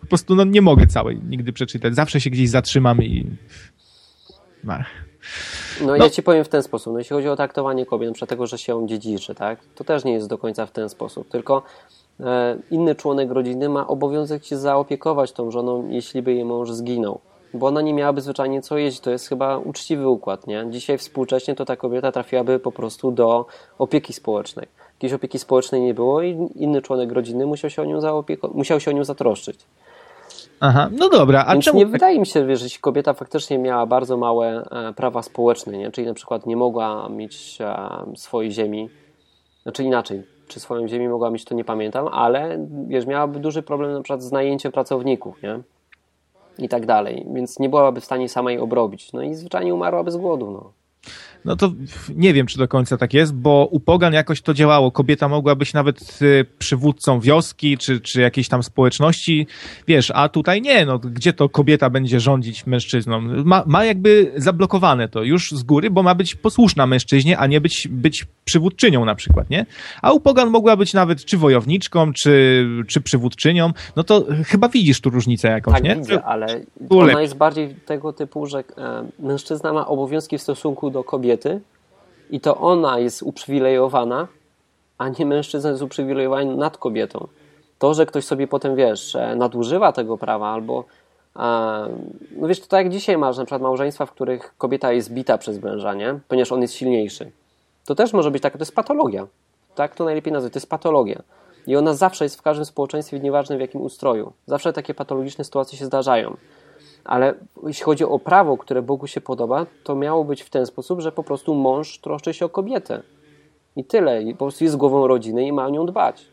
po 0.00 0.06
prostu, 0.06 0.34
no 0.34 0.44
nie 0.44 0.62
mogę 0.62 0.86
całej 0.86 1.20
nigdy 1.28 1.52
przeczytać. 1.52 1.94
Zawsze 1.94 2.20
się 2.20 2.30
gdzieś 2.30 2.50
zatrzymam 2.50 3.02
i... 3.02 3.26
No, 4.64 4.78
no, 5.80 5.96
ja 5.96 6.10
ci 6.10 6.22
powiem 6.22 6.44
w 6.44 6.48
ten 6.48 6.62
sposób. 6.62 6.92
No, 6.92 6.98
jeśli 6.98 7.16
chodzi 7.16 7.28
o 7.28 7.36
traktowanie 7.36 7.86
kobiet, 7.86 8.08
np. 8.08 8.26
tego, 8.26 8.46
że 8.46 8.58
się 8.58 8.86
dziedziczy, 8.86 9.34
tak? 9.34 9.58
To 9.74 9.84
też 9.84 10.04
nie 10.04 10.12
jest 10.12 10.28
do 10.28 10.38
końca 10.38 10.66
w 10.66 10.70
ten 10.70 10.88
sposób. 10.88 11.28
Tylko 11.28 11.62
e, 12.20 12.56
inny 12.70 12.94
członek 12.94 13.30
rodziny 13.30 13.68
ma 13.68 13.86
obowiązek 13.86 14.44
się 14.44 14.56
zaopiekować 14.56 15.32
tą 15.32 15.50
żoną, 15.50 15.88
jeśli 15.90 16.22
by 16.22 16.32
jej 16.34 16.44
mąż 16.44 16.70
zginął. 16.70 17.20
Bo 17.54 17.66
ona 17.66 17.80
nie 17.80 17.94
miałaby 17.94 18.20
zwyczajnie 18.20 18.62
co 18.62 18.78
jeść. 18.78 19.00
To 19.00 19.10
jest 19.10 19.28
chyba 19.28 19.58
uczciwy 19.58 20.08
układ, 20.08 20.46
nie? 20.46 20.66
Dzisiaj 20.70 20.98
współcześnie 20.98 21.54
to 21.54 21.64
ta 21.64 21.76
kobieta 21.76 22.12
trafiłaby 22.12 22.58
po 22.58 22.72
prostu 22.72 23.10
do 23.10 23.46
opieki 23.78 24.12
społecznej. 24.12 24.68
Jakiejś 24.94 25.12
opieki 25.12 25.38
społecznej 25.38 25.80
nie 25.80 25.94
było 25.94 26.22
i 26.22 26.48
inny 26.56 26.82
członek 26.82 27.12
rodziny 27.12 27.46
musiał 27.46 27.70
się 27.70 27.82
o 27.82 27.84
nią, 27.84 28.00
zaopieko- 28.00 28.54
musiał 28.54 28.80
się 28.80 28.90
o 28.90 28.94
nią 28.94 29.04
zatroszczyć. 29.04 29.60
Aha, 30.60 30.88
no 30.92 31.08
dobra, 31.08 31.44
a 31.46 31.52
Więc 31.52 31.64
czemu... 31.64 31.78
nie 31.78 31.86
wydaje 31.86 32.20
mi 32.20 32.26
się, 32.26 32.56
że 32.56 32.64
jeśli 32.64 32.80
kobieta 32.80 33.12
faktycznie 33.14 33.58
miała 33.58 33.86
bardzo 33.86 34.16
małe 34.16 34.64
e, 34.70 34.92
prawa 34.92 35.22
społeczne, 35.22 35.78
nie? 35.78 35.90
czyli 35.90 36.06
na 36.06 36.14
przykład 36.14 36.46
nie 36.46 36.56
mogła 36.56 37.08
mieć 37.08 37.58
e, 37.60 37.76
swojej 38.16 38.52
ziemi, 38.52 38.88
znaczy 39.62 39.84
inaczej, 39.84 40.22
czy 40.48 40.60
swoją 40.60 40.88
ziemię 40.88 41.08
mogła 41.08 41.30
mieć, 41.30 41.44
to 41.44 41.54
nie 41.54 41.64
pamiętam, 41.64 42.08
ale 42.08 42.66
wiesz, 42.86 43.06
miałaby 43.06 43.40
duży 43.40 43.62
problem 43.62 43.92
na 43.92 44.02
przykład 44.02 44.22
z 44.22 44.32
najęciem 44.32 44.72
pracowników, 44.72 45.42
nie? 45.42 45.60
I 46.58 46.68
tak 46.68 46.86
dalej, 46.86 47.26
więc 47.34 47.58
nie 47.58 47.68
byłaby 47.68 48.00
w 48.00 48.04
stanie 48.04 48.28
samej 48.28 48.58
obrobić. 48.58 49.12
No 49.12 49.22
i 49.22 49.34
zwyczajnie 49.34 49.74
umarłaby 49.74 50.10
z 50.10 50.16
głodu, 50.16 50.50
no. 50.50 50.72
No 51.48 51.56
to 51.56 51.72
nie 52.16 52.34
wiem, 52.34 52.46
czy 52.46 52.58
do 52.58 52.68
końca 52.68 52.96
tak 52.96 53.14
jest, 53.14 53.34
bo 53.34 53.68
u 53.70 53.80
Pogan 53.80 54.12
jakoś 54.12 54.42
to 54.42 54.54
działało. 54.54 54.90
Kobieta 54.90 55.28
mogła 55.28 55.54
być 55.54 55.72
nawet 55.72 56.18
y, 56.22 56.46
przywódcą 56.58 57.20
wioski, 57.20 57.78
czy, 57.78 58.00
czy 58.00 58.20
jakiejś 58.20 58.48
tam 58.48 58.62
społeczności, 58.62 59.46
wiesz, 59.86 60.12
a 60.14 60.28
tutaj 60.28 60.62
nie, 60.62 60.86
no 60.86 60.98
gdzie 60.98 61.32
to 61.32 61.48
kobieta 61.48 61.90
będzie 61.90 62.20
rządzić 62.20 62.66
mężczyzną? 62.66 63.20
Ma, 63.20 63.64
ma 63.66 63.84
jakby 63.84 64.32
zablokowane 64.36 65.08
to 65.08 65.22
już 65.22 65.50
z 65.50 65.62
góry, 65.62 65.90
bo 65.90 66.02
ma 66.02 66.14
być 66.14 66.34
posłuszna 66.34 66.86
mężczyźnie, 66.86 67.38
a 67.38 67.46
nie 67.46 67.60
być, 67.60 67.88
być 67.90 68.26
przywódczynią 68.44 69.04
na 69.04 69.14
przykład, 69.14 69.50
nie? 69.50 69.66
A 70.02 70.12
u 70.12 70.20
Pogan 70.20 70.50
mogła 70.50 70.76
być 70.76 70.94
nawet 70.94 71.24
czy 71.24 71.38
wojowniczką, 71.38 72.12
czy, 72.12 72.66
czy 72.88 73.00
przywódczynią, 73.00 73.72
no 73.96 74.04
to 74.04 74.24
chyba 74.46 74.68
widzisz 74.68 75.00
tu 75.00 75.10
różnicę 75.10 75.48
jakąś, 75.48 75.74
tak, 75.74 75.84
nie? 75.84 75.96
widzę, 75.96 76.22
ale 76.22 76.60
ona 76.90 77.22
jest 77.22 77.36
bardziej 77.36 77.74
tego 77.74 78.12
typu, 78.12 78.46
że 78.46 78.58
e, 78.58 78.64
mężczyzna 79.18 79.72
ma 79.72 79.86
obowiązki 79.86 80.38
w 80.38 80.42
stosunku 80.42 80.90
do 80.90 81.04
kobiety, 81.04 81.37
kobiety 81.38 81.60
i 82.30 82.40
to 82.40 82.56
ona 82.56 82.98
jest 82.98 83.22
uprzywilejowana, 83.22 84.28
a 84.98 85.08
nie 85.08 85.26
mężczyzna 85.26 85.70
jest 85.70 85.82
uprzywilejowany 85.82 86.56
nad 86.56 86.78
kobietą. 86.78 87.28
To, 87.78 87.94
że 87.94 88.06
ktoś 88.06 88.24
sobie 88.24 88.46
potem, 88.48 88.76
wiesz, 88.76 89.16
nadużywa 89.36 89.92
tego 89.92 90.18
prawa 90.18 90.48
albo 90.48 90.84
no 92.36 92.48
wiesz, 92.48 92.60
to 92.60 92.66
tak 92.66 92.84
jak 92.84 92.92
dzisiaj 92.92 93.18
masz 93.18 93.36
na 93.36 93.44
przykład 93.44 93.62
małżeństwa, 93.62 94.06
w 94.06 94.12
których 94.12 94.54
kobieta 94.58 94.92
jest 94.92 95.12
bita 95.12 95.38
przez 95.38 95.62
męża, 95.62 95.94
nie? 95.94 96.18
Ponieważ 96.28 96.52
on 96.52 96.62
jest 96.62 96.74
silniejszy. 96.74 97.30
To 97.86 97.94
też 97.94 98.12
może 98.12 98.30
być 98.30 98.42
taka, 98.42 98.58
to 98.58 98.62
jest 98.62 98.74
patologia. 98.74 99.26
Tak 99.74 99.94
to 99.94 100.04
najlepiej 100.04 100.32
nazwać, 100.32 100.52
to 100.52 100.56
jest 100.56 100.70
patologia. 100.70 101.22
I 101.66 101.76
ona 101.76 101.94
zawsze 101.94 102.24
jest 102.24 102.38
w 102.38 102.42
każdym 102.42 102.64
społeczeństwie, 102.64 103.20
nieważne 103.20 103.56
w 103.56 103.60
jakim 103.60 103.80
ustroju. 103.80 104.32
Zawsze 104.46 104.72
takie 104.72 104.94
patologiczne 104.94 105.44
sytuacje 105.44 105.78
się 105.78 105.86
zdarzają. 105.86 106.36
Ale 107.04 107.34
jeśli 107.66 107.84
chodzi 107.84 108.04
o 108.04 108.18
prawo, 108.18 108.56
które 108.56 108.82
Bogu 108.82 109.06
się 109.06 109.20
podoba, 109.20 109.66
to 109.84 109.94
miało 109.94 110.24
być 110.24 110.42
w 110.42 110.50
ten 110.50 110.66
sposób, 110.66 111.00
że 111.00 111.12
po 111.12 111.24
prostu 111.24 111.54
mąż 111.54 111.98
troszczy 111.98 112.34
się 112.34 112.44
o 112.44 112.48
kobietę. 112.48 113.02
I 113.76 113.84
tyle. 113.84 114.22
I 114.22 114.32
po 114.32 114.38
prostu 114.38 114.64
jest 114.64 114.76
głową 114.76 115.06
rodziny 115.06 115.46
i 115.46 115.52
ma 115.52 115.66
o 115.66 115.70
nią 115.70 115.86
dbać. 115.86 116.24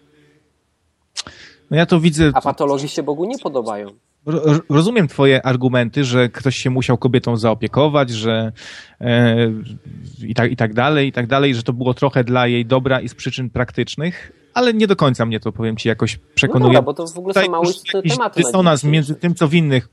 No 1.72 1.78
ja 1.78 1.86
to 1.86 2.00
widzę. 2.00 2.32
A 2.34 2.42
patologii 2.42 2.90
się 2.90 3.04
Bogu 3.04 3.26
nie 3.26 3.38
podobają. 3.38 3.90
Rozumiem 4.70 5.08
twoje 5.08 5.46
argumenty, 5.46 6.04
że 6.04 6.30
ktoś 6.30 6.56
się 6.56 6.70
musiał 6.70 6.98
kobietą 6.98 7.38
zaopiekować, 7.38 8.10
że 8.10 8.52
e, 9.02 9.36
i, 10.28 10.34
tak, 10.36 10.52
i 10.52 10.56
tak 10.56 10.74
dalej, 10.74 11.08
i 11.08 11.12
tak 11.12 11.28
dalej, 11.28 11.56
że 11.56 11.64
to 11.64 11.74
było 11.74 11.94
trochę 11.94 12.24
dla 12.24 12.48
jej 12.48 12.66
dobra 12.66 13.02
i 13.02 13.10
z 13.10 13.16
przyczyn 13.16 13.50
praktycznych, 13.50 14.32
ale 14.56 14.74
nie 14.74 14.88
do 14.88 14.96
końca 14.96 15.26
mnie 15.26 15.40
to, 15.40 15.52
powiem 15.52 15.78
ci, 15.78 15.88
jakoś 15.88 16.20
przekonuje. 16.36 16.74
No 16.74 16.80
dobra, 16.80 16.82
bo 16.82 16.94
to 16.94 17.08
w 17.08 17.18
ogóle 17.18 17.34
są 17.34 17.52
mało 17.52 17.66
tematy. 18.10 18.42
dysonans 18.42 18.84
między 18.84 19.16
tym, 19.16 19.36
co 19.36 19.48
w 19.48 19.54
innych, 19.54 19.88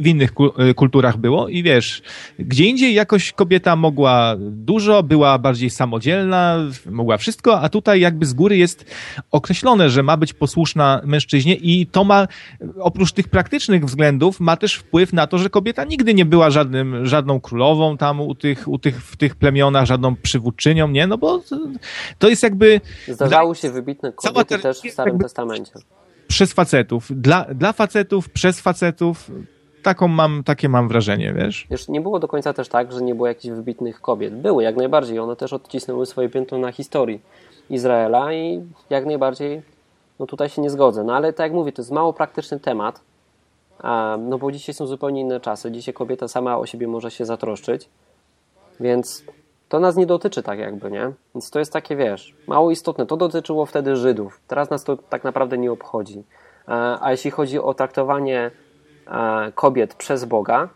w 0.00 0.06
innych 0.06 0.32
e, 0.58 0.74
kulturach 0.74 1.16
było 1.16 1.48
i 1.48 1.62
wiesz, 1.62 2.02
gdzie 2.38 2.64
indziej 2.64 2.94
jakoś 2.94 3.32
kobieta 3.32 3.76
mogła 3.76 4.36
dużo, 4.38 5.02
była 5.02 5.38
bardziej 5.38 5.70
samodzielna, 5.70 6.58
mogła 6.90 7.16
wszystko, 7.16 7.60
a 7.60 7.68
tutaj 7.68 8.00
jakby 8.00 8.26
z 8.26 8.32
góry 8.32 8.56
jest 8.56 8.84
określone, 9.30 9.90
że 9.90 10.02
ma 10.02 10.16
być 10.16 10.32
posłuszna 10.32 11.00
mężczyźnie 11.04 11.54
i 11.54 11.86
to 11.86 12.04
ma, 12.04 12.28
oprócz 12.80 13.12
tych 13.12 13.28
praktycznych 13.28 13.84
względów, 13.84 14.40
ma 14.40 14.56
też 14.56 14.74
wpływ 14.74 15.12
na 15.12 15.26
to, 15.26 15.38
że 15.38 15.50
kobieta 15.50 15.84
nigdy 15.84 16.14
nie 16.14 16.24
była 16.24 16.50
żadnym, 16.50 17.06
żadną 17.06 17.40
królową 17.40 17.96
tam 17.96 18.20
u 18.20 18.34
tych, 18.34 18.68
u 18.68 18.78
tych, 18.78 19.02
w 19.02 19.16
tych 19.16 19.36
plemionach, 19.36 19.86
żadną 19.86 20.16
przywódczynią, 20.16 20.88
nie? 20.88 21.06
No 21.06 21.18
bo 21.18 21.42
to 22.18 22.28
jest 22.28 22.42
jakby... 22.42 22.80
Zdarzało 23.08 23.54
się 23.54 23.70
wybić 23.70 23.93
wybitne 23.94 24.12
kobiety 24.12 24.58
też 24.58 24.80
w 24.80 24.90
Starym 24.90 25.18
Testamencie. 25.18 25.72
Przez 26.28 26.52
facetów. 26.52 27.06
Dla, 27.10 27.44
dla 27.44 27.72
facetów, 27.72 28.30
przez 28.30 28.60
facetów. 28.60 29.30
Taką 29.82 30.08
mam, 30.08 30.44
takie 30.44 30.68
mam 30.68 30.88
wrażenie, 30.88 31.34
wiesz? 31.36 31.66
Wiesz, 31.70 31.88
nie 31.88 32.00
było 32.00 32.18
do 32.18 32.28
końca 32.28 32.52
też 32.52 32.68
tak, 32.68 32.92
że 32.92 33.02
nie 33.02 33.14
było 33.14 33.28
jakichś 33.28 33.54
wybitnych 33.54 34.00
kobiet. 34.00 34.40
Były 34.40 34.62
jak 34.62 34.76
najbardziej. 34.76 35.18
One 35.18 35.36
też 35.36 35.52
odcisnęły 35.52 36.06
swoje 36.06 36.28
piętno 36.28 36.58
na 36.58 36.72
historii 36.72 37.20
Izraela 37.70 38.32
i 38.32 38.62
jak 38.90 39.06
najbardziej 39.06 39.62
no 40.18 40.26
tutaj 40.26 40.48
się 40.48 40.62
nie 40.62 40.70
zgodzę. 40.70 41.04
No 41.04 41.16
ale 41.16 41.32
tak 41.32 41.44
jak 41.44 41.52
mówię, 41.52 41.72
to 41.72 41.82
jest 41.82 41.92
mało 41.92 42.12
praktyczny 42.12 42.60
temat, 42.60 43.00
no 44.18 44.38
bo 44.38 44.52
dzisiaj 44.52 44.74
są 44.74 44.86
zupełnie 44.86 45.20
inne 45.20 45.40
czasy. 45.40 45.72
Dzisiaj 45.72 45.94
kobieta 45.94 46.28
sama 46.28 46.58
o 46.58 46.66
siebie 46.66 46.88
może 46.88 47.10
się 47.10 47.24
zatroszczyć, 47.24 47.88
więc 48.80 49.24
to 49.74 49.80
nas 49.80 49.96
nie 49.96 50.06
dotyczy 50.06 50.42
tak 50.42 50.58
jakby, 50.58 50.90
nie? 50.90 51.12
Więc 51.34 51.50
to 51.50 51.58
jest 51.58 51.72
takie, 51.72 51.96
wiesz, 51.96 52.34
mało 52.46 52.70
istotne. 52.70 53.06
To 53.06 53.16
dotyczyło 53.16 53.66
wtedy 53.66 53.96
Żydów. 53.96 54.40
Teraz 54.48 54.70
nas 54.70 54.84
to 54.84 54.96
tak 54.96 55.24
naprawdę 55.24 55.58
nie 55.58 55.72
obchodzi. 55.72 56.18
E, 56.18 56.98
a 57.00 57.10
jeśli 57.10 57.30
chodzi 57.30 57.58
o 57.58 57.74
traktowanie 57.74 58.50
e, 59.06 59.52
kobiet 59.52 59.94
przez 59.94 60.24
Boga, 60.24 60.68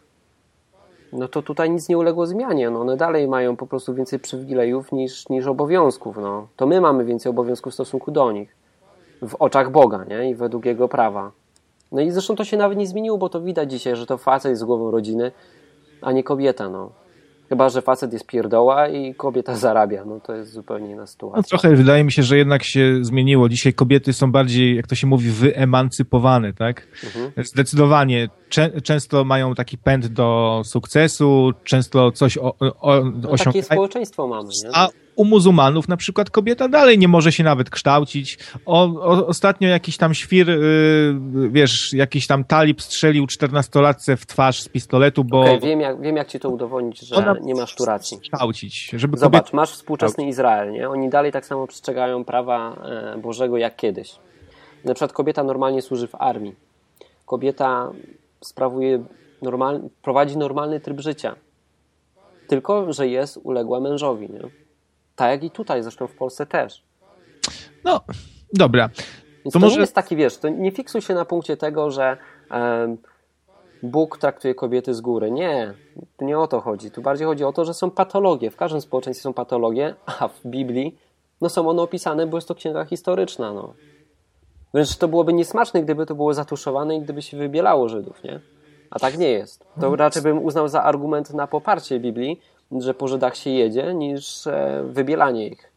no 1.12 1.28
to 1.28 1.42
tutaj 1.42 1.70
nic 1.70 1.88
nie 1.88 1.98
uległo 1.98 2.26
zmianie. 2.26 2.70
No 2.70 2.80
one 2.80 2.96
dalej 2.96 3.28
mają 3.28 3.56
po 3.56 3.66
prostu 3.66 3.94
więcej 3.94 4.18
przywilejów 4.18 4.92
niż, 4.92 5.28
niż 5.28 5.46
obowiązków. 5.46 6.16
No. 6.16 6.48
To 6.56 6.66
my 6.66 6.80
mamy 6.80 7.04
więcej 7.04 7.30
obowiązków 7.30 7.70
w 7.72 7.74
stosunku 7.74 8.10
do 8.10 8.32
nich. 8.32 8.56
W 9.22 9.34
oczach 9.38 9.70
Boga, 9.70 10.04
nie? 10.04 10.30
I 10.30 10.34
według 10.34 10.64
Jego 10.64 10.88
prawa. 10.88 11.32
No 11.92 12.00
i 12.00 12.10
zresztą 12.10 12.36
to 12.36 12.44
się 12.44 12.56
nawet 12.56 12.78
nie 12.78 12.86
zmieniło, 12.86 13.18
bo 13.18 13.28
to 13.28 13.40
widać 13.40 13.70
dzisiaj, 13.70 13.96
że 13.96 14.06
to 14.06 14.18
facet 14.18 14.50
jest 14.50 14.64
głową 14.64 14.90
rodziny, 14.90 15.32
a 16.02 16.12
nie 16.12 16.22
kobieta, 16.22 16.68
no. 16.68 16.90
Chyba, 17.48 17.68
że 17.68 17.82
facet 17.82 18.12
jest 18.12 18.26
pierdoła 18.26 18.88
i 18.88 19.14
kobieta 19.14 19.56
zarabia. 19.56 20.04
No 20.04 20.20
to 20.20 20.34
jest 20.34 20.52
zupełnie 20.52 20.90
inna 20.90 21.06
sytuacja. 21.06 21.38
No 21.38 21.42
trochę 21.42 21.76
wydaje 21.76 22.04
mi 22.04 22.12
się, 22.12 22.22
że 22.22 22.38
jednak 22.38 22.64
się 22.64 22.98
zmieniło. 23.00 23.48
Dzisiaj 23.48 23.74
kobiety 23.74 24.12
są 24.12 24.32
bardziej, 24.32 24.76
jak 24.76 24.86
to 24.86 24.94
się 24.94 25.06
mówi, 25.06 25.30
wyemancypowane, 25.30 26.52
tak? 26.52 26.86
Mhm. 27.04 27.46
Zdecydowanie. 27.46 28.28
Czę 28.48 28.80
często 28.80 29.24
mają 29.24 29.54
taki 29.54 29.78
pęd 29.78 30.06
do 30.06 30.60
sukcesu, 30.64 31.52
często 31.64 32.12
coś 32.12 32.38
o, 32.38 32.54
o, 32.58 33.04
no, 33.04 33.36
Takie 33.44 33.62
społeczeństwo 33.62 34.28
mamy, 34.28 34.48
nie? 34.64 34.70
A 34.72 34.88
u 35.18 35.24
muzułmanów 35.24 35.88
na 35.88 35.96
przykład 35.96 36.30
kobieta 36.30 36.68
dalej 36.68 36.98
nie 36.98 37.08
może 37.08 37.32
się 37.32 37.44
nawet 37.44 37.70
kształcić. 37.70 38.38
O, 38.66 38.84
o, 38.84 39.26
ostatnio 39.26 39.68
jakiś 39.68 39.96
tam 39.96 40.14
świr, 40.14 40.48
yy, 40.48 41.50
wiesz, 41.50 41.92
jakiś 41.92 42.26
tam 42.26 42.44
talib 42.44 42.82
strzelił 42.82 43.26
czternastolatce 43.26 44.16
w 44.16 44.26
twarz 44.26 44.62
z 44.62 44.68
pistoletu, 44.68 45.24
bo... 45.24 45.40
Okay, 45.40 45.60
wiem, 45.60 45.80
jak, 45.80 46.00
wiem 46.00 46.16
jak 46.16 46.28
ci 46.28 46.40
to 46.40 46.50
udowodnić, 46.50 47.00
że 47.00 47.16
Ona 47.16 47.34
nie 47.42 47.54
masz 47.54 47.74
tu 47.74 47.84
racji. 47.84 48.20
Kształcić. 48.20 48.90
Żeby 48.96 49.18
Zobacz, 49.18 49.42
kobiet... 49.42 49.54
masz 49.54 49.70
współczesny 49.70 50.26
Izrael, 50.26 50.72
nie? 50.72 50.88
Oni 50.88 51.08
dalej 51.08 51.32
tak 51.32 51.46
samo 51.46 51.66
przestrzegają 51.66 52.24
prawa 52.24 52.76
e, 53.14 53.18
Bożego 53.18 53.56
jak 53.56 53.76
kiedyś. 53.76 54.16
Na 54.84 54.94
przykład 54.94 55.12
kobieta 55.12 55.42
normalnie 55.44 55.82
służy 55.82 56.08
w 56.08 56.14
armii. 56.14 56.54
Kobieta 57.26 57.90
sprawuje 58.40 59.04
normal, 59.42 59.80
prowadzi 60.02 60.36
normalny 60.38 60.80
tryb 60.80 61.00
życia. 61.00 61.34
Tylko, 62.48 62.92
że 62.92 63.08
jest 63.08 63.40
uległa 63.42 63.80
mężowi, 63.80 64.30
nie? 64.30 64.67
Tak 65.18 65.30
jak 65.30 65.44
i 65.44 65.50
tutaj, 65.50 65.82
zresztą 65.82 66.06
w 66.06 66.14
Polsce 66.14 66.46
też. 66.46 66.82
No, 67.84 68.00
dobra. 68.52 68.88
Więc 68.88 69.44
to, 69.44 69.50
to 69.50 69.58
może... 69.58 69.74
nie 69.74 69.80
jest 69.80 69.94
taki, 69.94 70.16
wiesz, 70.16 70.38
to 70.38 70.48
nie 70.48 70.70
fiksuj 70.70 71.02
się 71.02 71.14
na 71.14 71.24
punkcie 71.24 71.56
tego, 71.56 71.90
że 71.90 72.16
um, 72.50 72.98
Bóg 73.82 74.18
traktuje 74.18 74.54
kobiety 74.54 74.94
z 74.94 75.00
góry. 75.00 75.30
Nie, 75.30 75.74
nie 76.20 76.38
o 76.38 76.46
to 76.46 76.60
chodzi. 76.60 76.90
Tu 76.90 77.02
bardziej 77.02 77.26
chodzi 77.26 77.44
o 77.44 77.52
to, 77.52 77.64
że 77.64 77.74
są 77.74 77.90
patologie. 77.90 78.50
W 78.50 78.56
każdym 78.56 78.80
społeczeństwie 78.80 79.22
są 79.22 79.32
patologie, 79.32 79.94
a 80.06 80.28
w 80.28 80.46
Biblii 80.46 80.98
no, 81.40 81.48
są 81.48 81.68
one 81.68 81.82
opisane, 81.82 82.26
bo 82.26 82.36
jest 82.36 82.48
to 82.48 82.54
księga 82.54 82.84
historyczna. 82.84 83.52
No. 83.52 83.74
Wręcz 84.74 84.96
to 84.96 85.08
byłoby 85.08 85.32
niesmaczne, 85.32 85.82
gdyby 85.82 86.06
to 86.06 86.14
było 86.14 86.34
zatuszowane 86.34 86.96
i 86.96 87.00
gdyby 87.00 87.22
się 87.22 87.36
wybielało 87.36 87.88
Żydów, 87.88 88.24
nie? 88.24 88.40
A 88.90 88.98
tak 88.98 89.18
nie 89.18 89.30
jest. 89.30 89.66
To 89.80 89.96
raczej 89.96 90.22
bym 90.22 90.42
uznał 90.44 90.68
za 90.68 90.82
argument 90.82 91.34
na 91.34 91.46
poparcie 91.46 92.00
Biblii, 92.00 92.40
że 92.72 92.94
po 92.94 93.08
Żydach 93.08 93.36
się 93.36 93.50
jedzie, 93.50 93.94
niż 93.94 94.46
e, 94.46 94.84
wybielanie 94.92 95.48
ich. 95.48 95.72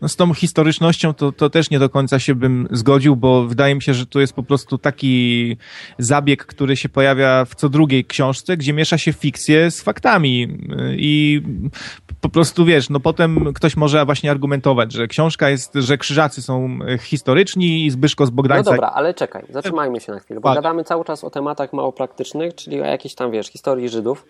No 0.00 0.08
z 0.08 0.16
tą 0.16 0.34
historycznością 0.34 1.14
to, 1.14 1.32
to 1.32 1.50
też 1.50 1.70
nie 1.70 1.78
do 1.78 1.90
końca 1.90 2.18
się 2.18 2.34
bym 2.34 2.68
zgodził, 2.70 3.16
bo 3.16 3.44
wydaje 3.44 3.74
mi 3.74 3.82
się, 3.82 3.94
że 3.94 4.06
to 4.06 4.20
jest 4.20 4.32
po 4.32 4.42
prostu 4.42 4.78
taki 4.78 5.56
zabieg, 5.98 6.46
który 6.46 6.76
się 6.76 6.88
pojawia 6.88 7.44
w 7.44 7.54
co 7.54 7.68
drugiej 7.68 8.04
książce, 8.04 8.56
gdzie 8.56 8.72
miesza 8.72 8.98
się 8.98 9.12
fikcję 9.12 9.70
z 9.70 9.82
faktami. 9.82 10.58
I 10.96 11.42
po 12.20 12.28
prostu 12.28 12.64
wiesz, 12.64 12.90
no 12.90 13.00
potem 13.00 13.52
ktoś 13.54 13.76
może 13.76 14.04
właśnie 14.04 14.30
argumentować, 14.30 14.92
że 14.92 15.06
książka 15.06 15.50
jest, 15.50 15.74
że 15.74 15.98
krzyżacy 15.98 16.42
są 16.42 16.78
historyczni 17.00 17.86
i 17.86 17.90
Zbyszko 17.90 18.26
z 18.26 18.30
Bogdańca... 18.30 18.70
No 18.70 18.76
dobra, 18.76 18.90
ale 18.94 19.14
czekaj, 19.14 19.44
zatrzymajmy 19.50 20.00
się 20.00 20.12
na 20.12 20.18
chwilę, 20.18 20.40
bo 20.40 20.54
gadamy 20.54 20.84
cały 20.84 21.04
czas 21.04 21.24
o 21.24 21.30
tematach 21.30 21.72
mało 21.72 21.92
praktycznych, 21.92 22.54
czyli 22.54 22.80
o 22.80 22.84
jakiejś 22.84 23.14
tam, 23.14 23.30
wiesz, 23.30 23.46
historii 23.46 23.88
Żydów, 23.88 24.24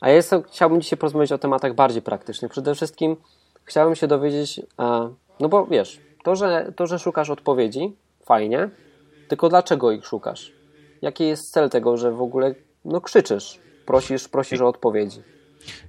a 0.00 0.08
ja 0.08 0.14
jestem, 0.14 0.42
chciałbym 0.42 0.80
dzisiaj 0.80 0.98
porozmawiać 0.98 1.32
o 1.32 1.38
tematach 1.38 1.74
bardziej 1.74 2.02
praktycznych. 2.02 2.50
Przede 2.50 2.74
wszystkim 2.74 3.16
chciałbym 3.64 3.94
się 3.94 4.06
dowiedzieć, 4.06 4.60
no 5.40 5.48
bo 5.48 5.66
wiesz, 5.66 6.00
to 6.24 6.36
że, 6.36 6.72
to, 6.76 6.86
że 6.86 6.98
szukasz 6.98 7.30
odpowiedzi, 7.30 7.92
fajnie, 8.24 8.70
tylko 9.28 9.48
dlaczego 9.48 9.92
ich 9.92 10.06
szukasz? 10.06 10.52
Jaki 11.02 11.24
jest 11.24 11.52
cel 11.52 11.70
tego, 11.70 11.96
że 11.96 12.12
w 12.12 12.22
ogóle 12.22 12.54
no, 12.84 13.00
krzyczysz, 13.00 13.58
prosisz, 13.86 14.28
prosisz 14.28 14.60
o 14.60 14.68
odpowiedzi? 14.68 15.18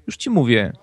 Już 0.08 0.18
ci 0.18 0.30
mówię. 0.30 0.74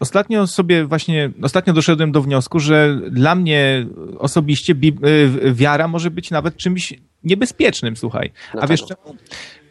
Ostatnio 0.00 0.46
sobie 0.46 0.84
właśnie, 0.84 1.30
ostatnio 1.42 1.72
doszedłem 1.72 2.12
do 2.12 2.22
wniosku, 2.22 2.60
że 2.60 3.00
dla 3.10 3.34
mnie 3.34 3.86
osobiście 4.18 4.72
y, 4.72 5.54
wiara 5.54 5.88
może 5.88 6.10
być 6.10 6.30
nawet 6.30 6.56
czymś 6.56 6.94
niebezpiecznym, 7.24 7.96
słuchaj. 7.96 8.32
A 8.60 8.66
wiesz 8.66 8.84
czemu? 8.84 9.16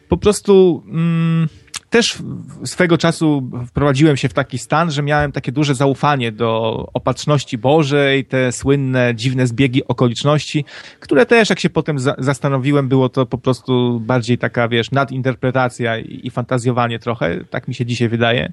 Po 0.08 0.16
prostu... 0.16 0.82
Mm, 0.86 1.48
też 1.90 2.18
swego 2.64 2.98
czasu 2.98 3.50
wprowadziłem 3.66 4.16
się 4.16 4.28
w 4.28 4.34
taki 4.34 4.58
stan, 4.58 4.90
że 4.90 5.02
miałem 5.02 5.32
takie 5.32 5.52
duże 5.52 5.74
zaufanie 5.74 6.32
do 6.32 6.86
opatrzności 6.94 7.58
Bożej, 7.58 8.24
te 8.24 8.52
słynne, 8.52 9.14
dziwne 9.14 9.46
zbiegi 9.46 9.84
okoliczności, 9.88 10.64
które 11.00 11.26
też, 11.26 11.50
jak 11.50 11.60
się 11.60 11.70
potem 11.70 11.98
za 11.98 12.14
zastanowiłem, 12.18 12.88
było 12.88 13.08
to 13.08 13.26
po 13.26 13.38
prostu 13.38 14.00
bardziej 14.00 14.38
taka, 14.38 14.68
wiesz, 14.68 14.90
nadinterpretacja 14.90 15.98
i, 15.98 16.20
i 16.26 16.30
fantazjowanie 16.30 16.98
trochę, 16.98 17.44
tak 17.50 17.68
mi 17.68 17.74
się 17.74 17.86
dzisiaj 17.86 18.08
wydaje. 18.08 18.52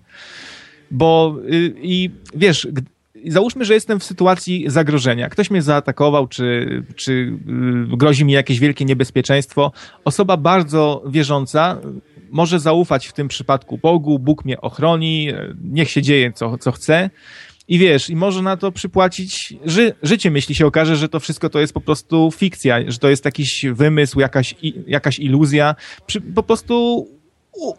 Bo 0.92 1.38
y, 1.52 1.74
i 1.82 2.10
wiesz, 2.36 2.68
załóżmy, 3.28 3.66
że 3.66 3.74
jestem 3.74 4.00
w 4.00 4.04
sytuacji 4.04 4.66
zagrożenia. 4.68 5.30
Ktoś 5.30 5.52
mnie 5.52 5.62
zaatakował, 5.62 6.28
czy, 6.28 6.84
czy 6.96 7.12
y, 7.12 7.98
grozi 7.98 8.26
mi 8.26 8.34
jakieś 8.34 8.60
wielkie 8.60 8.86
niebezpieczeństwo. 8.86 9.72
Osoba 10.06 10.38
bardzo 10.38 11.04
wierząca 11.08 11.78
może 12.36 12.60
zaufać 12.60 13.08
w 13.08 13.14
tym 13.14 13.28
przypadku 13.28 13.78
Bogu, 13.78 14.20
Bóg 14.20 14.46
mnie 14.46 14.62
ochroni, 14.62 15.30
niech 15.64 15.90
się 15.90 16.02
dzieje 16.02 16.32
co, 16.34 16.58
co 16.58 16.72
chce. 16.72 17.10
I 17.68 17.80
wiesz, 17.80 18.10
i 18.10 18.16
może 18.16 18.42
na 18.42 18.58
to 18.58 18.72
przypłacić 18.72 19.54
ży 19.66 19.94
życie, 20.04 20.32
jeśli 20.36 20.56
się 20.56 20.68
okaże, 20.68 20.96
że 20.96 21.10
to 21.10 21.20
wszystko 21.20 21.50
to 21.50 21.60
jest 21.60 21.74
po 21.74 21.82
prostu 21.82 22.32
fikcja, 22.32 22.92
że 22.92 22.98
to 22.98 23.10
jest 23.10 23.26
jakiś 23.26 23.66
wymysł, 23.66 24.20
jakaś, 24.20 24.56
jakaś 24.88 25.20
iluzja. 25.20 25.76
Przy, 26.08 26.22
po 26.22 26.44
prostu 26.44 27.08
u, 27.54 27.74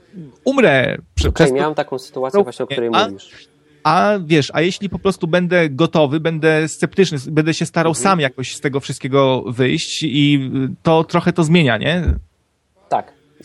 umrę. 0.44 0.98
Okej, 1.18 1.30
okay, 1.30 1.52
miałem 1.52 1.74
taką 1.74 1.98
sytuację 1.98 2.42
właśnie, 2.42 2.64
o 2.64 2.66
której 2.66 2.90
a, 2.92 3.08
mówisz. 3.08 3.48
A 3.84 4.18
wiesz, 4.24 4.50
a 4.54 4.60
jeśli 4.60 4.88
po 4.88 4.98
prostu 4.98 5.26
będę 5.26 5.70
gotowy, 5.70 6.20
będę 6.20 6.68
sceptyczny, 6.68 7.18
będę 7.30 7.54
się 7.54 7.66
starał 7.66 7.90
mhm. 7.90 8.02
sam 8.02 8.20
jakoś 8.20 8.54
z 8.54 8.60
tego 8.60 8.80
wszystkiego 8.80 9.44
wyjść 9.46 10.02
i 10.02 10.50
to 10.82 11.04
trochę 11.04 11.32
to 11.32 11.44
zmienia, 11.44 11.76
nie? 11.78 12.02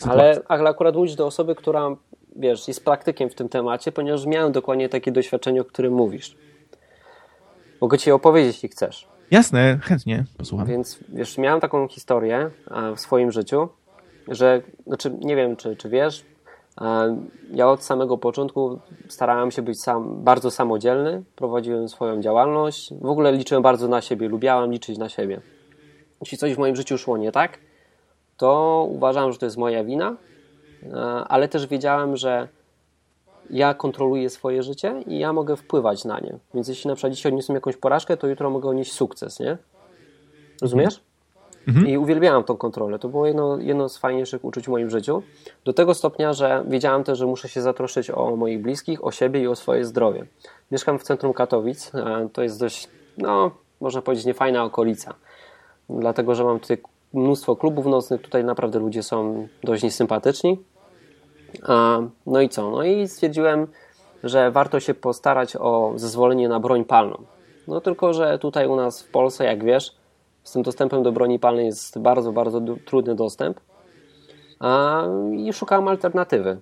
Tak. 0.02 0.12
Ale, 0.48 0.68
akurat 0.68 0.94
mówisz 0.94 1.14
do 1.14 1.26
osoby, 1.26 1.54
która 1.54 1.96
wiesz, 2.36 2.68
jest 2.68 2.84
praktykiem 2.84 3.30
w 3.30 3.34
tym 3.34 3.48
temacie, 3.48 3.92
ponieważ 3.92 4.26
miałem 4.26 4.52
dokładnie 4.52 4.88
takie 4.88 5.12
doświadczenie, 5.12 5.60
o 5.60 5.64
którym 5.64 5.92
mówisz. 5.92 6.36
Mogę 7.80 7.98
ci 7.98 8.12
opowiedzieć, 8.12 8.54
jeśli 8.54 8.68
chcesz. 8.68 9.08
Jasne, 9.30 9.78
chętnie 9.82 10.24
posłucham. 10.38 10.66
Więc 10.66 10.98
wiesz, 11.08 11.38
miałem 11.38 11.60
taką 11.60 11.88
historię 11.88 12.50
w 12.96 13.00
swoim 13.00 13.32
życiu, 13.32 13.68
że, 14.28 14.62
znaczy 14.86 15.10
nie 15.20 15.36
wiem, 15.36 15.56
czy, 15.56 15.76
czy 15.76 15.88
wiesz, 15.88 16.24
ja 17.52 17.68
od 17.68 17.84
samego 17.84 18.18
początku 18.18 18.78
starałem 19.08 19.50
się 19.50 19.62
być 19.62 19.82
sam, 19.82 20.24
bardzo 20.24 20.50
samodzielny, 20.50 21.22
prowadziłem 21.36 21.88
swoją 21.88 22.20
działalność, 22.20 22.94
w 23.00 23.06
ogóle 23.06 23.32
liczyłem 23.32 23.62
bardzo 23.62 23.88
na 23.88 24.00
siebie, 24.00 24.28
lubiałem 24.28 24.72
liczyć 24.72 24.98
na 24.98 25.08
siebie. 25.08 25.40
Jeśli 26.20 26.38
coś 26.38 26.54
w 26.54 26.58
moim 26.58 26.76
życiu 26.76 26.98
szło 26.98 27.18
nie 27.18 27.32
tak, 27.32 27.58
to 28.42 28.86
uważam, 28.90 29.32
że 29.32 29.38
to 29.38 29.46
jest 29.46 29.56
moja 29.56 29.84
wina, 29.84 30.16
e, 30.92 30.96
ale 31.04 31.48
też 31.48 31.66
wiedziałem, 31.66 32.16
że 32.16 32.48
ja 33.50 33.74
kontroluję 33.74 34.30
swoje 34.30 34.62
życie 34.62 35.02
i 35.06 35.18
ja 35.18 35.32
mogę 35.32 35.56
wpływać 35.56 36.04
na 36.04 36.20
nie. 36.20 36.38
Więc 36.54 36.68
jeśli 36.68 36.88
na 36.88 36.94
przykład 36.94 37.12
dzisiaj 37.12 37.32
odniosłem 37.32 37.54
jakąś 37.54 37.76
porażkę, 37.76 38.16
to 38.16 38.26
jutro 38.26 38.50
mogę 38.50 38.68
odnieść 38.68 38.92
sukces, 38.92 39.40
nie? 39.40 39.58
Rozumiesz? 40.62 41.00
Mhm. 41.68 41.88
I 41.88 41.98
uwielbiałam 41.98 42.44
tą 42.44 42.56
kontrolę. 42.56 42.98
To 42.98 43.08
było 43.08 43.26
jedno, 43.26 43.58
jedno 43.58 43.88
z 43.88 43.98
fajniejszych 43.98 44.44
uczuć 44.44 44.64
w 44.64 44.68
moim 44.68 44.90
życiu. 44.90 45.22
Do 45.64 45.72
tego 45.72 45.94
stopnia, 45.94 46.32
że 46.32 46.64
wiedziałam 46.68 47.04
też, 47.04 47.18
że 47.18 47.26
muszę 47.26 47.48
się 47.48 47.62
zatroszczyć 47.62 48.10
o 48.10 48.36
moich 48.36 48.62
bliskich, 48.62 49.04
o 49.04 49.10
siebie 49.10 49.40
i 49.40 49.46
o 49.46 49.56
swoje 49.56 49.84
zdrowie. 49.84 50.26
Mieszkam 50.70 50.98
w 50.98 51.02
centrum 51.02 51.32
Katowic. 51.32 51.94
E, 51.94 52.28
to 52.32 52.42
jest 52.42 52.60
dość, 52.60 52.88
no, 53.18 53.50
można 53.80 54.02
powiedzieć, 54.02 54.26
niefajna 54.26 54.64
okolica. 54.64 55.14
Dlatego, 55.90 56.34
że 56.34 56.44
mam 56.44 56.60
tutaj 56.60 56.78
mnóstwo 57.14 57.56
klubów 57.56 57.86
nocnych, 57.86 58.22
tutaj 58.22 58.44
naprawdę 58.44 58.78
ludzie 58.78 59.02
są 59.02 59.48
dość 59.64 59.82
niesympatyczni. 59.82 60.58
No 62.26 62.40
i 62.40 62.48
co? 62.48 62.70
No 62.70 62.84
i 62.84 63.08
stwierdziłem, 63.08 63.66
że 64.24 64.50
warto 64.50 64.80
się 64.80 64.94
postarać 64.94 65.56
o 65.56 65.92
zezwolenie 65.96 66.48
na 66.48 66.60
broń 66.60 66.84
palną. 66.84 67.22
No 67.68 67.80
tylko, 67.80 68.12
że 68.12 68.38
tutaj 68.38 68.66
u 68.66 68.76
nas 68.76 69.02
w 69.02 69.10
Polsce, 69.10 69.44
jak 69.44 69.64
wiesz, 69.64 69.96
z 70.42 70.52
tym 70.52 70.62
dostępem 70.62 71.02
do 71.02 71.12
broni 71.12 71.38
palnej 71.38 71.66
jest 71.66 71.98
bardzo, 71.98 72.32
bardzo 72.32 72.60
trudny 72.84 73.14
dostęp. 73.14 73.60
I 75.36 75.52
szukałem 75.52 75.88
alternatywy. 75.88 76.60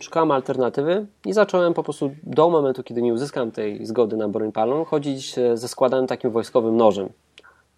Szukałem 0.00 0.30
alternatywy 0.30 1.06
i 1.26 1.32
zacząłem 1.32 1.74
po 1.74 1.82
prostu 1.82 2.10
do 2.22 2.50
momentu, 2.50 2.82
kiedy 2.82 3.02
nie 3.02 3.14
uzyskam 3.14 3.50
tej 3.50 3.86
zgody 3.86 4.16
na 4.16 4.28
broń 4.28 4.52
palną, 4.52 4.84
chodzić 4.84 5.34
ze 5.54 5.68
składanym 5.68 6.06
takim 6.06 6.30
wojskowym 6.30 6.76
nożem. 6.76 7.08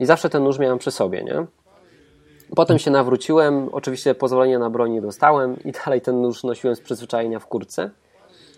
I 0.00 0.06
zawsze 0.06 0.30
ten 0.30 0.44
nóż 0.44 0.58
miałem 0.58 0.78
przy 0.78 0.90
sobie, 0.90 1.24
nie? 1.24 1.46
Potem 2.54 2.78
się 2.78 2.90
nawróciłem, 2.90 3.68
oczywiście 3.72 4.14
pozwolenie 4.14 4.58
na 4.58 4.70
broń 4.70 4.92
nie 4.92 5.00
dostałem 5.00 5.56
i 5.64 5.72
dalej 5.72 6.00
ten 6.00 6.20
nóż 6.20 6.44
nosiłem 6.44 6.76
z 6.76 6.80
przyzwyczajenia 6.80 7.38
w 7.38 7.46
kurce. 7.46 7.90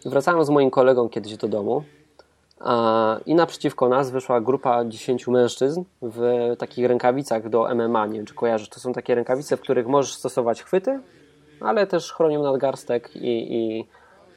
Wracałem 0.06 0.44
z 0.44 0.50
moim 0.50 0.70
kolegą 0.70 1.08
kiedyś 1.08 1.36
do 1.36 1.48
domu 1.48 1.82
i 3.26 3.34
naprzeciwko 3.34 3.88
nas 3.88 4.10
wyszła 4.10 4.40
grupa 4.40 4.84
10 4.84 5.26
mężczyzn 5.26 5.84
w 6.02 6.52
takich 6.58 6.86
rękawicach 6.86 7.48
do 7.48 7.74
MMA. 7.74 8.06
Nie 8.06 8.18
wiem, 8.18 8.26
czy 8.26 8.34
kojarzysz, 8.34 8.68
to 8.68 8.80
są 8.80 8.92
takie 8.92 9.14
rękawice, 9.14 9.56
w 9.56 9.60
których 9.60 9.86
możesz 9.86 10.14
stosować 10.14 10.62
chwyty, 10.62 11.00
ale 11.60 11.86
też 11.86 12.12
chronią 12.12 12.42
nadgarstek 12.42 13.16
i, 13.16 13.54
i 13.56 13.86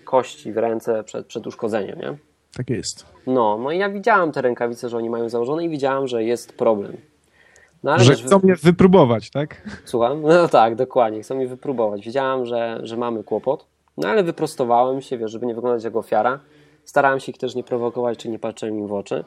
kości 0.05 0.53
w 0.53 0.57
ręce 0.57 1.03
przed, 1.03 1.25
przed 1.25 1.47
uszkodzeniem, 1.47 1.99
nie? 1.99 2.17
Tak 2.57 2.69
jest. 2.69 3.05
No, 3.27 3.57
no 3.57 3.71
i 3.71 3.77
ja 3.77 3.89
widziałem 3.89 4.31
te 4.31 4.41
rękawice, 4.41 4.89
że 4.89 4.97
oni 4.97 5.09
mają 5.09 5.29
założone 5.29 5.65
i 5.65 5.69
widziałem, 5.69 6.07
że 6.07 6.23
jest 6.23 6.53
problem. 6.53 6.97
No, 7.83 7.99
że 7.99 8.15
chcą 8.15 8.39
mnie 8.39 8.55
wypróbować, 8.55 9.29
tak? 9.29 9.61
Słucham? 9.85 10.21
No 10.21 10.47
tak, 10.47 10.75
dokładnie, 10.75 11.21
chcą 11.21 11.35
mnie 11.35 11.47
wypróbować. 11.47 12.05
Wiedziałem, 12.05 12.45
że, 12.45 12.79
że 12.83 12.97
mamy 12.97 13.23
kłopot, 13.23 13.65
no 13.97 14.09
ale 14.09 14.23
wyprostowałem 14.23 15.01
się, 15.01 15.17
wiesz, 15.17 15.31
żeby 15.31 15.45
nie 15.45 15.55
wyglądać 15.55 15.83
jak 15.83 15.95
ofiara. 15.95 16.39
Starałem 16.83 17.19
się 17.19 17.31
ich 17.31 17.37
też 17.37 17.55
nie 17.55 17.63
prowokować, 17.63 18.17
czy 18.19 18.29
nie 18.29 18.39
patrzyłem 18.39 18.79
im 18.79 18.87
w 18.87 18.93
oczy. 18.93 19.23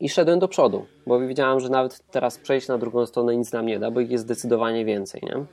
I 0.00 0.08
szedłem 0.08 0.38
do 0.38 0.48
przodu, 0.48 0.86
bo 1.06 1.20
wiedziałem, 1.20 1.60
że 1.60 1.68
nawet 1.68 2.02
teraz 2.10 2.38
przejść 2.38 2.68
na 2.68 2.78
drugą 2.78 3.06
stronę 3.06 3.36
nic 3.36 3.52
nam 3.52 3.66
nie 3.66 3.78
da, 3.78 3.90
bo 3.90 4.00
ich 4.00 4.10
jest 4.10 4.24
zdecydowanie 4.24 4.84
więcej, 4.84 5.20
nie? 5.24 5.44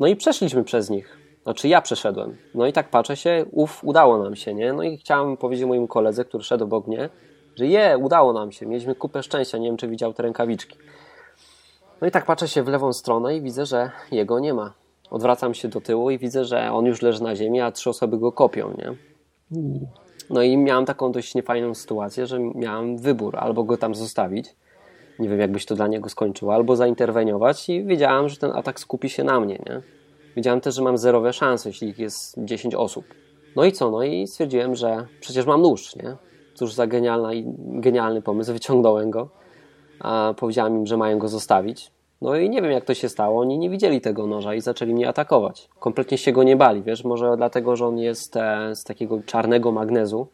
No 0.00 0.06
i 0.06 0.16
przeszliśmy 0.16 0.64
przez 0.64 0.90
nich. 0.90 1.18
Znaczy 1.42 1.68
ja 1.68 1.82
przeszedłem. 1.82 2.36
No 2.54 2.66
i 2.66 2.72
tak 2.72 2.90
patrzę 2.90 3.16
się, 3.16 3.44
uf, 3.50 3.84
udało 3.84 4.18
nam 4.24 4.36
się, 4.36 4.54
nie? 4.54 4.72
No 4.72 4.82
i 4.82 4.96
chciałem 4.96 5.36
powiedzieć 5.36 5.66
mojemu 5.66 5.86
koledze, 5.86 6.24
który 6.24 6.44
szedł 6.44 6.64
obok 6.64 6.86
mnie, 6.86 7.08
że 7.58 7.66
je, 7.66 7.98
udało 7.98 8.32
nam 8.32 8.52
się, 8.52 8.66
mieliśmy 8.66 8.94
kupę 8.94 9.22
szczęścia, 9.22 9.58
nie 9.58 9.68
wiem 9.68 9.76
czy 9.76 9.88
widział 9.88 10.12
te 10.12 10.22
rękawiczki. 10.22 10.78
No 12.00 12.06
i 12.06 12.10
tak 12.10 12.26
patrzę 12.26 12.48
się 12.48 12.62
w 12.62 12.68
lewą 12.68 12.92
stronę 12.92 13.36
i 13.36 13.40
widzę, 13.42 13.66
że 13.66 13.90
jego 14.12 14.38
nie 14.38 14.54
ma. 14.54 14.74
Odwracam 15.10 15.54
się 15.54 15.68
do 15.68 15.80
tyłu 15.80 16.10
i 16.10 16.18
widzę, 16.18 16.44
że 16.44 16.72
on 16.72 16.84
już 16.86 17.02
leży 17.02 17.22
na 17.22 17.36
ziemi, 17.36 17.60
a 17.60 17.72
trzy 17.72 17.90
osoby 17.90 18.18
go 18.18 18.32
kopią, 18.32 18.74
nie? 18.78 18.94
No 20.30 20.42
i 20.42 20.56
miałem 20.56 20.84
taką 20.84 21.12
dość 21.12 21.34
niefajną 21.34 21.74
sytuację, 21.74 22.26
że 22.26 22.38
miałem 22.38 22.98
wybór, 22.98 23.36
albo 23.36 23.64
go 23.64 23.76
tam 23.76 23.94
zostawić, 23.94 24.56
nie 25.18 25.28
wiem 25.28 25.40
jakbyś 25.40 25.66
to 25.66 25.74
dla 25.74 25.86
niego 25.86 26.08
skończyło, 26.08 26.54
albo 26.54 26.76
zainterweniować 26.76 27.68
i 27.68 27.84
wiedziałem, 27.84 28.28
że 28.28 28.36
ten 28.36 28.52
atak 28.52 28.80
skupi 28.80 29.08
się 29.08 29.24
na 29.24 29.40
mnie, 29.40 29.58
nie? 29.66 29.82
Wiedziałem 30.36 30.60
też, 30.60 30.74
że 30.74 30.82
mam 30.82 30.98
zerowe 30.98 31.32
szanse, 31.32 31.68
jeśli 31.68 31.88
ich 31.88 31.98
jest 31.98 32.34
10 32.38 32.74
osób. 32.74 33.04
No 33.56 33.64
i 33.64 33.72
co? 33.72 33.90
No 33.90 34.02
i 34.02 34.26
stwierdziłem, 34.26 34.74
że 34.74 35.06
przecież 35.20 35.46
mam 35.46 35.62
nóż, 35.62 35.96
nie? 35.96 36.27
Cóż 36.58 36.72
za 36.74 36.86
genialna, 36.86 37.30
genialny 37.56 38.22
pomysł, 38.22 38.52
wyciągnąłem 38.52 39.10
go. 39.10 39.28
A 40.00 40.34
powiedziałem 40.36 40.76
im, 40.76 40.86
że 40.86 40.96
mają 40.96 41.18
go 41.18 41.28
zostawić. 41.28 41.90
No 42.22 42.36
i 42.36 42.50
nie 42.50 42.62
wiem, 42.62 42.70
jak 42.70 42.84
to 42.84 42.94
się 42.94 43.08
stało. 43.08 43.40
Oni 43.40 43.58
nie 43.58 43.70
widzieli 43.70 44.00
tego 44.00 44.26
noża 44.26 44.54
i 44.54 44.60
zaczęli 44.60 44.94
mnie 44.94 45.08
atakować. 45.08 45.68
Kompletnie 45.78 46.18
się 46.18 46.32
go 46.32 46.42
nie 46.42 46.56
bali, 46.56 46.82
wiesz, 46.82 47.04
może 47.04 47.36
dlatego, 47.36 47.76
że 47.76 47.86
on 47.86 47.98
jest 47.98 48.36
e, 48.36 48.76
z 48.76 48.84
takiego 48.84 49.20
czarnego 49.26 49.72
magnezu. 49.72 50.26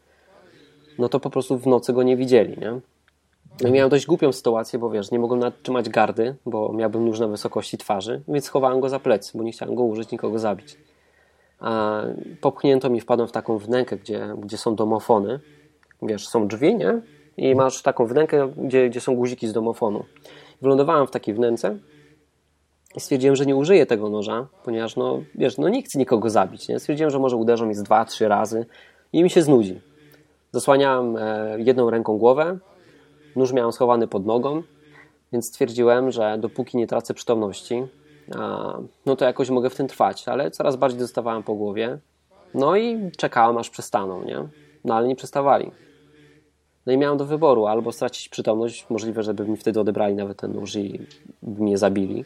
No 0.99 1.09
to 1.09 1.20
po 1.20 1.31
prostu 1.31 1.59
w 1.59 1.66
nocy 1.66 1.93
go 1.93 2.03
nie 2.03 2.16
widzieli, 2.16 2.59
nie? 2.59 2.81
No 3.62 3.70
miałem 3.70 3.91
dość 3.91 4.07
głupią 4.07 4.33
sytuację, 4.33 4.79
bo 4.79 4.91
wiesz, 4.91 5.11
nie 5.11 5.18
mogłem 5.18 5.53
trzymać 5.62 5.89
gardy, 5.89 6.35
bo 6.47 6.72
miałbym 6.72 7.05
nóż 7.05 7.20
na 7.20 7.29
wysokości 7.29 7.79
twarzy, 7.79 8.22
więc 8.29 8.45
schowałem 8.45 8.81
go 8.81 8.89
za 8.89 8.99
plecy, 8.99 9.39
bo 9.39 9.45
nie 9.45 9.53
chciałem 9.53 9.75
go 9.75 9.83
użyć, 9.83 10.11
nikogo 10.11 10.39
zabić. 10.39 10.77
A 11.61 12.03
popchnięto 12.41 12.91
mi, 12.91 13.01
wpadłem 13.01 13.29
w 13.29 13.33
taką 13.33 13.59
wnękę, 13.59 13.97
gdzie, 13.97 14.35
gdzie 14.39 14.59
są 14.59 14.75
domofony. 14.75 15.41
Wiesz, 16.03 16.28
są 16.28 16.49
drzwi, 16.49 16.76
nie? 16.76 17.01
I 17.36 17.55
masz 17.55 17.82
taką 17.82 18.07
wnękę, 18.07 18.53
gdzie, 18.57 18.90
gdzie 18.90 19.01
są 19.01 19.16
guziki 19.16 19.49
z 19.49 19.53
domofonu. 19.53 20.05
Wylądowałem 20.62 21.07
w 21.07 21.11
takiej 21.11 21.34
wnęce 21.34 21.78
i 22.97 23.01
stwierdziłem, 23.01 23.36
że 23.36 23.47
nie 23.47 23.57
użyję 23.57 23.86
tego 23.86 24.09
noża, 24.09 24.47
ponieważ, 24.64 24.97
no, 24.97 25.22
wiesz, 25.34 25.59
no 25.59 25.68
nie 25.68 25.82
chcę 25.82 25.99
nikogo 25.99 26.30
zabić, 26.30 26.68
nie? 26.68 26.78
Stwierdziłem, 26.78 27.11
że 27.11 27.18
może 27.18 27.36
uderzą 27.36 27.66
mi 27.66 27.74
z 27.74 27.82
dwa, 27.82 28.05
trzy 28.05 28.28
razy 28.28 28.66
i 29.12 29.22
mi 29.22 29.30
się 29.30 29.42
znudzi. 29.42 29.80
Zasłaniałem 30.53 31.16
e, 31.16 31.57
jedną 31.59 31.90
ręką 31.90 32.18
głowę, 32.18 32.59
nóż 33.36 33.53
miałem 33.53 33.72
schowany 33.72 34.09
pod 34.09 34.26
nogą, 34.26 34.62
więc 35.32 35.47
stwierdziłem, 35.47 36.11
że 36.11 36.38
dopóki 36.38 36.76
nie 36.76 36.86
tracę 36.86 37.14
przytomności, 37.14 37.82
no 39.07 39.16
to 39.16 39.24
jakoś 39.24 39.51
mogę 39.51 39.70
w 39.70 39.74
tym 39.74 39.88
trwać, 39.88 40.28
ale 40.28 40.51
coraz 40.51 40.76
bardziej 40.76 41.01
dostawałem 41.01 41.42
po 41.42 41.55
głowie. 41.55 41.99
No 42.55 42.76
i 42.76 43.11
czekałem, 43.16 43.59
aż 43.59 43.70
przestaną, 43.70 44.24
nie? 44.24 44.49
No 44.85 44.95
ale 44.95 45.09
nie 45.09 45.16
przestawali. 45.16 45.70
No 46.87 46.93
i 46.93 46.99
miałem 46.99 47.18
do 47.18 47.26
wyboru 47.26 47.66
albo 47.66 47.93
stracić 47.93 48.28
przytomność, 48.28 48.87
możliwe, 48.91 49.22
żeby 49.22 49.49
mi 49.49 49.57
wtedy 49.57 49.80
odebrali 49.80 50.14
nawet 50.14 50.39
ten 50.39 50.53
nóż 50.53 50.76
i 50.76 51.01
mnie 51.43 51.78
zabili, 51.78 52.24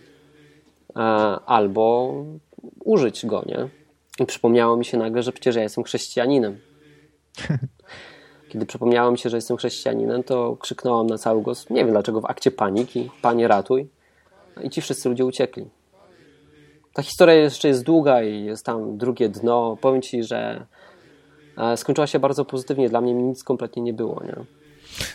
albo 1.46 2.14
użyć 2.84 3.26
go, 3.26 3.42
nie? 3.46 3.68
I 4.20 4.26
przypomniało 4.26 4.76
mi 4.76 4.84
się 4.84 4.98
nagle, 4.98 5.22
że 5.22 5.32
przecież 5.32 5.56
ja 5.56 5.62
jestem 5.62 5.84
chrześcijaninem. 5.84 6.58
Kiedy 8.48 8.66
przypomniało 8.66 9.10
mi 9.10 9.18
się, 9.18 9.30
że 9.30 9.36
jestem 9.36 9.56
chrześcijaninem, 9.56 10.22
to 10.22 10.56
krzyknąłem 10.56 11.06
na 11.06 11.18
cały 11.18 11.42
głos, 11.42 11.70
nie 11.70 11.84
wiem 11.84 11.90
dlaczego, 11.90 12.20
w 12.20 12.24
akcie 12.24 12.50
paniki, 12.50 13.10
Panie 13.22 13.48
ratuj. 13.48 13.88
I 14.62 14.70
ci 14.70 14.80
wszyscy 14.80 15.08
ludzie 15.08 15.24
uciekli. 15.24 15.66
Ta 16.92 17.02
historia 17.02 17.34
jeszcze 17.34 17.68
jest 17.68 17.84
długa 17.84 18.22
i 18.22 18.44
jest 18.44 18.66
tam 18.66 18.98
drugie 18.98 19.28
dno. 19.28 19.76
Powiem 19.80 20.02
Ci, 20.02 20.24
że 20.24 20.36
e, 20.38 20.66
skończyła 21.76 22.06
się 22.06 22.18
bardzo 22.18 22.44
pozytywnie. 22.44 22.88
Dla 22.88 23.00
mnie 23.00 23.14
nic 23.14 23.44
kompletnie 23.44 23.82
nie 23.82 23.92
było. 23.92 24.22
Nie? 24.24 24.34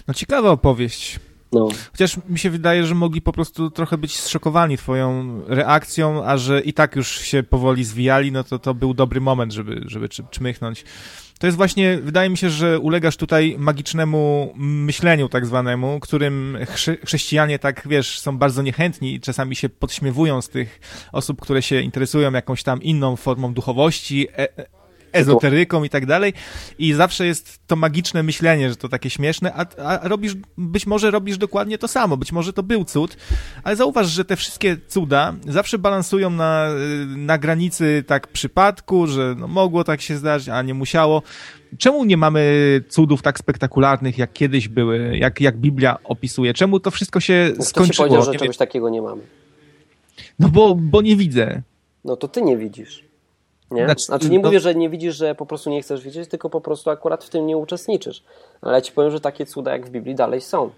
No 0.07 0.13
ciekawa 0.13 0.49
opowieść. 0.49 1.19
No. 1.53 1.69
Chociaż 1.91 2.17
mi 2.29 2.39
się 2.39 2.49
wydaje, 2.49 2.85
że 2.85 2.95
mogli 2.95 3.21
po 3.21 3.31
prostu 3.31 3.71
trochę 3.71 3.97
być 3.97 4.19
zszokowani 4.19 4.77
twoją 4.77 5.39
reakcją, 5.47 6.25
a 6.25 6.37
że 6.37 6.61
i 6.61 6.73
tak 6.73 6.95
już 6.95 7.19
się 7.19 7.43
powoli 7.43 7.83
zwijali, 7.83 8.31
no 8.31 8.43
to 8.43 8.59
to 8.59 8.73
był 8.73 8.93
dobry 8.93 9.21
moment, 9.21 9.53
żeby, 9.53 9.81
żeby 9.85 10.09
czmychnąć. 10.09 10.85
To 11.39 11.47
jest 11.47 11.57
właśnie, 11.57 11.97
wydaje 11.97 12.29
mi 12.29 12.37
się, 12.37 12.49
że 12.49 12.79
ulegasz 12.79 13.17
tutaj 13.17 13.55
magicznemu 13.59 14.53
myśleniu 14.57 15.29
tak 15.29 15.45
zwanemu, 15.45 15.99
którym 15.99 16.57
chrze 16.69 16.97
chrześcijanie 17.05 17.59
tak, 17.59 17.87
wiesz, 17.87 18.19
są 18.19 18.37
bardzo 18.37 18.61
niechętni 18.61 19.13
i 19.13 19.19
czasami 19.19 19.55
się 19.55 19.69
podśmiewują 19.69 20.41
z 20.41 20.49
tych 20.49 20.79
osób, 21.11 21.41
które 21.41 21.61
się 21.61 21.81
interesują 21.81 22.31
jakąś 22.31 22.63
tam 22.63 22.81
inną 22.81 23.15
formą 23.15 23.53
duchowości, 23.53 24.27
e, 24.27 24.57
e 24.57 24.82
ezoteryką 25.13 25.83
i 25.83 25.89
tak 25.89 26.05
dalej. 26.05 26.33
I 26.77 26.93
zawsze 26.93 27.25
jest 27.25 27.59
to 27.67 27.75
magiczne 27.75 28.23
myślenie, 28.23 28.69
że 28.69 28.75
to 28.75 28.89
takie 28.89 29.09
śmieszne, 29.09 29.53
a, 29.53 29.65
a 29.77 30.07
robisz, 30.07 30.33
być 30.57 30.87
może 30.87 31.11
robisz 31.11 31.37
dokładnie 31.37 31.77
to 31.77 31.87
samo, 31.87 32.17
być 32.17 32.31
może 32.31 32.53
to 32.53 32.63
był 32.63 32.85
cud, 32.85 33.17
ale 33.63 33.75
zauważ, 33.75 34.07
że 34.07 34.25
te 34.25 34.35
wszystkie 34.35 34.77
cuda 34.87 35.33
zawsze 35.47 35.77
balansują 35.77 36.29
na, 36.29 36.67
na 37.07 37.37
granicy 37.37 38.03
tak 38.07 38.27
przypadku, 38.27 39.07
że 39.07 39.35
no, 39.37 39.47
mogło 39.47 39.83
tak 39.83 40.01
się 40.01 40.17
zdarzyć, 40.17 40.49
a 40.49 40.61
nie 40.61 40.73
musiało. 40.73 41.21
Czemu 41.77 42.05
nie 42.05 42.17
mamy 42.17 42.81
cudów 42.89 43.21
tak 43.21 43.39
spektakularnych, 43.39 44.17
jak 44.17 44.33
kiedyś 44.33 44.67
były, 44.67 45.17
jak, 45.17 45.41
jak 45.41 45.57
Biblia 45.57 45.97
opisuje? 46.03 46.53
Czemu 46.53 46.79
to 46.79 46.91
wszystko 46.91 47.19
się 47.19 47.51
Kto 47.53 47.63
skończyło? 47.63 47.93
Kto 47.93 48.15
powiedział, 48.15 48.33
że 48.33 48.39
czegoś 48.39 48.57
takiego 48.57 48.89
nie 48.89 49.01
mamy? 49.01 49.21
No 50.39 50.49
bo, 50.49 50.75
bo 50.75 51.01
nie 51.01 51.15
widzę. 51.15 51.61
No 52.05 52.15
to 52.15 52.27
ty 52.27 52.41
nie 52.41 52.57
widzisz. 52.57 53.03
Nie? 53.71 53.85
Znaczy, 53.85 54.03
znaczy 54.03 54.29
nie 54.29 54.39
no... 54.39 54.47
mówię, 54.47 54.59
że 54.59 54.75
nie 54.75 54.89
widzisz, 54.89 55.15
że 55.15 55.35
po 55.35 55.45
prostu 55.45 55.69
nie 55.69 55.81
chcesz 55.81 56.01
widzieć, 56.01 56.29
tylko 56.29 56.49
po 56.49 56.61
prostu 56.61 56.89
akurat 56.89 57.23
w 57.23 57.29
tym 57.29 57.47
nie 57.47 57.57
uczestniczysz. 57.57 58.23
Ale 58.61 58.73
ja 58.73 58.81
ci 58.81 58.91
powiem, 58.91 59.11
że 59.11 59.19
takie 59.19 59.45
cuda 59.45 59.71
jak 59.71 59.85
w 59.85 59.89
Biblii 59.89 60.15
dalej 60.15 60.41
są. 60.41 60.69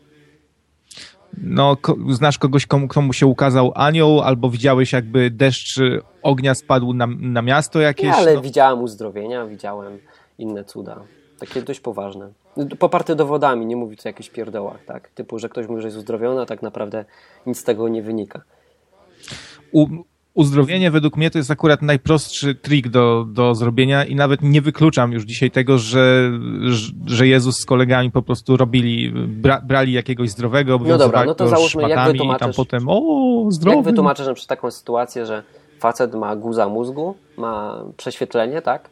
No, 1.38 1.76
ko 1.82 1.96
znasz 2.10 2.38
kogoś, 2.38 2.66
komu, 2.66 2.88
komu 2.88 3.14
się 3.14 3.28
ukazał 3.28 3.72
anioł, 3.76 4.22
albo 4.22 4.50
widziałeś 4.50 4.94
jakby 4.94 5.32
deszcz 5.32 5.80
ognia 6.24 6.56
spadł 6.56 6.94
na, 6.94 7.08
na 7.08 7.42
miasto 7.42 7.80
jakieś? 7.80 8.06
Nie, 8.06 8.16
ale 8.16 8.34
no. 8.34 8.42
widziałem 8.42 8.82
uzdrowienia, 8.82 9.46
widziałem 9.46 10.00
inne 10.38 10.64
cuda. 10.64 11.02
Takie 11.40 11.62
dość 11.62 11.80
poważne. 11.80 12.30
Poparte 12.80 13.16
dowodami, 13.16 13.66
nie 13.66 13.76
mówię 13.76 13.96
tu 13.96 14.02
o 14.06 14.10
jakichś 14.10 14.30
pierdołach, 14.30 14.86
tak? 14.86 15.10
Typu, 15.10 15.40
że 15.40 15.50
ktoś 15.50 15.68
mówi, 15.68 15.82
że 15.82 15.88
jest 15.88 15.98
uzdrowiony, 15.98 16.42
a 16.42 16.46
tak 16.46 16.62
naprawdę 16.62 17.06
nic 17.46 17.60
z 17.60 17.64
tego 17.64 17.88
nie 17.88 18.02
wynika. 18.02 18.42
U, 19.72 19.88
uzdrowienie 20.36 20.92
według 20.92 21.18
mnie 21.18 21.32
to 21.32 21.38
jest 21.38 21.52
akurat 21.52 21.82
najprostszy 21.82 22.56
trik 22.56 22.90
do, 22.90 23.26
do 23.28 23.56
zrobienia 23.56 24.06
i 24.06 24.16
nawet 24.16 24.42
nie 24.42 24.62
wykluczam 24.62 25.12
już 25.12 25.24
dzisiaj 25.24 25.52
tego, 25.52 25.78
że, 25.78 26.32
że 27.06 27.28
Jezus 27.28 27.60
z 27.60 27.66
kolegami 27.66 28.12
po 28.12 28.22
prostu 28.22 28.58
robili, 28.58 29.12
bra, 29.28 29.62
brali 29.62 29.94
jakiegoś 29.94 30.30
zdrowego, 30.30 30.80
No 30.86 30.98
dobra, 30.98 31.26
no 31.26 31.36
to 31.36 31.48
załóżmy, 31.48 31.90
jak 31.90 32.12
wytłumaczysz, 32.12 32.38
i 32.38 32.40
tam 32.40 32.54
potem, 32.54 32.84
o, 32.88 33.48
zdrowy. 33.50 33.78
Jak 33.78 33.86
wytłumaczysz 33.86 34.28
na 34.28 34.34
przykład 34.34 34.60
taką 34.60 34.72
sytuację, 34.72 35.26
że 35.26 35.44
facet 35.80 36.16
ma 36.16 36.36
guza 36.36 36.70
mózgu, 36.70 37.16
ma 37.38 37.84
prześwietlenie, 37.98 38.62
tak? 38.62 38.90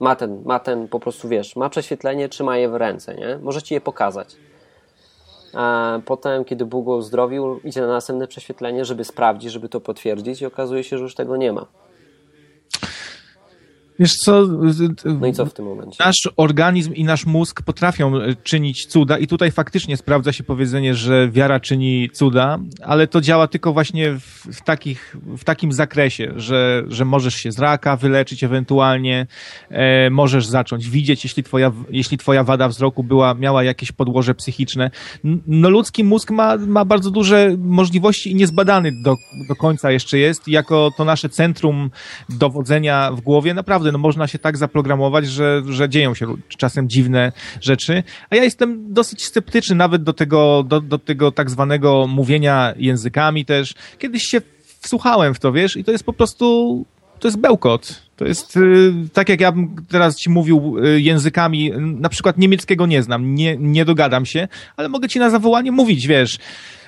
Ma 0.00 0.16
ten, 0.16 0.42
ma 0.44 0.58
ten 0.58 0.88
po 0.88 1.00
prostu, 1.00 1.28
wiesz, 1.28 1.56
ma 1.56 1.68
prześwietlenie, 1.68 2.28
trzyma 2.28 2.56
je 2.56 2.68
w 2.68 2.74
ręce, 2.74 3.14
nie? 3.14 3.38
Może 3.42 3.62
ci 3.62 3.74
je 3.74 3.80
pokazać. 3.80 4.36
Potem, 6.04 6.44
kiedy 6.44 6.66
Bóg 6.66 6.86
go 6.86 6.96
uzdrowił, 6.96 7.60
idzie 7.64 7.80
na 7.80 7.86
następne 7.86 8.26
prześwietlenie, 8.26 8.84
żeby 8.84 9.04
sprawdzić, 9.04 9.52
żeby 9.52 9.68
to 9.68 9.80
potwierdzić 9.80 10.42
i 10.42 10.46
okazuje 10.46 10.84
się, 10.84 10.98
że 10.98 11.02
już 11.02 11.14
tego 11.14 11.36
nie 11.36 11.52
ma. 11.52 11.66
Wiesz 14.02 14.16
co? 14.16 14.46
No 15.04 15.26
i 15.26 15.32
co 15.32 15.46
w 15.46 15.54
tym 15.54 15.64
momencie? 15.64 16.04
Nasz 16.04 16.28
organizm 16.36 16.94
i 16.94 17.04
nasz 17.04 17.26
mózg 17.26 17.62
potrafią 17.62 18.16
e, 18.16 18.34
czynić 18.34 18.86
cuda 18.86 19.18
i 19.18 19.26
tutaj 19.26 19.50
faktycznie 19.50 19.96
sprawdza 19.96 20.32
się 20.32 20.44
powiedzenie, 20.44 20.94
że 20.94 21.28
wiara 21.30 21.60
czyni 21.60 22.10
cuda, 22.12 22.58
ale 22.82 23.06
to 23.06 23.20
działa 23.20 23.48
tylko 23.48 23.72
właśnie 23.72 24.12
w, 24.12 24.46
w, 24.52 24.62
takich, 24.62 25.16
w 25.38 25.44
takim 25.44 25.72
zakresie, 25.72 26.32
że, 26.36 26.84
że 26.88 27.04
możesz 27.04 27.34
się 27.34 27.52
z 27.52 27.58
raka 27.58 27.96
wyleczyć 27.96 28.44
ewentualnie, 28.44 29.26
e, 29.70 30.10
możesz 30.10 30.46
zacząć 30.46 30.90
widzieć, 30.90 31.24
jeśli 31.24 31.42
twoja, 31.42 31.72
jeśli 31.90 32.18
twoja 32.18 32.44
wada 32.44 32.68
wzroku 32.68 33.04
była, 33.04 33.34
miała 33.34 33.64
jakieś 33.64 33.92
podłoże 33.92 34.34
psychiczne. 34.34 34.90
No 35.46 35.70
ludzki 35.70 36.04
mózg 36.04 36.30
ma, 36.30 36.56
ma 36.56 36.84
bardzo 36.84 37.10
duże 37.10 37.56
możliwości 37.58 38.30
i 38.30 38.34
niezbadany 38.34 38.92
do, 39.04 39.16
do 39.48 39.56
końca 39.56 39.90
jeszcze 39.90 40.18
jest. 40.18 40.48
Jako 40.48 40.90
to 40.96 41.04
nasze 41.04 41.28
centrum 41.28 41.90
dowodzenia 42.28 43.12
w 43.12 43.20
głowie 43.20 43.54
naprawdę 43.54 43.91
no 43.92 43.98
można 43.98 44.26
się 44.26 44.38
tak 44.38 44.56
zaprogramować, 44.56 45.26
że, 45.26 45.62
że 45.68 45.88
dzieją 45.88 46.14
się 46.14 46.26
czasem 46.48 46.88
dziwne 46.88 47.32
rzeczy. 47.60 48.02
A 48.30 48.36
ja 48.36 48.44
jestem 48.44 48.92
dosyć 48.92 49.24
sceptyczny 49.24 49.76
nawet 49.76 50.02
do 50.02 50.12
tego, 50.12 50.62
do, 50.62 50.80
do 50.80 50.98
tego 50.98 51.32
tak 51.32 51.50
zwanego 51.50 52.06
mówienia 52.06 52.74
językami 52.76 53.44
też. 53.44 53.74
Kiedyś 53.98 54.22
się 54.22 54.40
wsłuchałem 54.80 55.34
w 55.34 55.40
to, 55.40 55.52
wiesz, 55.52 55.76
i 55.76 55.84
to 55.84 55.92
jest 55.92 56.04
po 56.04 56.12
prostu, 56.12 56.84
to 57.18 57.28
jest 57.28 57.38
bełkot. 57.38 58.02
To 58.16 58.24
jest 58.24 58.56
y, 58.56 58.92
tak, 59.12 59.28
jak 59.28 59.40
ja 59.40 59.52
bym 59.52 59.76
teraz 59.88 60.16
ci 60.16 60.30
mówił 60.30 60.78
y, 60.84 61.00
językami, 61.00 61.72
na 61.78 62.08
przykład 62.08 62.38
niemieckiego 62.38 62.86
nie 62.86 63.02
znam, 63.02 63.34
nie, 63.34 63.56
nie 63.56 63.84
dogadam 63.84 64.26
się, 64.26 64.48
ale 64.76 64.88
mogę 64.88 65.08
ci 65.08 65.18
na 65.18 65.30
zawołanie 65.30 65.72
mówić, 65.72 66.06
wiesz, 66.06 66.38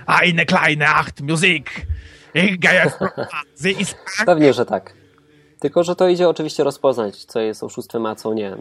eine 0.06 0.46
kleine 0.46 0.88
Acht 0.88 1.20
Musik. 1.20 1.70
Pewnie, 4.26 4.52
że 4.52 4.66
tak. 4.66 5.03
Tylko, 5.64 5.84
że 5.84 5.96
to 5.96 6.08
idzie 6.08 6.28
oczywiście 6.28 6.64
rozpoznać, 6.64 7.24
co 7.24 7.40
jest 7.40 7.62
oszustwem, 7.62 8.06
a 8.06 8.14
co 8.14 8.34
nie. 8.34 8.56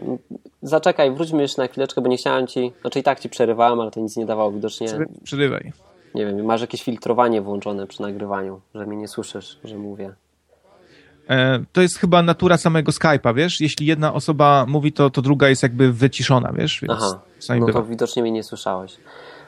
Zaczekaj, 0.62 1.14
wróćmy 1.14 1.42
jeszcze 1.42 1.62
na 1.62 1.68
chwileczkę, 1.68 2.00
bo 2.00 2.08
nie 2.08 2.16
chciałem 2.16 2.46
ci, 2.46 2.72
znaczy 2.80 2.98
i 2.98 3.02
tak 3.02 3.20
ci 3.20 3.28
przerywałem, 3.28 3.80
ale 3.80 3.90
to 3.90 4.00
nic 4.00 4.16
nie 4.16 4.26
dawało 4.26 4.52
widocznie. 4.52 4.88
Przerywaj. 5.24 5.72
Nie 6.14 6.26
wiem, 6.26 6.44
masz 6.44 6.60
jakieś 6.60 6.82
filtrowanie 6.82 7.42
włączone 7.42 7.86
przy 7.86 8.02
nagrywaniu, 8.02 8.60
że 8.74 8.86
mnie 8.86 8.96
nie 8.96 9.08
słyszysz, 9.08 9.58
że 9.64 9.78
mówię. 9.78 10.14
E, 11.28 11.64
to 11.72 11.82
jest 11.82 11.98
chyba 11.98 12.22
natura 12.22 12.56
samego 12.56 12.92
Skype'a, 12.92 13.34
wiesz? 13.34 13.60
Jeśli 13.60 13.86
jedna 13.86 14.14
osoba 14.14 14.64
mówi, 14.68 14.92
to, 14.92 15.10
to 15.10 15.22
druga 15.22 15.48
jest 15.48 15.62
jakby 15.62 15.92
wyciszona, 15.92 16.52
wiesz? 16.52 16.80
Więc 16.82 16.92
Aha, 17.02 17.20
no 17.48 17.66
bywa. 17.66 17.80
to 17.80 17.86
widocznie 17.86 18.22
mnie 18.22 18.32
nie 18.32 18.42
słyszałeś. 18.42 18.96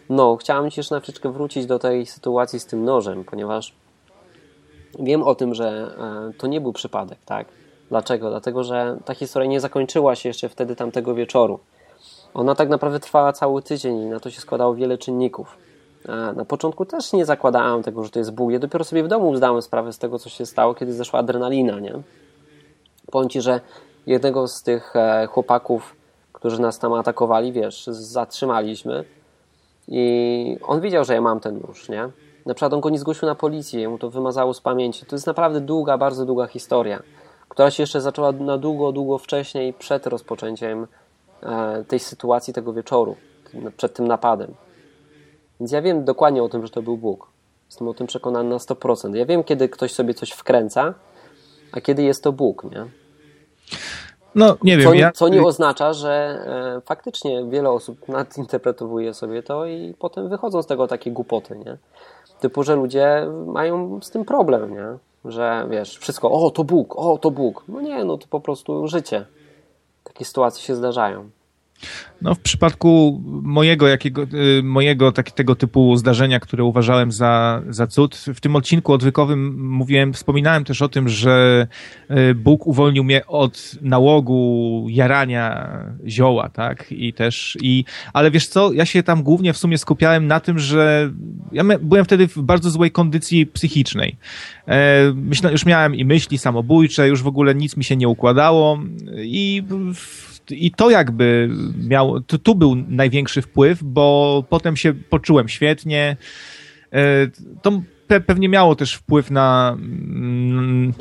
No, 0.09 0.37
chciałem 0.37 0.71
ci 0.71 0.81
jeszcze 0.81 0.95
na 0.95 1.01
chwileczkę 1.01 1.33
wrócić 1.33 1.67
do 1.67 1.79
tej 1.79 2.07
sytuacji 2.07 2.61
z 2.61 2.67
tym 2.67 2.85
nożem, 2.85 3.25
ponieważ 3.25 3.73
Wiem 4.99 5.23
o 5.23 5.35
tym, 5.35 5.55
że 5.55 5.95
e, 6.29 6.33
to 6.39 6.47
nie 6.47 6.61
był 6.61 6.73
przypadek, 6.73 7.19
tak? 7.25 7.47
Dlaczego? 7.89 8.31
Dlatego, 8.31 8.65
że 8.65 8.97
ta 9.05 9.15
historia 9.15 9.49
nie 9.49 9.61
zakończyła 9.61 10.15
się 10.15 10.29
jeszcze 10.29 10.49
wtedy 10.49 10.77
tamtego 10.77 11.15
wieczoru. 11.15 11.59
Ona 12.35 12.55
tak 12.55 12.69
naprawdę 12.69 13.01
trwała 13.01 13.33
cały 13.33 13.63
tydzień 13.63 13.99
i 13.99 14.07
na 14.07 14.21
to 14.21 14.31
się 14.31 14.41
składało 14.41 14.75
wiele 14.75 14.99
czynników. 14.99 15.59
Na 16.37 16.45
początku 16.45 16.85
też 16.85 17.13
nie 17.13 17.25
zakładałem 17.25 17.83
tego, 17.83 18.05
że 18.05 18.11
to 18.11 18.19
jest 18.19 18.33
Bóg. 18.33 18.53
Ja 18.53 18.59
dopiero 18.59 18.85
sobie 18.85 19.03
w 19.05 19.09
domu 19.09 19.37
zdałem 19.37 19.63
sprawę 19.63 19.93
z 19.93 19.99
tego, 19.99 20.19
co 20.19 20.29
się 20.29 20.47
stało, 20.47 20.75
kiedy 20.75 20.93
zeszła 20.93 21.21
adrenalina, 21.21 21.81
nie? 21.81 21.93
Powiem 23.11 23.29
Ci, 23.29 23.41
że 23.41 23.61
jednego 24.07 24.49
z 24.49 24.63
tych 24.63 24.97
e, 24.97 25.27
chłopaków, 25.27 25.97
którzy 26.33 26.61
nas 26.61 26.79
tam 26.79 26.93
atakowali, 26.93 27.53
wiesz, 27.53 27.87
zatrzymaliśmy 27.87 29.05
i 29.89 30.59
on 30.63 30.81
wiedział, 30.81 31.05
że 31.05 31.15
ja 31.15 31.21
mam 31.21 31.41
ten 31.41 31.61
nóż, 31.67 31.89
nie? 31.89 32.09
Na 32.47 32.55
przykład 32.55 32.73
on 32.73 32.81
go 32.81 32.91
nie 32.91 32.99
zgłosił 32.99 33.29
na 33.29 33.35
policję, 33.35 33.89
mu 33.89 33.99
to 33.99 34.11
wymazało 34.11 34.55
z 34.55 34.61
pamięci. 34.61 35.07
To 35.07 35.17
jest 35.17 35.27
naprawdę 35.27 35.61
długa, 35.61 35.99
bardzo 35.99 36.27
długa 36.27 36.47
historia, 36.47 37.03
która 37.49 37.71
się 37.71 37.83
jeszcze 37.83 38.01
zaczęła 38.01 38.33
na 38.33 38.59
długo, 38.59 38.93
długo 38.93 39.19
wcześniej, 39.19 39.73
przed 39.73 40.07
rozpoczęciem 40.07 40.87
e, 41.43 41.85
tej 41.85 41.99
sytuacji, 41.99 42.55
tego 42.55 42.73
wieczoru, 42.73 43.17
przed 43.77 43.95
tym 43.95 44.09
napadem. 44.09 44.55
Więc 45.61 45.73
ja 45.73 45.83
wiem 45.83 46.05
dokładnie 46.05 46.43
o 46.43 46.49
tym, 46.49 46.63
że 46.67 46.73
to 46.73 46.83
był 46.83 46.97
Bóg. 46.97 47.27
Jestem 47.67 47.89
o 47.89 47.95
tym 47.95 48.07
przekonany 48.07 48.49
na 48.49 48.57
100%. 48.57 49.15
Ja 49.15 49.27
wiem, 49.27 49.45
kiedy 49.45 49.69
ktoś 49.69 49.93
sobie 49.93 50.15
coś 50.15 50.31
wkręca, 50.31 50.95
a 51.73 51.81
kiedy 51.81 52.03
jest 52.03 52.23
to 52.23 52.33
Bóg, 52.33 52.65
nie? 52.65 52.87
No, 54.35 54.57
nie 54.63 54.77
wiem. 54.77 54.87
Co, 54.87 54.95
ja... 54.95 55.13
co 55.13 55.29
nie 55.29 55.43
oznacza, 55.43 55.93
że 55.93 56.11
e, 56.77 56.81
faktycznie 56.81 57.45
wiele 57.45 57.71
osób 57.71 58.09
nadinterpretowuje 58.09 59.15
sobie 59.15 59.43
to 59.43 59.67
i 59.67 59.95
potem 59.99 60.29
wychodzą 60.29 60.63
z 60.63 60.67
tego 60.67 60.87
takie 60.87 61.11
głupoty, 61.11 61.59
nie? 61.59 61.77
Typu, 62.41 62.63
że 62.63 62.77
ludzie 62.77 63.27
mają 63.47 64.01
z 64.03 64.11
tym 64.11 64.25
problem, 64.25 64.75
nie? 64.75 64.99
Że 65.31 65.67
wiesz, 65.71 65.99
wszystko, 65.99 66.31
o 66.31 66.51
to 66.51 66.65
Bóg, 66.65 66.97
o 66.97 67.19
to 67.19 67.31
Bóg. 67.31 67.65
No 67.69 67.81
nie, 67.81 68.05
no 68.05 68.19
to 68.19 68.27
po 68.31 68.41
prostu 68.41 68.89
życie. 68.89 69.27
Takie 70.05 70.25
sytuacje 70.25 70.63
się 70.63 70.75
zdarzają. 70.75 71.31
No, 72.23 72.35
w 72.35 72.39
przypadku 72.39 73.23
mojego, 73.43 73.89
jakiego, 73.89 74.23
y, 74.59 74.63
mojego 74.63 75.13
tak, 75.13 75.31
tego 75.31 75.55
typu 75.55 75.97
zdarzenia, 75.97 76.41
które 76.41 76.65
uważałem 76.65 77.13
za, 77.13 77.63
za 77.69 77.87
cud, 77.87 78.17
w 78.35 78.41
tym 78.41 78.57
odcinku 78.57 78.93
odwykowym 78.93 79.69
mówiłem, 79.69 80.13
wspominałem 80.13 80.65
też 80.65 80.83
o 80.83 80.89
tym, 80.89 81.09
że 81.09 81.67
y, 82.11 82.35
Bóg 82.35 82.67
uwolnił 82.67 83.05
mnie 83.05 83.27
od 83.27 83.73
nałogu 83.83 84.87
jarania 84.89 85.69
zioła, 86.07 86.49
tak? 86.49 86.93
I 86.93 87.13
też, 87.13 87.59
i, 87.63 87.85
ale 88.13 88.31
wiesz 88.31 88.49
co, 88.49 88.73
ja 88.73 88.87
się 88.87 89.03
tam 89.03 89.23
głównie 89.23 89.53
w 89.53 89.59
sumie 89.59 89.79
skupiałem 89.79 90.27
na 90.27 90.41
tym, 90.41 90.59
że 90.59 91.13
ja 91.53 91.65
byłem 91.81 92.05
wtedy 92.05 92.29
w 92.29 92.39
bardzo 92.39 92.71
złej 92.71 92.91
kondycji 92.91 93.47
psychicznej. 93.47 94.17
E, 94.69 95.13
myślę, 95.15 95.53
już 95.53 95.67
miałem 95.67 95.95
i 95.95 96.05
myśli 96.05 96.39
samobójcze, 96.39 97.09
już 97.09 97.23
w 97.23 97.27
ogóle 97.27 97.55
nic 97.55 97.77
mi 97.77 97.85
się 97.85 97.97
nie 97.97 98.09
układało 98.09 98.79
i 99.17 99.63
i 100.51 100.71
to 100.71 100.91
jakby 100.91 101.51
miał, 101.89 102.21
to, 102.21 102.39
tu 102.39 102.55
był 102.55 102.77
największy 102.89 103.43
wpływ, 103.43 103.83
bo 103.83 104.45
potem 104.49 104.77
się 104.77 104.95
poczułem 104.95 105.49
świetnie. 105.49 106.17
E, 106.93 107.27
to 107.63 107.83
pewnie 108.27 108.49
miało 108.49 108.77
też 108.77 108.95
wpływ 108.95 109.31
na, 109.31 109.77
mm, 109.79 110.93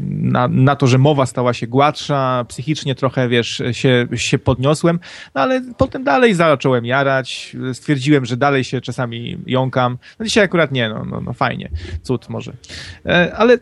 na, 0.00 0.48
na 0.48 0.76
to, 0.76 0.86
że 0.86 0.98
mowa 0.98 1.26
stała 1.26 1.54
się 1.54 1.66
gładsza, 1.66 2.44
psychicznie 2.48 2.94
trochę, 2.94 3.28
wiesz, 3.28 3.62
się, 3.72 4.08
się 4.14 4.38
podniosłem, 4.38 4.98
no 5.34 5.40
ale 5.40 5.62
potem 5.78 6.04
dalej 6.04 6.34
zacząłem 6.34 6.84
jarać, 6.84 7.56
stwierdziłem, 7.72 8.24
że 8.24 8.36
dalej 8.36 8.64
się 8.64 8.80
czasami 8.80 9.38
jąkam. 9.46 9.98
No 10.18 10.24
dzisiaj 10.24 10.44
akurat 10.44 10.72
nie, 10.72 10.88
no, 10.88 11.04
no, 11.04 11.20
no 11.20 11.32
fajnie, 11.32 11.70
cud 12.02 12.28
może. 12.28 12.52
E, 13.06 13.36
ale 13.36 13.58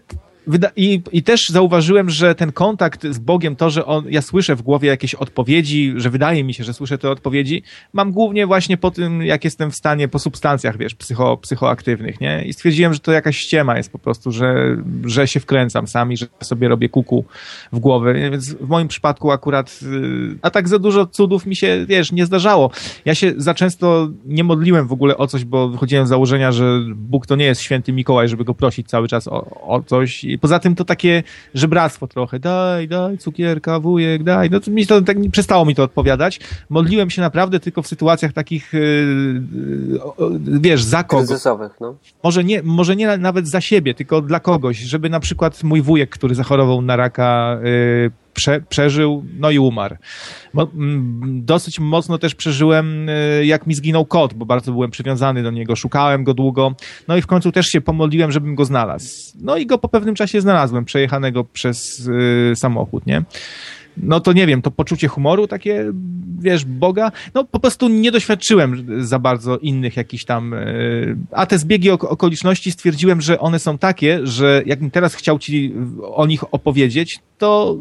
i, 0.76 1.02
I 1.12 1.22
też 1.22 1.48
zauważyłem, 1.48 2.10
że 2.10 2.34
ten 2.34 2.52
kontakt 2.52 3.06
z 3.06 3.18
Bogiem, 3.18 3.56
to, 3.56 3.70
że 3.70 3.86
on, 3.86 4.04
ja 4.08 4.22
słyszę 4.22 4.56
w 4.56 4.62
głowie 4.62 4.88
jakieś 4.88 5.14
odpowiedzi, 5.14 5.94
że 5.96 6.10
wydaje 6.10 6.44
mi 6.44 6.54
się, 6.54 6.64
że 6.64 6.74
słyszę 6.74 6.98
te 6.98 7.10
odpowiedzi, 7.10 7.62
mam 7.92 8.12
głównie 8.12 8.46
właśnie 8.46 8.76
po 8.76 8.90
tym, 8.90 9.22
jak 9.22 9.44
jestem 9.44 9.70
w 9.70 9.76
stanie, 9.76 10.08
po 10.08 10.18
substancjach, 10.18 10.78
wiesz, 10.78 10.94
psycho, 10.94 11.36
psychoaktywnych, 11.36 12.20
nie? 12.20 12.44
I 12.44 12.52
stwierdziłem, 12.52 12.94
że 12.94 13.00
to 13.00 13.12
jakaś 13.12 13.36
ściema 13.36 13.76
jest 13.76 13.92
po 13.92 13.98
prostu, 13.98 14.32
że, 14.32 14.76
że 15.04 15.28
się 15.28 15.40
wkręcam 15.40 15.86
sami, 15.86 16.16
że 16.16 16.26
sobie 16.42 16.68
robię 16.68 16.88
kuku 16.88 17.24
w 17.72 17.78
głowie, 17.78 18.30
więc 18.30 18.54
w 18.54 18.68
moim 18.68 18.88
przypadku 18.88 19.30
akurat, 19.30 19.80
y, 19.82 20.38
a 20.42 20.50
tak 20.50 20.68
za 20.68 20.78
dużo 20.78 21.06
cudów 21.06 21.46
mi 21.46 21.56
się, 21.56 21.84
wiesz, 21.88 22.12
nie 22.12 22.26
zdarzało. 22.26 22.70
Ja 23.04 23.14
się 23.14 23.32
za 23.36 23.54
często 23.54 24.08
nie 24.24 24.44
modliłem 24.44 24.86
w 24.86 24.92
ogóle 24.92 25.16
o 25.16 25.26
coś, 25.26 25.44
bo 25.44 25.68
wychodziłem 25.68 26.06
z 26.06 26.08
założenia, 26.08 26.52
że 26.52 26.80
Bóg 26.94 27.26
to 27.26 27.36
nie 27.36 27.44
jest 27.44 27.60
święty 27.60 27.92
Mikołaj, 27.92 28.28
żeby 28.28 28.44
go 28.44 28.54
prosić 28.54 28.88
cały 28.88 29.08
czas 29.08 29.28
o, 29.28 29.66
o 29.68 29.82
coś 29.82 30.24
i 30.36 30.38
poza 30.38 30.58
tym 30.58 30.74
to 30.74 30.84
takie 30.84 31.22
żebractwo 31.54 32.06
trochę. 32.06 32.38
Daj, 32.38 32.88
daj, 32.88 33.18
cukierka, 33.18 33.80
wujek, 33.80 34.22
daj. 34.22 34.50
No 34.50 34.60
to 34.60 34.70
mi 34.70 34.86
to 34.86 35.02
tak 35.02 35.18
nie 35.18 35.30
przestało 35.30 35.64
mi 35.64 35.74
to 35.74 35.82
odpowiadać. 35.82 36.40
Modliłem 36.70 37.10
się 37.10 37.22
naprawdę 37.22 37.60
tylko 37.60 37.82
w 37.82 37.86
sytuacjach 37.86 38.32
takich, 38.32 38.72
yy, 38.72 38.80
yy, 38.80 40.60
wiesz, 40.60 40.82
za 40.82 41.04
kogoś. 41.04 41.26
Kryzysowych, 41.26 41.72
no. 41.80 41.94
Może 42.22 42.44
nie, 42.44 42.62
może 42.62 42.96
nie 42.96 43.18
nawet 43.18 43.48
za 43.48 43.60
siebie, 43.60 43.94
tylko 43.94 44.20
dla 44.20 44.40
kogoś, 44.40 44.78
żeby 44.78 45.10
na 45.10 45.20
przykład 45.20 45.64
mój 45.64 45.82
wujek, 45.82 46.10
który 46.10 46.34
zachorował 46.34 46.82
na 46.82 46.96
raka, 46.96 47.58
yy, 47.64 48.10
prze, 48.36 48.60
przeżył, 48.60 49.24
no 49.38 49.50
i 49.50 49.58
umarł. 49.58 49.96
Mo, 50.54 50.68
dosyć 51.24 51.80
mocno 51.80 52.18
też 52.18 52.34
przeżyłem, 52.34 53.08
y, 53.08 53.46
jak 53.46 53.66
mi 53.66 53.74
zginął 53.74 54.06
kot, 54.06 54.34
bo 54.34 54.46
bardzo 54.46 54.72
byłem 54.72 54.90
przywiązany 54.90 55.42
do 55.42 55.50
niego, 55.50 55.76
szukałem 55.76 56.24
go 56.24 56.34
długo, 56.34 56.74
no 57.08 57.16
i 57.16 57.22
w 57.22 57.26
końcu 57.26 57.52
też 57.52 57.66
się 57.66 57.80
pomodliłem, 57.80 58.32
żebym 58.32 58.54
go 58.54 58.64
znalazł. 58.64 59.32
No 59.40 59.56
i 59.56 59.66
go 59.66 59.78
po 59.78 59.88
pewnym 59.88 60.14
czasie 60.14 60.40
znalazłem, 60.40 60.84
przejechanego 60.84 61.44
przez 61.44 62.08
y, 62.08 62.52
samochód, 62.56 63.06
nie? 63.06 63.22
No 63.96 64.20
to 64.20 64.32
nie 64.32 64.46
wiem, 64.46 64.62
to 64.62 64.70
poczucie 64.70 65.08
humoru 65.08 65.46
takie, 65.46 65.92
wiesz, 66.38 66.64
Boga, 66.64 67.12
no 67.34 67.44
po 67.44 67.60
prostu 67.60 67.88
nie 67.88 68.12
doświadczyłem 68.12 68.86
za 69.04 69.18
bardzo 69.18 69.58
innych 69.58 69.96
jakichś 69.96 70.24
tam, 70.24 70.54
e, 70.54 70.66
a 71.30 71.46
te 71.46 71.58
zbiegi 71.58 71.90
okoliczności 71.90 72.72
stwierdziłem, 72.72 73.20
że 73.20 73.40
one 73.40 73.58
są 73.58 73.78
takie, 73.78 74.20
że 74.22 74.62
jakbym 74.66 74.90
teraz 74.90 75.14
chciał 75.14 75.38
ci 75.38 75.74
o 76.02 76.26
nich 76.26 76.54
opowiedzieć, 76.54 77.20
to, 77.38 77.76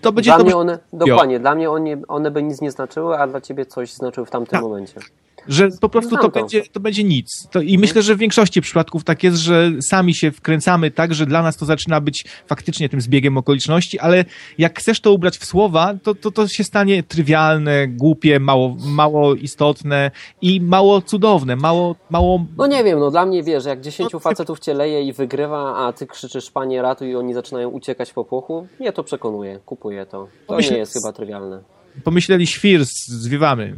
to 0.00 0.12
będzie 0.12 0.34
dla. 0.34 0.44
Mnie 0.44 0.56
one, 0.56 0.78
dokładnie, 0.92 1.40
dla 1.40 1.54
mnie 1.54 1.70
one, 1.70 1.96
one 2.08 2.30
by 2.30 2.42
nic 2.42 2.60
nie 2.60 2.70
znaczyły, 2.70 3.18
a 3.18 3.26
dla 3.26 3.40
ciebie 3.40 3.66
coś 3.66 3.92
znaczyły 3.92 4.26
w 4.26 4.30
tamtym 4.30 4.50
tak. 4.50 4.62
momencie. 4.62 5.00
Że 5.48 5.68
po 5.80 5.88
prostu 5.88 6.16
to, 6.16 6.28
będzie, 6.28 6.62
to 6.62 6.80
będzie 6.80 7.04
nic. 7.04 7.48
To, 7.50 7.60
I 7.60 7.62
mhm. 7.62 7.80
myślę, 7.80 8.02
że 8.02 8.14
w 8.14 8.18
większości 8.18 8.60
przypadków 8.60 9.04
tak 9.04 9.22
jest, 9.22 9.36
że 9.36 9.72
sami 9.80 10.14
się 10.14 10.30
wkręcamy 10.30 10.90
tak, 10.90 11.14
że 11.14 11.26
dla 11.26 11.42
nas 11.42 11.56
to 11.56 11.66
zaczyna 11.66 12.00
być 12.00 12.24
faktycznie 12.46 12.88
tym 12.88 13.00
zbiegiem 13.00 13.38
okoliczności, 13.38 13.98
ale 13.98 14.24
jak 14.58 14.78
chcesz 14.78 15.00
to 15.00 15.12
ubrać 15.12 15.38
w 15.38 15.44
słowa, 15.44 15.94
to, 16.02 16.14
to, 16.14 16.30
to 16.30 16.48
się 16.48 16.64
stanie 16.64 17.02
trywialne, 17.02 17.88
głupie, 17.88 18.40
mało, 18.40 18.76
mało 18.86 19.34
istotne 19.34 20.10
i 20.42 20.60
mało 20.60 21.02
cudowne, 21.02 21.56
mało, 21.56 21.96
mało... 22.10 22.46
No 22.56 22.66
nie 22.66 22.84
wiem, 22.84 22.98
no 22.98 23.10
dla 23.10 23.26
mnie 23.26 23.42
wiesz, 23.42 23.64
jak 23.64 23.80
dziesięciu 23.80 24.16
no, 24.16 24.20
facetów 24.20 24.60
cię 24.60 24.74
leje 24.74 25.02
i 25.02 25.12
wygrywa, 25.12 25.86
a 25.86 25.92
ty 25.92 26.06
krzyczysz 26.06 26.50
panie 26.50 26.82
ratuj 26.82 27.08
i 27.08 27.16
oni 27.16 27.34
zaczynają 27.34 27.68
uciekać 27.68 28.12
po 28.12 28.24
płochu, 28.24 28.66
mnie 28.80 28.92
to 28.92 29.04
przekonuje, 29.04 29.60
kupuję 29.66 30.06
to. 30.06 30.28
To 30.46 30.56
Myślę, 30.56 30.72
nie 30.72 30.78
jest 30.78 30.92
chyba 30.92 31.12
trywialne 31.12 31.74
pomyśleli 32.04 32.46
świr, 32.46 32.84
zwiewamy. 33.06 33.76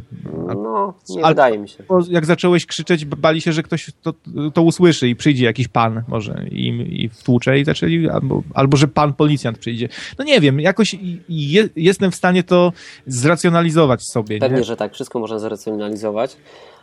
No, 0.55 0.93
nie 1.09 1.15
Albo, 1.15 1.29
wydaje 1.29 1.57
mi 1.57 1.69
się. 1.69 1.83
Jak 2.09 2.25
zacząłeś 2.25 2.65
krzyczeć, 2.65 3.05
bali 3.05 3.41
się, 3.41 3.53
że 3.53 3.63
ktoś 3.63 3.91
to, 4.01 4.13
to 4.53 4.61
usłyszy 4.61 5.09
i 5.09 5.15
przyjdzie 5.15 5.45
jakiś 5.45 5.67
pan 5.67 6.03
może 6.07 6.45
i, 6.51 6.67
i 7.03 7.09
wtłucze 7.09 7.59
i 7.59 7.65
zaczęli, 7.65 8.09
albo, 8.09 8.43
albo 8.53 8.77
że 8.77 8.87
pan 8.87 9.13
policjant 9.13 9.57
przyjdzie. 9.57 9.89
No 10.17 10.25
nie 10.25 10.41
wiem, 10.41 10.59
jakoś 10.59 10.95
je, 11.29 11.69
jestem 11.75 12.11
w 12.11 12.15
stanie 12.15 12.43
to 12.43 12.73
zracjonalizować 13.07 14.03
sobie. 14.03 14.39
Pewnie, 14.39 14.57
nie? 14.57 14.63
że 14.63 14.77
tak, 14.77 14.93
wszystko 14.93 15.19
można 15.19 15.39
zracjonalizować, 15.39 16.37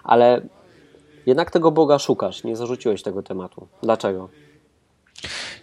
ale 0.05 0.43
jednak 1.27 1.51
tego 1.51 1.71
Boga 1.71 1.99
szukasz, 1.99 2.45
nie 2.45 2.57
zarzuciłeś 2.57 3.03
tego 3.03 3.23
tematu. 3.23 3.69
Dlaczego? 3.83 4.29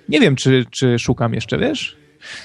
Nie 0.09 0.19
wiem, 0.19 0.35
czy, 0.35 0.65
czy 0.71 0.99
szukam 0.99 1.33
jeszcze, 1.33 1.57
wiesz? 1.57 2.00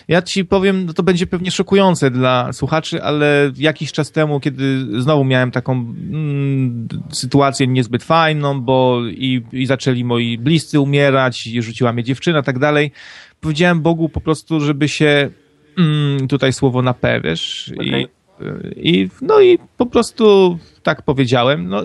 Ja 0.09 0.23
ci 0.23 0.45
powiem, 0.45 0.87
no 0.87 0.93
to 0.93 1.03
będzie 1.03 1.27
pewnie 1.27 1.51
szokujące 1.51 2.11
dla 2.11 2.53
słuchaczy, 2.53 3.03
ale 3.03 3.53
jakiś 3.59 3.93
czas 3.93 4.13
temu, 4.13 4.41
kiedy 4.41 4.87
znowu 5.03 5.25
miałem 5.25 5.51
taką 5.51 5.73
mm, 5.73 6.89
sytuację 7.11 7.67
niezbyt 7.67 8.05
fajną, 8.05 8.61
bo 8.61 9.01
i, 9.07 9.43
i 9.53 9.67
zaczęli 9.67 10.05
moi 10.05 10.39
bliscy 10.39 10.81
umierać, 10.81 11.47
i 11.47 11.63
rzuciła 11.63 11.93
mnie 11.93 12.05
dziewczyna, 12.05 12.43
tak 12.43 12.59
dalej, 12.59 12.91
powiedziałem 13.41 13.81
Bogu 13.81 14.09
po 14.09 14.21
prostu, 14.21 14.61
żeby 14.61 14.89
się 14.89 15.31
mm, 15.79 16.29
tutaj 16.29 16.53
słowo 16.53 16.83
na 16.83 16.95
P, 16.95 17.21
wiesz, 17.21 17.73
okay. 17.75 17.87
i, 17.87 18.09
i, 18.77 19.09
no 19.23 19.41
i 19.41 19.59
po 19.77 19.87
prostu 19.87 20.59
tak 20.83 21.03
powiedziałem. 21.03 21.69
No 21.69 21.83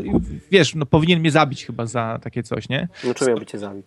wiesz, 0.52 0.76
no 0.76 0.86
powinien 0.86 1.20
mnie 1.20 1.32
zabić 1.32 1.66
chyba 1.66 1.86
za 1.86 2.20
takie 2.24 2.44
coś, 2.44 2.70
nie? 2.70 2.88
No 3.04 3.14
czemu 3.14 3.30
miałby 3.30 3.46
cię 3.46 3.58
zabić? 3.58 3.86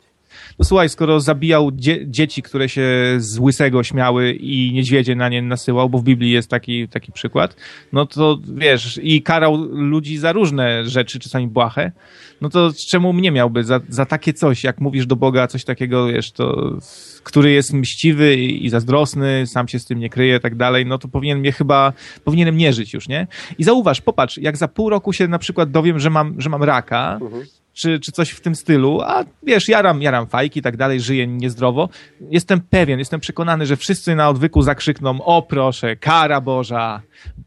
No 0.59 0.65
słuchaj, 0.65 0.89
skoro 0.89 1.21
zabijał 1.21 1.71
dzie 1.73 2.07
dzieci, 2.07 2.43
które 2.43 2.69
się 2.69 2.83
z 3.19 3.39
łysego 3.39 3.83
śmiały 3.83 4.33
i 4.33 4.73
niedźwiedzie 4.73 5.15
na 5.15 5.29
nie 5.29 5.43
nasyłał, 5.43 5.91
bo 5.91 5.99
w 5.99 6.05
Biblii 6.05 6.31
jest 6.31 6.51
taki, 6.51 6.89
taki 6.89 7.13
przykład, 7.13 7.57
no 7.93 8.07
to 8.07 8.39
wiesz, 8.55 9.01
i 9.03 9.23
karał 9.23 9.57
ludzi 9.73 10.19
za 10.19 10.33
różne 10.33 10.85
rzeczy, 10.85 11.19
czasami 11.19 11.49
błahe, 11.49 11.93
no 12.41 12.49
to 12.49 12.73
czemu 12.89 13.13
mnie 13.13 13.31
miałby 13.31 13.65
za, 13.65 13.81
za 13.89 14.07
takie 14.07 14.33
coś, 14.33 14.65
jak 14.65 14.81
mówisz 14.81 15.07
do 15.07 15.17
Boga 15.17 15.47
coś 15.47 15.65
takiego, 15.65 16.07
wiesz, 16.07 16.33
to 16.33 16.77
który 17.25 17.51
jest 17.51 17.73
mściwy 17.73 18.37
i 18.37 18.71
zazdrosny, 18.71 19.47
sam 19.47 19.69
się 19.69 19.79
z 19.79 19.85
tym 19.85 19.99
nie 19.99 20.11
kryje, 20.11 20.41
tak 20.41 20.55
dalej, 20.55 20.87
no 20.87 20.99
to 20.99 21.09
powinien 21.09 21.39
mnie 21.39 21.53
chyba, 21.53 21.93
powinienem 22.25 22.57
nie 22.57 22.73
żyć 22.73 22.95
już, 22.95 23.09
nie? 23.09 23.27
I 23.59 23.65
zauważ, 23.65 24.01
popatrz, 24.01 24.39
jak 24.39 24.57
za 24.57 24.69
pół 24.69 24.91
roku 24.91 25.13
się 25.13 25.29
na 25.29 25.39
przykład 25.39 25.71
dowiem, 25.71 25.99
że 25.99 26.11
mam, 26.11 26.41
że 26.41 26.51
mam 26.51 26.63
raka, 26.63 27.19
mhm 27.23 27.45
czy, 27.75 28.01
czy 28.01 28.13
coś 28.13 28.31
w 28.31 28.41
tym 28.41 28.55
stylu, 28.55 29.01
a 29.01 29.25
wiesz, 29.43 29.69
jaram, 29.69 30.03
jaram 30.03 30.27
fajki 30.27 30.61
i 30.61 30.63
tak 30.63 30.77
dalej, 30.77 31.01
żyję 31.01 31.27
niezdrowo. 31.27 31.89
Jestem 32.31 32.61
pewien, 32.61 32.99
jestem 32.99 33.21
przekonany, 33.21 33.67
że 33.67 33.77
wszyscy 33.77 34.15
na 34.15 34.29
odwyku 34.29 34.63
zakrzykną, 34.63 35.23
o 35.23 35.43
proszę, 35.43 35.97
kara 35.97 36.41
Boża, 36.41 37.03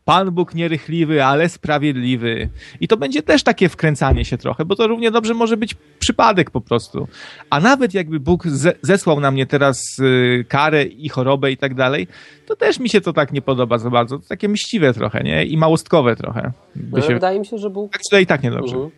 Pan 0.06 0.32
Bóg 0.32 0.56
nierychliwy, 0.56 1.24
ale 1.24 1.50
sprawiedliwy. 1.50 2.50
I 2.80 2.88
to 2.88 2.98
będzie 2.98 3.24
też 3.24 3.44
takie 3.44 3.70
wkręcanie 3.70 4.26
się 4.26 4.38
trochę, 4.38 4.66
bo 4.66 4.76
to 4.76 4.88
równie 4.88 5.12
dobrze 5.12 5.34
może 5.34 5.58
być 5.58 5.76
przypadek 6.00 6.52
po 6.52 6.62
prostu. 6.62 7.08
A 7.50 7.60
nawet 7.60 7.94
jakby 7.94 8.20
Bóg 8.20 8.48
ze 8.48 8.74
zesłał 8.82 9.20
na 9.20 9.32
mnie 9.32 9.46
teraz 9.46 10.00
y, 10.00 10.46
karę 10.48 10.84
i 10.84 11.10
chorobę 11.10 11.52
i 11.52 11.58
tak 11.58 11.76
dalej, 11.76 12.08
to 12.48 12.56
też 12.56 12.80
mi 12.80 12.90
się 12.90 13.02
to 13.02 13.14
tak 13.14 13.32
nie 13.32 13.42
podoba 13.42 13.78
za 13.78 13.90
bardzo. 13.90 14.20
To 14.20 14.28
takie 14.28 14.50
mściwe 14.50 14.94
trochę, 14.94 15.24
nie? 15.24 15.46
I 15.46 15.58
małostkowe 15.58 16.16
trochę. 16.16 16.52
No, 16.76 17.02
się... 17.02 17.14
Wydaje 17.14 17.40
mi 17.40 17.46
się, 17.46 17.58
że 17.58 17.70
Bóg... 17.70 17.92
Tak 18.12 18.22
i 18.22 18.26
tak 18.26 18.44
niedobrze. 18.44 18.76
Mhm. 18.76 18.92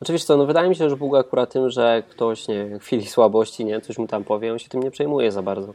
Oczywiście 0.00 0.26
co, 0.26 0.36
no 0.36 0.46
wydaje 0.46 0.68
mi 0.68 0.76
się, 0.76 0.90
że 0.90 0.96
Bóg 0.96 1.16
akurat 1.16 1.52
tym, 1.52 1.70
że 1.70 2.02
ktoś, 2.10 2.48
nie 2.48 2.78
w 2.78 2.84
chwili 2.84 3.06
słabości, 3.06 3.64
nie, 3.64 3.80
coś 3.80 3.98
mu 3.98 4.06
tam 4.06 4.24
powie, 4.24 4.52
on 4.52 4.58
się 4.58 4.68
tym 4.68 4.82
nie 4.82 4.90
przejmuje 4.90 5.32
za 5.32 5.42
bardzo. 5.42 5.72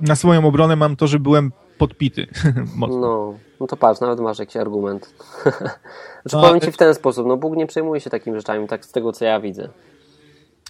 Na 0.00 0.16
swoją 0.16 0.46
obronę 0.46 0.76
mam 0.76 0.96
to, 0.96 1.06
że 1.06 1.18
byłem 1.18 1.52
podpity. 1.78 2.26
no, 3.00 3.34
no 3.60 3.66
to 3.66 3.76
patrz, 3.76 4.00
nawet 4.00 4.20
masz 4.20 4.38
jakiś 4.38 4.56
argument. 4.56 5.14
znaczy, 6.22 6.36
no, 6.36 6.42
powiem 6.42 6.60
ci 6.60 6.72
w 6.72 6.76
ten 6.76 6.94
sposób, 6.94 7.26
no 7.26 7.36
Bóg 7.36 7.56
nie 7.56 7.66
przejmuje 7.66 8.00
się 8.00 8.10
takimi 8.10 8.36
rzeczami, 8.36 8.68
tak 8.68 8.84
z 8.84 8.92
tego 8.92 9.12
co 9.12 9.24
ja 9.24 9.40
widzę. 9.40 9.68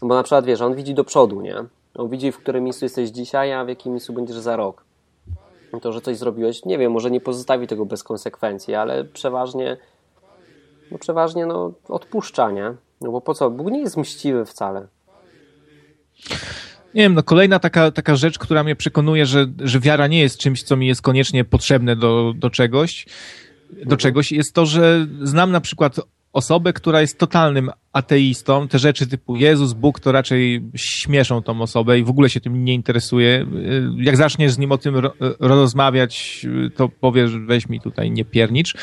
Bo 0.02 0.14
na 0.14 0.22
przykład, 0.22 0.44
wiesz, 0.44 0.60
on 0.60 0.74
widzi 0.74 0.94
do 0.94 1.04
przodu, 1.04 1.40
nie? 1.40 1.56
On 1.94 2.08
widzi, 2.08 2.32
w 2.32 2.38
którym 2.38 2.64
miejscu 2.64 2.84
jesteś 2.84 3.10
dzisiaj, 3.10 3.52
a 3.52 3.64
w 3.64 3.68
jakim 3.68 3.92
miejscu 3.92 4.12
będziesz 4.12 4.36
za 4.36 4.56
rok. 4.56 4.84
To, 5.82 5.92
że 5.92 6.00
coś 6.00 6.16
zrobiłeś, 6.16 6.64
nie 6.64 6.78
wiem, 6.78 6.92
może 6.92 7.10
nie 7.10 7.20
pozostawi 7.20 7.66
tego 7.66 7.86
bez 7.86 8.04
konsekwencji, 8.04 8.74
ale 8.74 9.04
przeważnie 9.04 9.76
no 10.90 10.98
przeważnie 10.98 11.46
no, 11.46 11.72
odpuszcza, 11.88 12.50
nie? 12.50 12.74
No 13.00 13.10
bo 13.10 13.20
po 13.20 13.34
co? 13.34 13.50
Bóg 13.50 13.70
nie 13.70 13.80
jest 13.80 13.96
mściwy 13.96 14.44
wcale. 14.44 14.86
Nie 16.94 17.02
wiem, 17.02 17.14
no 17.14 17.22
kolejna 17.22 17.58
taka, 17.58 17.90
taka 17.90 18.16
rzecz, 18.16 18.38
która 18.38 18.64
mnie 18.64 18.76
przekonuje, 18.76 19.26
że, 19.26 19.46
że 19.58 19.80
wiara 19.80 20.06
nie 20.06 20.20
jest 20.20 20.38
czymś, 20.38 20.62
co 20.62 20.76
mi 20.76 20.86
jest 20.86 21.02
koniecznie 21.02 21.44
potrzebne 21.44 21.96
do, 21.96 22.32
do 22.36 22.50
czegoś, 22.50 23.06
do 23.86 23.96
czegoś, 23.96 24.32
jest 24.32 24.54
to, 24.54 24.66
że 24.66 25.06
znam 25.22 25.50
na 25.50 25.60
przykład 25.60 26.00
osobę, 26.32 26.72
która 26.72 27.00
jest 27.00 27.18
totalnym 27.18 27.70
ateistą, 27.94 28.68
te 28.68 28.78
rzeczy 28.78 29.06
typu 29.06 29.36
Jezus, 29.36 29.72
Bóg, 29.72 30.00
to 30.00 30.12
raczej 30.12 30.62
śmieszą 30.76 31.42
tą 31.42 31.62
osobę 31.62 31.98
i 31.98 32.04
w 32.04 32.10
ogóle 32.10 32.30
się 32.30 32.40
tym 32.40 32.64
nie 32.64 32.74
interesuje. 32.74 33.46
Jak 33.96 34.16
zaczniesz 34.16 34.52
z 34.52 34.58
nim 34.58 34.72
o 34.72 34.78
tym 34.78 34.94
rozmawiać, 35.40 36.46
to 36.76 36.88
powiesz, 36.88 37.38
weź 37.38 37.68
mi 37.68 37.80
tutaj 37.80 38.10
nie 38.10 38.24
piernicz. 38.24 38.74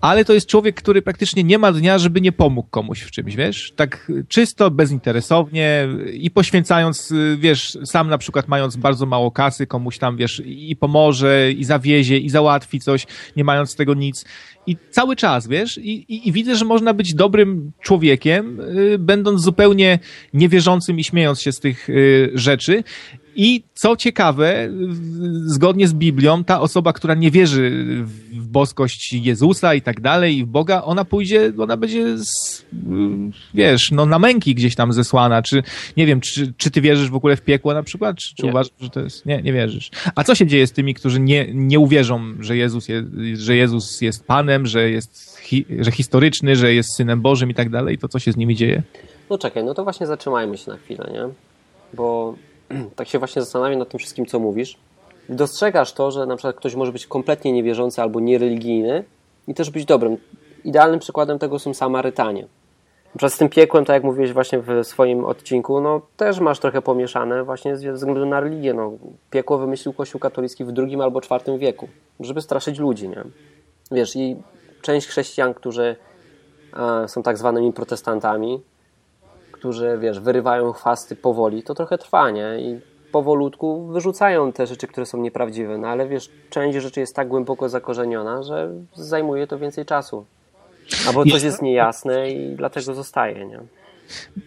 Ale 0.00 0.24
to 0.24 0.32
jest 0.32 0.46
człowiek, 0.46 0.76
który 0.76 1.02
praktycznie 1.02 1.44
nie 1.44 1.58
ma 1.58 1.72
dnia, 1.72 1.98
żeby 1.98 2.20
nie 2.20 2.32
pomógł 2.32 2.68
komuś 2.70 3.00
w 3.00 3.10
czymś, 3.10 3.36
wiesz? 3.36 3.72
Tak 3.76 4.12
czysto, 4.28 4.70
bezinteresownie 4.70 5.88
i 6.12 6.30
poświęcając, 6.30 7.12
wiesz, 7.38 7.78
sam 7.84 8.08
na 8.08 8.18
przykład 8.18 8.48
mając 8.48 8.76
bardzo 8.76 9.06
mało 9.06 9.30
kasy, 9.30 9.66
komuś 9.66 9.98
tam, 9.98 10.16
wiesz, 10.16 10.42
i 10.44 10.76
pomoże, 10.76 11.52
i 11.52 11.64
zawiezie, 11.64 12.18
i 12.18 12.30
załatwi 12.30 12.80
coś, 12.80 13.06
nie 13.36 13.44
mając 13.44 13.70
z 13.70 13.74
tego 13.74 13.94
nic. 13.94 14.24
I 14.66 14.76
cały 14.90 15.16
czas, 15.16 15.48
wiesz, 15.48 15.78
i, 15.78 15.90
i, 16.14 16.28
i 16.28 16.32
widzę, 16.32 16.56
że 16.56 16.64
można 16.64 16.94
być 16.94 17.14
dobrym 17.14 17.72
człowiekiem, 17.80 18.51
y, 18.51 18.51
będąc 18.98 19.42
zupełnie 19.42 19.98
niewierzącym 20.34 20.98
i 20.98 21.04
śmiejąc 21.04 21.40
się 21.40 21.52
z 21.52 21.60
tych 21.60 21.88
y, 21.88 22.30
rzeczy. 22.34 22.84
I 23.36 23.62
co 23.74 23.96
ciekawe, 23.96 24.70
zgodnie 25.44 25.88
z 25.88 25.94
Biblią, 25.94 26.44
ta 26.44 26.60
osoba, 26.60 26.92
która 26.92 27.14
nie 27.14 27.30
wierzy 27.30 27.86
w 28.32 28.46
boskość 28.46 29.12
Jezusa 29.12 29.74
i 29.74 29.82
tak 29.82 30.00
dalej, 30.00 30.38
i 30.38 30.44
w 30.44 30.46
Boga, 30.46 30.82
ona 30.82 31.04
pójdzie, 31.04 31.52
ona 31.58 31.76
będzie, 31.76 32.16
wiesz, 33.54 33.90
no 33.90 34.06
na 34.06 34.18
męki 34.18 34.54
gdzieś 34.54 34.74
tam 34.74 34.92
zesłana. 34.92 35.42
Czy, 35.42 35.62
nie 35.96 36.06
wiem, 36.06 36.20
czy, 36.20 36.52
czy 36.56 36.70
ty 36.70 36.80
wierzysz 36.80 37.10
w 37.10 37.14
ogóle 37.14 37.36
w 37.36 37.42
piekło 37.42 37.74
na 37.74 37.82
przykład? 37.82 38.16
Czy, 38.16 38.34
czy 38.34 38.46
uważasz, 38.46 38.72
że 38.80 38.90
to 38.90 39.00
jest, 39.00 39.26
nie, 39.26 39.42
nie 39.42 39.52
wierzysz. 39.52 39.90
A 40.14 40.24
co 40.24 40.34
się 40.34 40.46
dzieje 40.46 40.66
z 40.66 40.72
tymi, 40.72 40.94
którzy 40.94 41.20
nie, 41.20 41.54
nie 41.54 41.78
uwierzą, 41.78 42.20
że 42.40 42.56
Jezus 42.56 42.88
jest, 42.88 43.06
że 43.34 43.56
Jezus 43.56 44.00
jest 44.00 44.26
Panem, 44.26 44.66
że 44.66 44.90
jest, 44.90 45.38
hi, 45.42 45.66
że 45.80 45.90
historyczny, 45.90 46.56
że 46.56 46.74
jest 46.74 46.96
Synem 46.96 47.20
Bożym 47.20 47.50
i 47.50 47.54
tak 47.54 47.70
dalej? 47.70 47.98
To 47.98 48.08
co 48.08 48.18
się 48.18 48.32
z 48.32 48.36
nimi 48.36 48.56
dzieje? 48.56 48.82
No 49.30 49.38
czekaj, 49.38 49.64
no 49.64 49.74
to 49.74 49.84
właśnie 49.84 50.06
zatrzymajmy 50.06 50.58
się 50.58 50.70
na 50.70 50.76
chwilę, 50.76 51.10
nie? 51.12 51.28
Bo 51.94 52.34
tak 52.96 53.08
się 53.08 53.18
właśnie 53.18 53.42
zastanawiam 53.42 53.78
nad 53.78 53.88
tym 53.88 53.98
wszystkim, 53.98 54.26
co 54.26 54.38
mówisz. 54.38 54.76
Dostrzegasz 55.28 55.92
to, 55.92 56.10
że 56.10 56.26
na 56.26 56.36
przykład 56.36 56.56
ktoś 56.56 56.74
może 56.74 56.92
być 56.92 57.06
kompletnie 57.06 57.52
niewierzący 57.52 58.02
albo 58.02 58.20
niereligijny 58.20 59.04
i 59.48 59.54
też 59.54 59.70
być 59.70 59.84
dobrym. 59.84 60.16
Idealnym 60.64 61.00
przykładem 61.00 61.38
tego 61.38 61.58
są 61.58 61.74
Samarytanie. 61.74 62.46
Na 63.14 63.18
przykład 63.18 63.32
z 63.32 63.38
tym 63.38 63.48
piekłem, 63.48 63.84
tak 63.84 63.94
jak 63.94 64.04
mówiłeś 64.04 64.32
właśnie 64.32 64.58
w 64.58 64.84
swoim 64.84 65.24
odcinku, 65.24 65.80
no 65.80 66.00
też 66.16 66.40
masz 66.40 66.58
trochę 66.58 66.82
pomieszane 66.82 67.44
właśnie 67.44 67.76
ze 67.76 67.92
względu 67.92 68.26
na 68.26 68.40
religię. 68.40 68.74
No, 68.74 68.92
piekło 69.30 69.58
wymyślił 69.58 69.92
Kościół 69.92 70.20
katolicki 70.20 70.64
w 70.64 70.72
drugim 70.72 71.00
albo 71.00 71.20
czwartym 71.20 71.58
wieku, 71.58 71.88
żeby 72.20 72.40
straszyć 72.40 72.78
ludzi, 72.78 73.08
nie? 73.08 73.24
Wiesz, 73.90 74.16
i 74.16 74.36
część 74.82 75.06
chrześcijan, 75.06 75.54
którzy 75.54 75.96
są 77.06 77.22
tak 77.22 77.38
zwanymi 77.38 77.72
protestantami, 77.72 78.62
którzy, 79.52 79.98
wiesz, 80.00 80.20
wyrywają 80.20 80.72
chwasty 80.72 81.16
powoli, 81.16 81.62
to 81.62 81.74
trochę 81.74 81.98
trwa, 81.98 82.30
nie? 82.30 82.60
I 82.60 82.80
powolutku 83.12 83.86
wyrzucają 83.86 84.52
te 84.52 84.66
rzeczy, 84.66 84.86
które 84.86 85.06
są 85.06 85.18
nieprawdziwe, 85.18 85.78
no 85.78 85.88
ale 85.88 86.06
wiesz, 86.06 86.30
część 86.50 86.78
rzeczy 86.78 87.00
jest 87.00 87.16
tak 87.16 87.28
głęboko 87.28 87.68
zakorzeniona, 87.68 88.42
że 88.42 88.70
zajmuje 88.94 89.46
to 89.46 89.58
więcej 89.58 89.86
czasu. 89.86 90.24
Albo 91.06 91.24
coś 91.24 91.42
jest 91.42 91.62
niejasne 91.62 92.30
i 92.30 92.56
dlatego 92.56 92.94
zostaje, 92.94 93.46
nie? 93.46 93.60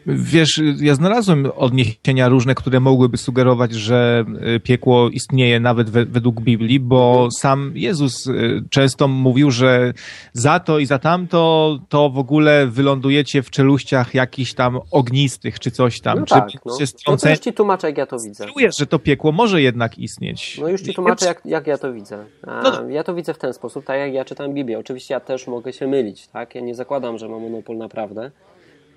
Wiesz, 0.05 0.61
ja 0.81 0.95
znalazłem 0.95 1.51
odniesienia 1.55 2.29
różne, 2.29 2.55
które 2.55 2.79
mogłyby 2.79 3.17
sugerować, 3.17 3.73
że 3.73 4.25
y, 4.55 4.59
piekło 4.59 5.09
istnieje 5.09 5.59
nawet 5.59 5.89
we, 5.89 6.05
według 6.05 6.41
Biblii, 6.41 6.79
bo 6.79 7.27
sam 7.31 7.71
Jezus 7.75 8.27
y, 8.27 8.63
często 8.69 9.07
mówił, 9.07 9.51
że 9.51 9.93
za 10.33 10.59
to 10.59 10.79
i 10.79 10.85
za 10.85 10.99
tamto 10.99 11.79
to 11.89 12.09
w 12.09 12.17
ogóle 12.17 12.67
wylądujecie 12.67 13.43
w 13.43 13.49
czeluściach 13.49 14.13
jakichś 14.13 14.53
tam 14.53 14.79
ognistych, 14.91 15.59
czy 15.59 15.71
coś 15.71 16.01
tam. 16.01 16.19
No 16.19 16.25
czy 16.25 16.33
tak, 16.33 16.49
no. 16.65 16.77
no 17.07 17.17
to 17.17 17.29
już 17.29 17.39
ci 17.39 17.53
tłumaczę, 17.53 17.87
jak 17.87 17.97
ja 17.97 18.05
to 18.05 18.17
widzę. 18.19 18.45
Czujesz, 18.45 18.77
że 18.77 18.87
to 18.87 18.99
piekło 18.99 19.31
może 19.31 19.61
jednak 19.61 19.99
istnieć. 19.99 20.59
No 20.61 20.69
już 20.69 20.81
ci 20.81 20.93
tłumaczę, 20.93 21.25
jak, 21.25 21.41
jak 21.45 21.67
ja 21.67 21.77
to 21.77 21.93
widzę. 21.93 22.25
No. 22.47 22.89
Ja 22.89 23.03
to 23.03 23.13
widzę 23.13 23.33
w 23.33 23.37
ten 23.37 23.53
sposób, 23.53 23.85
tak 23.85 23.99
jak 23.99 24.13
ja 24.13 24.25
czytam 24.25 24.53
Biblię. 24.53 24.79
Oczywiście 24.79 25.13
ja 25.13 25.19
też 25.19 25.47
mogę 25.47 25.73
się 25.73 25.87
mylić, 25.87 26.27
tak? 26.27 26.55
Ja 26.55 26.61
nie 26.61 26.75
zakładam, 26.75 27.17
że 27.17 27.29
mam 27.29 27.41
monopol 27.41 27.77
na 27.77 27.89
prawdę. 27.89 28.31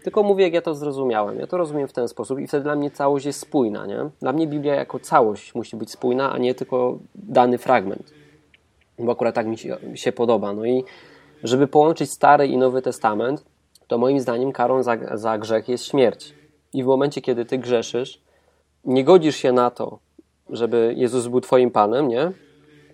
Tylko 0.02 0.22
mówię, 0.22 0.44
jak 0.44 0.52
ja 0.52 0.62
to 0.62 0.74
zrozumiałem. 0.74 1.38
Ja 1.38 1.46
to 1.46 1.56
rozumiem 1.56 1.88
w 1.88 1.92
ten 1.92 2.08
sposób 2.08 2.38
i 2.38 2.46
wtedy 2.46 2.62
dla 2.62 2.76
mnie 2.76 2.90
całość 2.90 3.26
jest 3.26 3.40
spójna. 3.40 3.86
Nie? 3.86 4.10
Dla 4.20 4.32
mnie 4.32 4.46
Biblia 4.46 4.74
jako 4.74 4.98
całość 4.98 5.54
musi 5.54 5.76
być 5.76 5.90
spójna, 5.90 6.32
a 6.32 6.38
nie 6.38 6.54
tylko 6.54 6.98
dany 7.14 7.58
fragment. 7.58 8.12
Bo 8.98 9.12
akurat 9.12 9.34
tak 9.34 9.46
mi 9.46 9.58
się, 9.58 9.76
mi 9.82 9.98
się 9.98 10.12
podoba. 10.12 10.52
No 10.52 10.64
i 10.64 10.84
żeby 11.42 11.66
połączyć 11.66 12.10
Stary 12.10 12.46
i 12.46 12.56
Nowy 12.56 12.82
Testament, 12.82 13.44
to 13.86 13.98
moim 13.98 14.20
zdaniem 14.20 14.52
karą 14.52 14.82
za, 14.82 14.96
za 15.14 15.38
grzech 15.38 15.68
jest 15.68 15.84
śmierć. 15.84 16.34
I 16.72 16.82
w 16.82 16.86
momencie, 16.86 17.20
kiedy 17.20 17.44
ty 17.44 17.58
grzeszysz, 17.58 18.20
nie 18.84 19.04
godzisz 19.04 19.36
się 19.36 19.52
na 19.52 19.70
to, 19.70 19.98
żeby 20.50 20.94
Jezus 20.96 21.26
był 21.26 21.40
twoim 21.40 21.70
Panem, 21.70 22.08
nie? 22.08 22.32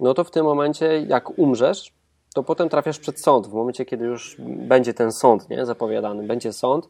No 0.01 0.15
to 0.15 0.25
w 0.25 0.31
tym 0.31 0.45
momencie, 0.45 1.01
jak 1.09 1.39
umrzesz, 1.39 1.93
to 2.35 2.43
potem 2.43 2.69
trafiasz 2.69 2.99
przed 2.99 3.21
sąd. 3.21 3.47
W 3.47 3.53
momencie, 3.53 3.85
kiedy 3.85 4.05
już 4.05 4.37
będzie 4.41 4.95
ten 4.95 5.13
sąd 5.13 5.51
nie, 5.51 5.67
zapowiadany, 5.67 6.27
będzie 6.27 6.53
sąd 6.53 6.89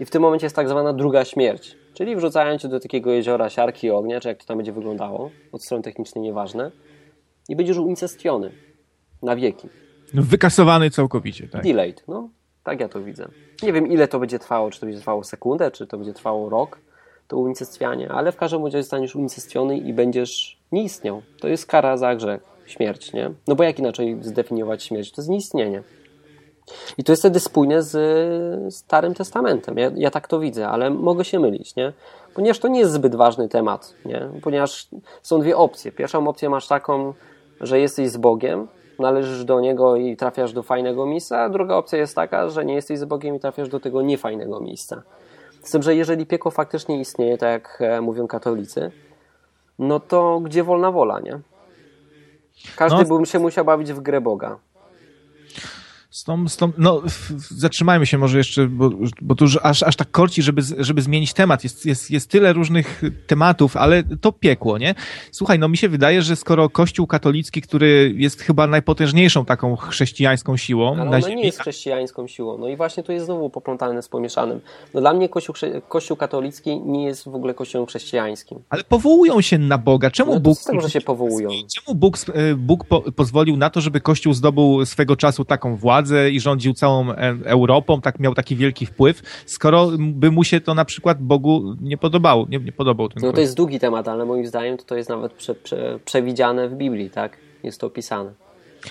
i 0.00 0.04
w 0.04 0.10
tym 0.10 0.22
momencie 0.22 0.46
jest 0.46 0.56
tak 0.56 0.68
zwana 0.68 0.92
druga 0.92 1.24
śmierć. 1.24 1.76
Czyli 1.94 2.16
wrzucają 2.16 2.58
cię 2.58 2.68
do 2.68 2.80
takiego 2.80 3.10
jeziora 3.10 3.50
siarki 3.50 3.86
i 3.86 3.90
ognia, 3.90 4.20
czy 4.20 4.28
jak 4.28 4.38
to 4.38 4.46
tam 4.46 4.56
będzie 4.56 4.72
wyglądało, 4.72 5.30
od 5.52 5.64
strony 5.64 5.82
technicznej 5.82 6.22
nieważne, 6.22 6.70
i 7.48 7.56
będziesz 7.56 7.76
unicestwiony 7.76 8.52
na 9.22 9.36
wieki. 9.36 9.68
No, 10.14 10.22
wykasowany 10.22 10.90
całkowicie, 10.90 11.48
tak? 11.48 11.62
Delayed, 11.62 12.04
no. 12.08 12.28
Tak 12.64 12.80
ja 12.80 12.88
to 12.88 13.02
widzę. 13.02 13.28
Nie 13.62 13.72
wiem, 13.72 13.86
ile 13.86 14.08
to 14.08 14.18
będzie 14.18 14.38
trwało, 14.38 14.70
czy 14.70 14.80
to 14.80 14.86
będzie 14.86 15.00
trwało 15.00 15.24
sekundę, 15.24 15.70
czy 15.70 15.86
to 15.86 15.96
będzie 15.96 16.12
trwało 16.12 16.48
rok, 16.48 16.78
to 17.28 17.36
unicestwianie, 17.36 18.10
ale 18.10 18.32
w 18.32 18.36
każdym 18.36 18.64
razie 18.64 18.82
zostaniesz 18.82 19.16
unicestwiony 19.16 19.78
i 19.78 19.92
będziesz 19.92 20.60
nie 20.72 20.82
istniał. 20.82 21.22
To 21.40 21.48
jest 21.48 21.66
kara 21.66 21.96
za 21.96 22.16
grzech 22.16 22.42
śmierć, 22.70 23.12
nie? 23.12 23.30
No 23.48 23.54
bo 23.54 23.64
jak 23.64 23.78
inaczej 23.78 24.18
zdefiniować 24.20 24.82
śmierć? 24.82 25.12
To 25.12 25.22
jest 25.22 25.28
nieistnienie. 25.28 25.82
I 26.98 27.04
to 27.04 27.12
jest 27.12 27.22
wtedy 27.22 27.40
spójne 27.40 27.82
z 27.82 28.74
Starym 28.74 29.14
Testamentem. 29.14 29.78
Ja, 29.78 29.90
ja, 29.94 30.10
tak 30.10 30.28
to 30.28 30.40
widzę, 30.40 30.68
ale 30.68 30.90
mogę 30.90 31.24
się 31.24 31.38
mylić, 31.38 31.76
nie? 31.76 31.92
Ponieważ 32.34 32.58
to 32.58 32.68
nie 32.68 32.80
jest 32.80 32.92
zbyt 32.92 33.14
ważny 33.14 33.48
temat, 33.48 33.94
nie? 34.04 34.28
Ponieważ 34.42 34.88
są 35.22 35.40
dwie 35.40 35.56
opcje. 35.56 35.92
Pierwszą 35.92 36.28
opcję 36.28 36.50
masz 36.50 36.68
taką, 36.68 37.14
że 37.60 37.80
jesteś 37.80 38.10
z 38.10 38.16
Bogiem, 38.16 38.68
należysz 38.98 39.44
do 39.44 39.60
Niego 39.60 39.96
i 39.96 40.16
trafiasz 40.16 40.52
do 40.52 40.62
fajnego 40.62 41.06
miejsca, 41.06 41.40
a 41.40 41.48
druga 41.48 41.74
opcja 41.74 41.98
jest 41.98 42.14
taka, 42.14 42.48
że 42.48 42.64
nie 42.64 42.74
jesteś 42.74 42.98
z 42.98 43.04
Bogiem 43.04 43.36
i 43.36 43.40
trafiasz 43.40 43.68
do 43.68 43.80
tego 43.80 44.02
niefajnego 44.02 44.60
miejsca. 44.60 45.02
Z 45.62 45.70
tym, 45.70 45.82
że 45.82 45.94
jeżeli 45.94 46.26
piekło 46.26 46.50
faktycznie 46.50 47.00
istnieje, 47.00 47.38
tak 47.38 47.50
jak 47.50 47.78
e, 47.80 48.00
mówią 48.00 48.26
katolicy, 48.26 48.90
no 49.78 50.00
to 50.00 50.40
gdzie 50.40 50.64
wolna 50.64 50.90
wola, 50.90 51.20
nie? 51.20 51.40
Każdy 52.76 53.04
no, 53.08 53.18
by 53.18 53.26
się 53.26 53.38
musiał 53.38 53.64
bawić 53.64 53.92
w 53.92 54.00
grę 54.00 54.20
Boga. 54.20 54.58
Z 56.10 56.24
tą, 56.24 56.48
z 56.48 56.56
tą, 56.56 56.72
no, 56.78 57.02
zatrzymajmy 57.36 58.06
się 58.06 58.18
może 58.18 58.38
jeszcze, 58.38 58.66
bo, 58.66 58.90
bo 59.20 59.34
tu 59.34 59.44
aż, 59.62 59.82
aż 59.82 59.96
tak 59.96 60.10
korci, 60.10 60.42
żeby, 60.42 60.62
żeby 60.78 61.02
zmienić 61.02 61.32
temat. 61.32 61.64
Jest, 61.64 61.86
jest, 61.86 62.10
jest 62.10 62.30
tyle 62.30 62.52
różnych 62.52 63.02
tematów, 63.26 63.76
ale 63.76 64.02
to 64.20 64.32
piekło, 64.32 64.78
nie? 64.78 64.94
Słuchaj, 65.32 65.58
no 65.58 65.68
mi 65.68 65.76
się 65.76 65.88
wydaje, 65.88 66.22
że 66.22 66.36
skoro 66.36 66.70
Kościół 66.70 67.06
katolicki, 67.06 67.62
który 67.62 68.14
jest 68.16 68.40
chyba 68.40 68.66
najpotężniejszą 68.66 69.44
taką 69.44 69.76
chrześcijańską 69.76 70.56
siłą 70.56 70.96
ale 70.96 71.10
na 71.10 71.20
ziemi... 71.20 71.36
nie 71.36 71.44
jest 71.44 71.60
chrześcijańską 71.60 72.26
siłą. 72.26 72.58
No 72.58 72.68
i 72.68 72.76
właśnie 72.76 73.02
to 73.02 73.12
jest 73.12 73.26
znowu 73.26 73.50
poplątane 73.50 74.02
z 74.02 74.08
pomieszanym. 74.08 74.60
No 74.94 75.00
dla 75.00 75.14
mnie 75.14 75.28
Kościół, 75.28 75.54
Kościół 75.88 76.16
katolicki 76.16 76.80
nie 76.80 77.04
jest 77.04 77.24
w 77.24 77.34
ogóle 77.34 77.54
kościołem 77.54 77.86
chrześcijańskim. 77.86 78.58
Ale 78.68 78.84
powołują 78.84 79.40
się 79.40 79.58
na 79.58 79.78
Boga. 79.78 80.10
Czemu 80.10 80.34
no 80.34 80.40
Bóg... 80.40 80.58
Z 80.58 80.64
tego, 80.64 80.80
że 80.80 80.90
się 80.90 81.00
powołują. 81.00 81.50
Czemu 81.74 81.94
Bóg, 81.94 82.16
e, 82.34 82.54
Bóg 82.54 82.84
po, 82.84 83.12
pozwolił 83.12 83.56
na 83.56 83.70
to, 83.70 83.80
żeby 83.80 84.00
Kościół 84.00 84.34
zdobył 84.34 84.86
swego 84.86 85.16
czasu 85.16 85.44
taką 85.44 85.76
władzę 85.76 85.99
i 86.32 86.40
rządził 86.40 86.74
całą 86.74 87.10
e, 87.10 87.16
Europą, 87.44 88.00
tak 88.00 88.20
miał 88.20 88.34
taki 88.34 88.56
wielki 88.56 88.86
wpływ, 88.86 89.22
skoro 89.46 89.88
by 89.98 90.30
mu 90.30 90.44
się 90.44 90.60
to 90.60 90.74
na 90.74 90.84
przykład 90.84 91.22
Bogu 91.22 91.74
nie 91.80 91.96
podobało, 91.98 92.46
nie, 92.48 92.58
nie 92.58 92.72
podobał 92.72 93.08
ten 93.08 93.22
No 93.22 93.32
to 93.32 93.40
jest 93.40 93.56
długi 93.56 93.78
temat, 93.78 94.08
ale 94.08 94.24
moim 94.24 94.46
zdaniem 94.46 94.76
to, 94.76 94.84
to 94.84 94.96
jest 94.96 95.08
nawet 95.08 95.32
prze, 95.32 95.54
prze, 95.54 95.98
przewidziane 96.04 96.68
w 96.68 96.74
Biblii, 96.74 97.10
tak? 97.10 97.36
Jest 97.62 97.80
to 97.80 97.86
opisane. 97.86 98.30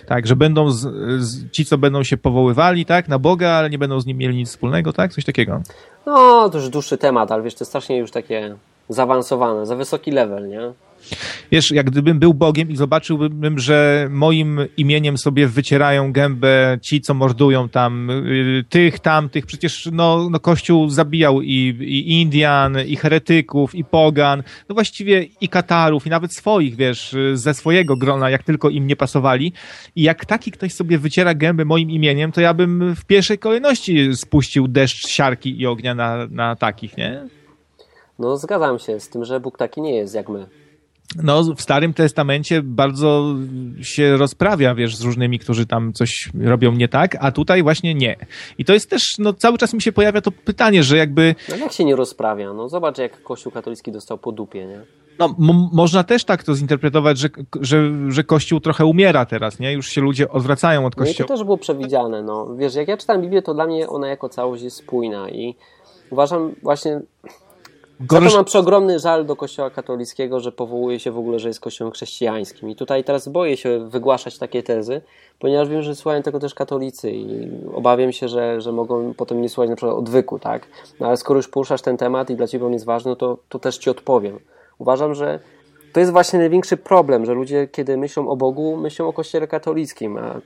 Tak, 0.05 0.27
że 0.27 0.35
będą 0.35 0.71
z, 0.71 0.79
z, 1.23 1.51
ci, 1.51 1.65
co 1.65 1.77
będą 1.77 2.03
się 2.03 2.17
powoływali, 2.17 2.85
tak, 2.85 3.07
na 3.07 3.19
Boga, 3.19 3.49
ale 3.49 3.69
nie 3.69 3.77
będą 3.77 3.99
z 3.99 4.05
nim 4.05 4.17
mieli 4.17 4.37
nic 4.37 4.49
wspólnego, 4.49 4.93
tak? 4.93 5.13
Coś 5.13 5.25
takiego. 5.25 5.61
No, 6.05 6.49
to 6.49 6.57
już 6.57 6.69
dłuższy 6.69 6.97
temat, 6.97 7.31
ale 7.31 7.43
wiesz, 7.43 7.53
to 7.53 7.63
jest 7.63 7.71
strasznie 7.71 7.97
już 7.97 8.11
takie 8.11 8.55
zaawansowane, 8.89 9.65
za 9.65 9.75
wysoki 9.75 10.11
level, 10.11 10.49
nie? 10.49 10.71
Wiesz, 11.51 11.71
jak 11.71 11.89
gdybym 11.89 12.19
był 12.19 12.33
Bogiem 12.33 12.71
i 12.71 12.75
zobaczyłbym, 12.75 13.59
że 13.59 14.07
moim 14.11 14.59
imieniem 14.77 15.17
sobie 15.17 15.47
wycierają 15.47 16.11
gębę 16.11 16.77
ci, 16.81 17.01
co 17.01 17.13
mordują 17.13 17.69
tam 17.69 18.09
y, 18.09 18.65
tych, 18.69 18.99
tamtych, 18.99 19.45
przecież 19.45 19.89
no, 19.91 20.29
no 20.29 20.39
Kościół 20.39 20.89
zabijał 20.89 21.41
i, 21.41 21.75
i 21.81 22.21
Indian, 22.21 22.77
i 22.85 22.95
heretyków, 22.95 23.75
i 23.75 23.83
pogan, 23.83 24.43
no 24.69 24.73
właściwie 24.75 25.25
i 25.41 25.49
Katarów, 25.49 26.07
i 26.07 26.09
nawet 26.09 26.33
swoich, 26.33 26.75
wiesz, 26.75 27.15
ze 27.33 27.53
swojego 27.53 27.97
grona, 27.97 28.29
jak 28.29 28.43
tylko 28.43 28.69
im 28.69 28.87
nie 28.87 28.95
pasowali. 28.95 29.53
I 29.95 30.01
jak 30.01 30.25
taki 30.25 30.51
ktoś 30.51 30.73
sobie 30.73 30.97
wyciera 30.97 31.33
gębę 31.33 31.65
moim 31.65 31.91
imieniem, 31.91 32.31
to 32.31 32.41
ja 32.41 32.53
bym 32.53 32.95
w 32.95 33.05
pierwszej 33.05 33.39
kolejności 33.39 34.15
spuścił 34.15 34.67
deszcz 34.67 35.07
siarki 35.07 35.61
i 35.61 35.67
ognia 35.67 35.95
na, 35.95 36.27
na 36.31 36.55
takich, 36.55 36.97
nie? 36.97 37.27
No 38.19 38.37
zgadzam 38.37 38.79
się 38.79 38.99
z 38.99 39.09
tym, 39.09 39.25
że 39.25 39.39
Bóg 39.39 39.57
taki 39.57 39.81
nie 39.81 39.95
jest 39.95 40.15
jak 40.15 40.29
my 40.29 40.58
no, 41.15 41.43
w 41.55 41.61
Starym 41.61 41.93
Testamencie 41.93 42.61
bardzo 42.63 43.35
się 43.81 44.17
rozprawia, 44.17 44.75
wiesz, 44.75 44.95
z 44.95 45.01
różnymi, 45.01 45.39
którzy 45.39 45.65
tam 45.65 45.93
coś 45.93 46.29
robią 46.41 46.71
nie 46.71 46.87
tak, 46.87 47.17
a 47.19 47.31
tutaj 47.31 47.63
właśnie 47.63 47.95
nie. 47.95 48.15
I 48.57 48.65
to 48.65 48.73
jest 48.73 48.89
też, 48.89 49.17
no, 49.19 49.33
cały 49.33 49.57
czas 49.57 49.73
mi 49.73 49.81
się 49.81 49.91
pojawia 49.91 50.21
to 50.21 50.31
pytanie, 50.31 50.83
że 50.83 50.97
jakby... 50.97 51.35
No 51.49 51.55
jak 51.55 51.71
się 51.71 51.85
nie 51.85 51.95
rozprawia? 51.95 52.53
No 52.53 52.69
zobacz, 52.69 52.97
jak 52.97 53.23
Kościół 53.23 53.51
katolicki 53.51 53.91
dostał 53.91 54.17
po 54.17 54.31
dupie, 54.31 54.65
nie? 54.65 54.81
No, 55.19 55.35
można 55.73 56.03
też 56.03 56.23
tak 56.23 56.43
to 56.43 56.55
zinterpretować, 56.55 57.17
że, 57.17 57.29
że, 57.61 57.91
że 58.07 58.23
Kościół 58.23 58.59
trochę 58.59 58.85
umiera 58.85 59.25
teraz, 59.25 59.59
nie? 59.59 59.73
Już 59.73 59.89
się 59.89 60.01
ludzie 60.01 60.29
odwracają 60.29 60.85
od 60.85 60.95
Kościoła. 60.95 61.15
No 61.19 61.25
i 61.25 61.27
to 61.27 61.33
też 61.33 61.43
było 61.43 61.57
przewidziane, 61.57 62.23
no. 62.23 62.55
Wiesz, 62.55 62.75
jak 62.75 62.87
ja 62.87 62.97
czytam 62.97 63.21
Biblię, 63.21 63.41
to 63.41 63.53
dla 63.53 63.67
mnie 63.67 63.87
ona 63.87 64.07
jako 64.07 64.29
całość 64.29 64.63
jest 64.63 64.77
spójna 64.77 65.29
i 65.29 65.55
uważam 66.09 66.55
właśnie 66.63 67.01
Gorsz... 67.99 68.35
mam 68.35 68.45
przeogromny 68.45 68.99
żal 68.99 69.25
do 69.25 69.35
kościoła 69.35 69.69
katolickiego, 69.69 70.39
że 70.39 70.51
powołuje 70.51 70.99
się 70.99 71.11
w 71.11 71.17
ogóle, 71.17 71.39
że 71.39 71.47
jest 71.47 71.59
kościołem 71.59 71.93
chrześcijańskim. 71.93 72.69
I 72.69 72.75
tutaj 72.75 73.03
teraz 73.03 73.27
boję 73.27 73.57
się 73.57 73.89
wygłaszać 73.89 74.37
takie 74.37 74.63
tezy, 74.63 75.01
ponieważ 75.39 75.69
wiem, 75.69 75.81
że 75.81 75.95
słuchają 75.95 76.23
tego 76.23 76.39
też 76.39 76.53
katolicy 76.53 77.11
i 77.11 77.49
obawiam 77.73 78.11
się, 78.11 78.27
że, 78.27 78.61
że 78.61 78.71
mogą 78.71 79.13
potem 79.13 79.41
nie 79.41 79.49
słuchać 79.49 79.69
na 79.69 79.75
przykład 79.75 79.97
odwyku, 79.97 80.39
tak? 80.39 80.67
No 80.99 81.07
ale 81.07 81.17
skoro 81.17 81.37
już 81.37 81.47
poruszasz 81.47 81.81
ten 81.81 81.97
temat 81.97 82.29
i 82.29 82.35
dla 82.35 82.47
ciebie 82.47 82.65
on 82.65 82.73
jest 82.73 82.85
ważny, 82.85 83.09
no 83.09 83.15
to, 83.15 83.37
to 83.49 83.59
też 83.59 83.77
ci 83.77 83.89
odpowiem. 83.89 84.39
Uważam, 84.77 85.15
że 85.15 85.39
to 85.93 85.99
jest 85.99 86.11
właśnie 86.11 86.39
największy 86.39 86.77
problem, 86.77 87.25
że 87.25 87.33
ludzie, 87.33 87.67
kiedy 87.67 87.97
myślą 87.97 88.29
o 88.29 88.35
Bogu, 88.35 88.77
myślą 88.77 89.07
o 89.07 89.13
kościele 89.13 89.47
katolickim, 89.47 90.17
a 90.17 90.41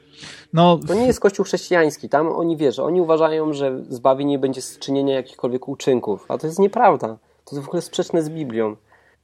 no, 0.53 0.79
to 0.87 0.93
nie 0.93 1.07
jest 1.07 1.19
kościół 1.19 1.45
chrześcijański. 1.45 2.09
Tam 2.09 2.27
oni 2.27 2.57
wierzą, 2.57 2.83
oni 2.83 3.01
uważają, 3.01 3.53
że 3.53 3.83
zbawienie 3.89 4.39
będzie 4.39 4.61
z 4.61 4.79
czynienia 4.79 5.15
jakichkolwiek 5.15 5.67
uczynków, 5.67 6.25
a 6.27 6.37
to 6.37 6.47
jest 6.47 6.59
nieprawda. 6.59 7.17
To 7.45 7.55
jest 7.55 7.65
w 7.65 7.67
ogóle 7.67 7.81
sprzeczne 7.81 8.23
z 8.23 8.29
Biblią. 8.29 8.75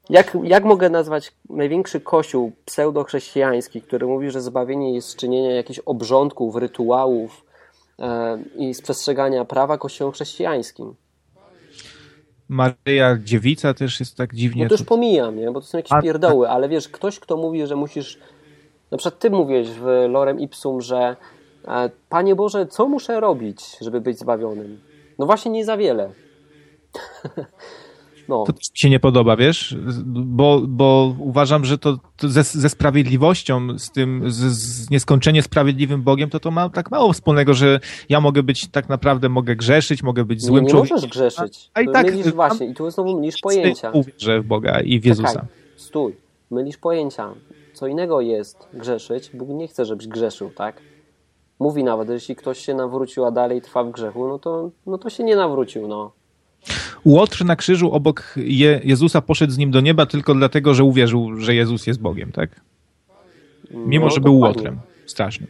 Jak, 0.10 0.38
jak 0.44 0.64
mogę 0.64 0.90
nazwać 0.90 1.32
największy 1.50 2.02
kościół 2.02 2.52
pseudochrześcijański, 2.66 3.82
który 3.82 4.08
mówi, 4.08 4.32
że 4.32 4.42
zbawienie 4.42 4.94
jest 4.96 5.16
czynienia 5.16 5.52
jakichś 5.52 5.80
obrządków, 5.80 6.56
rytuałów 6.56 7.46
e, 8.00 8.40
i 8.56 8.74
przestrzegania 8.84 9.46
prawa 9.46 9.78
kościołem 9.78 10.14
chrześcijańskim? 10.14 10.96
Maryja 12.50 13.18
Dziewica 13.24 13.74
też 13.74 14.00
jest 14.00 14.18
tak 14.18 14.36
dziwnie. 14.36 14.64
No 14.64 14.70
to 14.70 14.76
już 14.76 14.84
pomijam, 14.84 15.38
nie? 15.38 15.52
bo 15.52 15.62
to 15.62 15.68
są 15.68 15.78
jakieś 15.78 15.92
A, 15.92 16.02
pierdoły, 16.02 16.50
ale 16.50 16.70
wiesz, 16.70 16.90
ktoś, 16.90 17.20
kto 17.20 17.38
mówi, 17.38 17.68
że 17.68 17.76
musisz. 17.76 18.20
Na 18.92 18.98
przykład 18.98 19.20
ty 19.20 19.30
mówiłeś 19.30 19.70
w 19.70 19.86
Lorem 20.10 20.40
Ipsum, 20.40 20.82
że 20.82 21.16
e, 21.68 21.90
Panie 22.10 22.36
Boże, 22.36 22.68
co 22.68 22.88
muszę 22.88 23.20
robić, 23.20 23.78
żeby 23.82 24.02
być 24.02 24.20
zbawionym? 24.20 24.82
No 25.20 25.26
właśnie 25.26 25.52
nie 25.52 25.66
za 25.66 25.78
wiele. 25.78 26.10
No. 28.30 28.44
To 28.44 28.54
też 28.54 28.72
mi 28.72 28.78
się 28.78 28.90
nie 28.90 29.00
podoba, 29.00 29.36
wiesz, 29.36 29.78
bo, 30.06 30.62
bo 30.68 31.16
uważam, 31.20 31.66
że 31.66 31.78
to, 31.78 31.98
to 32.18 32.30
ze, 32.30 32.44
ze, 32.44 32.70
sprawiedliwością, 32.70 33.80
z 33.80 33.92
tym, 33.92 34.32
z, 34.32 34.36
z, 34.36 34.90
nieskończenie 34.90 35.42
sprawiedliwym 35.42 36.04
Bogiem, 36.04 36.30
to 36.30 36.40
to 36.40 36.52
ma 36.52 36.70
tak 36.70 36.92
mało 36.92 37.14
wspólnego, 37.14 37.54
że 37.54 37.80
ja 38.10 38.22
mogę 38.22 38.44
być, 38.44 38.68
tak 38.68 38.90
naprawdę 38.90 39.30
mogę 39.30 39.56
grzeszyć, 39.56 40.04
mogę 40.04 40.26
być 40.26 40.42
złym 40.42 40.64
nie, 40.64 40.68
nie 40.68 40.72
człowiekiem. 40.72 40.98
Nie 40.98 41.02
możesz 41.02 41.12
grzeszyć. 41.12 41.72
A, 41.74 41.80
a 41.80 41.82
i 41.82 41.88
tak. 41.92 42.06
Mylisz 42.06 42.32
właśnie, 42.32 42.68
i 42.68 42.74
tu 42.74 42.92
znowu 42.92 43.20
mylisz 43.20 43.42
pojęcia. 43.42 43.92
Uwierzę 43.92 44.42
w 44.42 44.46
Boga 44.46 44.80
i 44.80 45.00
w 45.00 45.06
Jezusa. 45.06 45.32
Czekaj, 45.32 45.48
stój, 45.76 46.16
mylisz 46.52 46.78
pojęcia. 46.78 47.34
Co 47.74 47.88
innego 47.88 48.22
jest 48.22 48.68
grzeszyć, 48.74 49.32
Bóg 49.34 49.50
nie 49.50 49.68
chce, 49.68 49.86
żebyś 49.86 50.08
grzeszył, 50.08 50.50
tak? 50.50 50.82
Mówi 51.60 51.84
nawet, 51.84 52.08
że 52.08 52.14
jeśli 52.14 52.36
ktoś 52.36 52.60
się 52.60 52.74
nawrócił, 52.74 53.26
a 53.26 53.32
dalej 53.32 53.62
trwa 53.62 53.84
w 53.84 53.92
grzechu, 53.92 54.28
no 54.28 54.40
to, 54.40 54.70
no 54.86 54.98
to 54.98 55.10
się 55.10 55.24
nie 55.24 55.36
nawrócił, 55.36 55.88
no. 55.88 56.19
Łotr 57.06 57.46
na 57.46 57.56
krzyżu 57.56 57.92
obok 57.92 58.34
Je 58.36 58.82
Jezusa 58.84 59.22
poszedł 59.22 59.54
z 59.54 59.58
nim 59.58 59.72
do 59.72 59.82
nieba 59.82 60.06
tylko 60.06 60.34
dlatego, 60.34 60.74
że 60.74 60.84
uwierzył, 60.84 61.38
że 61.38 61.56
Jezus 61.56 61.88
jest 61.88 62.02
Bogiem, 62.02 62.32
tak? 62.32 62.50
Mimo, 63.72 64.06
no, 64.06 64.12
że 64.12 64.22
był 64.22 64.40
Łotrem. 64.40 64.80
Straszny. 65.06 65.48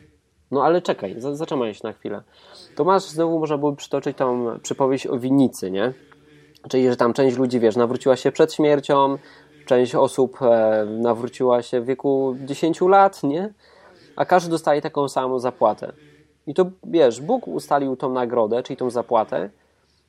No 0.52 0.64
ale 0.64 0.82
czekaj, 0.82 1.16
zatrzymaj 1.18 1.74
się 1.74 1.80
na 1.84 1.94
chwilę. 1.94 2.22
To 2.76 2.84
masz, 2.84 3.04
znowu 3.04 3.40
można 3.40 3.58
byłoby 3.58 3.78
przytoczyć 3.78 4.18
tą 4.18 4.60
przypowieść 4.64 5.08
o 5.08 5.20
winnicy, 5.20 5.72
nie? 5.72 5.94
Czyli, 6.70 6.90
że 6.90 6.96
tam 6.96 7.14
część 7.14 7.38
ludzi, 7.38 7.60
wiesz, 7.60 7.76
nawróciła 7.76 8.16
się 8.16 8.32
przed 8.32 8.54
śmiercią, 8.54 9.18
część 9.66 9.96
osób 9.96 10.42
e, 10.42 10.86
nawróciła 10.86 11.62
się 11.62 11.82
w 11.82 11.86
wieku 11.86 12.36
10 12.46 12.82
lat, 12.82 13.24
nie? 13.24 13.54
A 14.16 14.26
każdy 14.26 14.50
dostaje 14.50 14.82
taką 14.82 15.10
samą 15.10 15.40
zapłatę. 15.40 15.94
I 16.48 16.54
to, 16.54 16.66
wiesz, 16.84 17.22
Bóg 17.22 17.48
ustalił 17.48 17.96
tą 17.96 18.14
nagrodę, 18.14 18.64
czyli 18.64 18.78
tą 18.78 18.90
zapłatę 18.90 19.50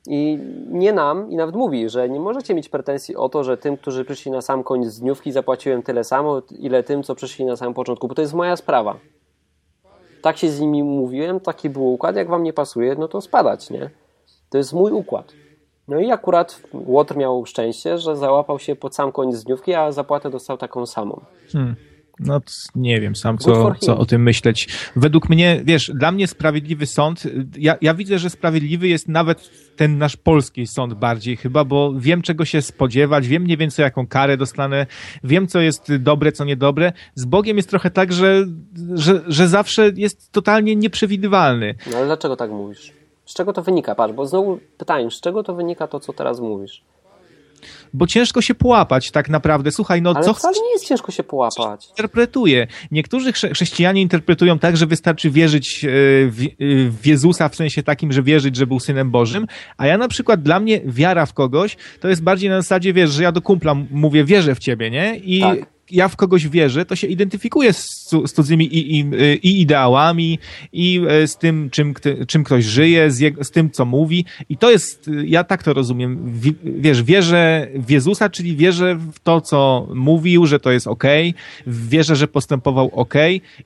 i 0.07 0.39
nie 0.67 0.93
nam, 0.93 1.31
i 1.31 1.35
nawet 1.35 1.55
mówi, 1.55 1.89
że 1.89 2.09
nie 2.09 2.19
możecie 2.19 2.53
mieć 2.53 2.69
pretensji 2.69 3.15
o 3.15 3.29
to, 3.29 3.43
że 3.43 3.57
tym, 3.57 3.77
którzy 3.77 4.05
przyszli 4.05 4.31
na 4.31 4.41
sam 4.41 4.63
koniec 4.63 4.99
dniówki, 4.99 5.31
zapłaciłem 5.31 5.83
tyle 5.83 6.03
samo, 6.03 6.41
ile 6.59 6.83
tym, 6.83 7.03
co 7.03 7.15
przyszli 7.15 7.45
na 7.45 7.55
samym 7.55 7.73
początku, 7.73 8.07
bo 8.07 8.15
to 8.15 8.21
jest 8.21 8.33
moja 8.33 8.55
sprawa. 8.55 8.97
Tak 10.21 10.37
się 10.37 10.49
z 10.49 10.59
nimi 10.59 10.83
mówiłem, 10.83 11.39
taki 11.39 11.69
był 11.69 11.93
układ, 11.93 12.15
jak 12.15 12.29
wam 12.29 12.43
nie 12.43 12.53
pasuje, 12.53 12.95
no 12.95 13.07
to 13.07 13.21
spadać, 13.21 13.69
nie? 13.69 13.89
To 14.49 14.57
jest 14.57 14.73
mój 14.73 14.91
układ. 14.91 15.33
No 15.87 15.99
i 15.99 16.11
akurat 16.11 16.61
Łotr 16.73 17.17
miał 17.17 17.45
szczęście, 17.45 17.97
że 17.97 18.15
załapał 18.15 18.59
się 18.59 18.75
pod 18.75 18.95
sam 18.95 19.11
koniec 19.11 19.43
dniówki, 19.43 19.73
a 19.73 19.91
zapłatę 19.91 20.29
dostał 20.29 20.57
taką 20.57 20.85
samą. 20.85 21.21
Hmm. 21.51 21.75
No 22.21 22.41
nie 22.75 23.01
wiem 23.01 23.15
sam, 23.15 23.37
co, 23.37 23.75
co 23.79 23.97
o 23.97 24.05
tym 24.05 24.23
myśleć. 24.23 24.67
Według 24.95 25.29
mnie, 25.29 25.61
wiesz, 25.65 25.91
dla 25.93 26.11
mnie 26.11 26.27
sprawiedliwy 26.27 26.85
sąd, 26.85 27.23
ja, 27.57 27.75
ja 27.81 27.93
widzę, 27.93 28.19
że 28.19 28.29
sprawiedliwy 28.29 28.87
jest 28.87 29.07
nawet 29.07 29.49
ten 29.75 29.97
nasz 29.97 30.17
polski 30.17 30.67
sąd 30.67 30.93
bardziej 30.93 31.37
chyba, 31.37 31.65
bo 31.65 31.93
wiem 31.97 32.21
czego 32.21 32.45
się 32.45 32.61
spodziewać, 32.61 33.27
wiem 33.27 33.43
mniej 33.43 33.57
więcej 33.57 33.83
jaką 33.83 34.07
karę 34.07 34.37
dostanę, 34.37 34.85
wiem 35.23 35.47
co 35.47 35.59
jest 35.59 35.95
dobre, 35.95 36.31
co 36.31 36.45
niedobre. 36.45 36.93
Z 37.15 37.25
Bogiem 37.25 37.57
jest 37.57 37.69
trochę 37.69 37.91
tak, 37.91 38.13
że, 38.13 38.45
że, 38.93 39.21
że 39.27 39.47
zawsze 39.47 39.91
jest 39.95 40.31
totalnie 40.31 40.75
nieprzewidywalny. 40.75 41.75
No 41.91 41.97
ale 41.97 42.05
dlaczego 42.05 42.35
tak 42.35 42.51
mówisz? 42.51 42.93
Z 43.25 43.33
czego 43.33 43.53
to 43.53 43.61
wynika? 43.63 43.95
Patrz, 43.95 44.13
bo 44.13 44.25
znowu 44.25 44.59
pytanie, 44.77 45.11
z 45.11 45.21
czego 45.21 45.43
to 45.43 45.53
wynika 45.53 45.87
to, 45.87 45.99
co 45.99 46.13
teraz 46.13 46.39
mówisz? 46.39 46.83
Bo 47.93 48.07
ciężko 48.07 48.41
się 48.41 48.55
połapać 48.55 49.11
tak 49.11 49.29
naprawdę. 49.29 49.71
Słuchaj, 49.71 50.01
no 50.01 50.13
Ale 50.15 50.25
co 50.25 50.33
wcale 50.33 50.57
nie 50.63 50.71
jest 50.71 50.85
ciężko 50.85 51.11
się 51.11 51.23
połapać. 51.23 51.89
Interpretuje. 51.89 52.67
Niektórzy 52.91 53.33
chrześcijanie 53.33 54.01
interpretują 54.01 54.59
tak, 54.59 54.77
że 54.77 54.87
wystarczy 54.87 55.29
wierzyć 55.29 55.85
e, 55.85 55.87
w, 56.27 56.41
e, 56.41 56.47
w 56.89 57.05
Jezusa 57.05 57.49
w 57.49 57.55
sensie 57.55 57.83
takim, 57.83 58.11
że 58.11 58.23
wierzyć, 58.23 58.55
że 58.55 58.67
był 58.67 58.79
Synem 58.79 59.11
Bożym, 59.11 59.47
a 59.77 59.87
ja 59.87 59.97
na 59.97 60.07
przykład 60.07 60.41
dla 60.41 60.59
mnie 60.59 60.81
wiara 60.85 61.25
w 61.25 61.33
kogoś 61.33 61.77
to 61.99 62.07
jest 62.07 62.23
bardziej 62.23 62.49
na 62.49 62.61
zasadzie, 62.61 62.93
wiesz, 62.93 63.09
że 63.09 63.23
ja 63.23 63.31
do 63.31 63.41
kumpla 63.41 63.75
mówię, 63.91 64.25
wierzę 64.25 64.55
w 64.55 64.59
ciebie, 64.59 64.91
nie? 64.91 65.15
I 65.15 65.41
tak 65.41 65.70
ja 65.91 66.07
w 66.07 66.15
kogoś 66.15 66.47
wierzę, 66.47 66.85
to 66.85 66.95
się 66.95 67.07
identyfikuję 67.07 67.73
z, 67.73 68.09
z 68.25 68.33
cudzymi 68.33 68.65
i, 68.65 68.99
i, 68.99 69.05
i, 69.43 69.61
ideałami, 69.61 70.39
i 70.73 71.01
e, 71.09 71.27
z 71.27 71.37
tym, 71.37 71.69
czym, 71.69 71.93
czym 72.27 72.43
ktoś 72.43 72.65
żyje, 72.65 73.11
z, 73.11 73.47
z 73.47 73.51
tym, 73.51 73.71
co 73.71 73.85
mówi. 73.85 74.25
I 74.49 74.57
to 74.57 74.71
jest, 74.71 75.09
ja 75.25 75.43
tak 75.43 75.63
to 75.63 75.73
rozumiem. 75.73 76.33
Wiesz, 76.63 77.03
wierzę 77.03 77.67
w 77.75 77.91
Jezusa, 77.91 78.29
czyli 78.29 78.55
wierzę 78.55 78.95
w 79.13 79.19
to, 79.19 79.41
co 79.41 79.87
mówił, 79.93 80.45
że 80.45 80.59
to 80.59 80.71
jest 80.71 80.87
ok, 80.87 81.03
wierzę, 81.67 82.15
że 82.15 82.27
postępował 82.27 82.91
ok, 82.93 83.13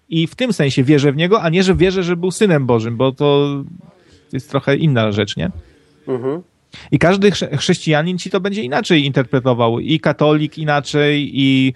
i 0.10 0.28
w 0.28 0.36
tym 0.36 0.54
sensie 0.54 0.84
wierzę 0.84 1.12
w 1.12 1.16
niego, 1.16 1.42
a 1.42 1.50
nie, 1.50 1.64
że 1.64 1.76
wierzę, 1.76 2.04
że 2.04 2.16
był 2.16 2.32
synem 2.32 2.66
Bożym, 2.66 2.98
bo 2.98 3.12
to 3.12 3.64
jest 4.34 4.50
trochę 4.50 4.76
inna 4.76 5.12
rzecz, 5.12 5.38
nie? 5.38 5.52
Mhm. 6.08 6.42
I 6.92 7.00
każdy 7.00 7.32
chrześcijanin 7.32 8.18
ci 8.18 8.30
to 8.30 8.40
będzie 8.40 8.64
inaczej 8.64 9.06
interpretował. 9.06 9.80
I 9.80 10.00
katolik 10.00 10.58
inaczej, 10.58 11.32
i 11.34 11.74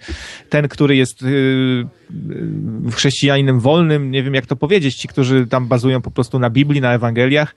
ten, 0.48 0.68
który 0.68 0.96
jest 0.96 1.22
y, 1.22 1.26
y, 1.26 2.90
chrześcijaninem 2.92 3.60
wolnym, 3.60 4.10
nie 4.10 4.22
wiem 4.22 4.34
jak 4.34 4.46
to 4.46 4.56
powiedzieć, 4.56 4.94
ci, 4.94 5.08
którzy 5.08 5.46
tam 5.46 5.66
bazują 5.66 6.02
po 6.02 6.10
prostu 6.10 6.38
na 6.38 6.50
Biblii, 6.50 6.80
na 6.80 6.94
Ewangeliach, 6.94 7.54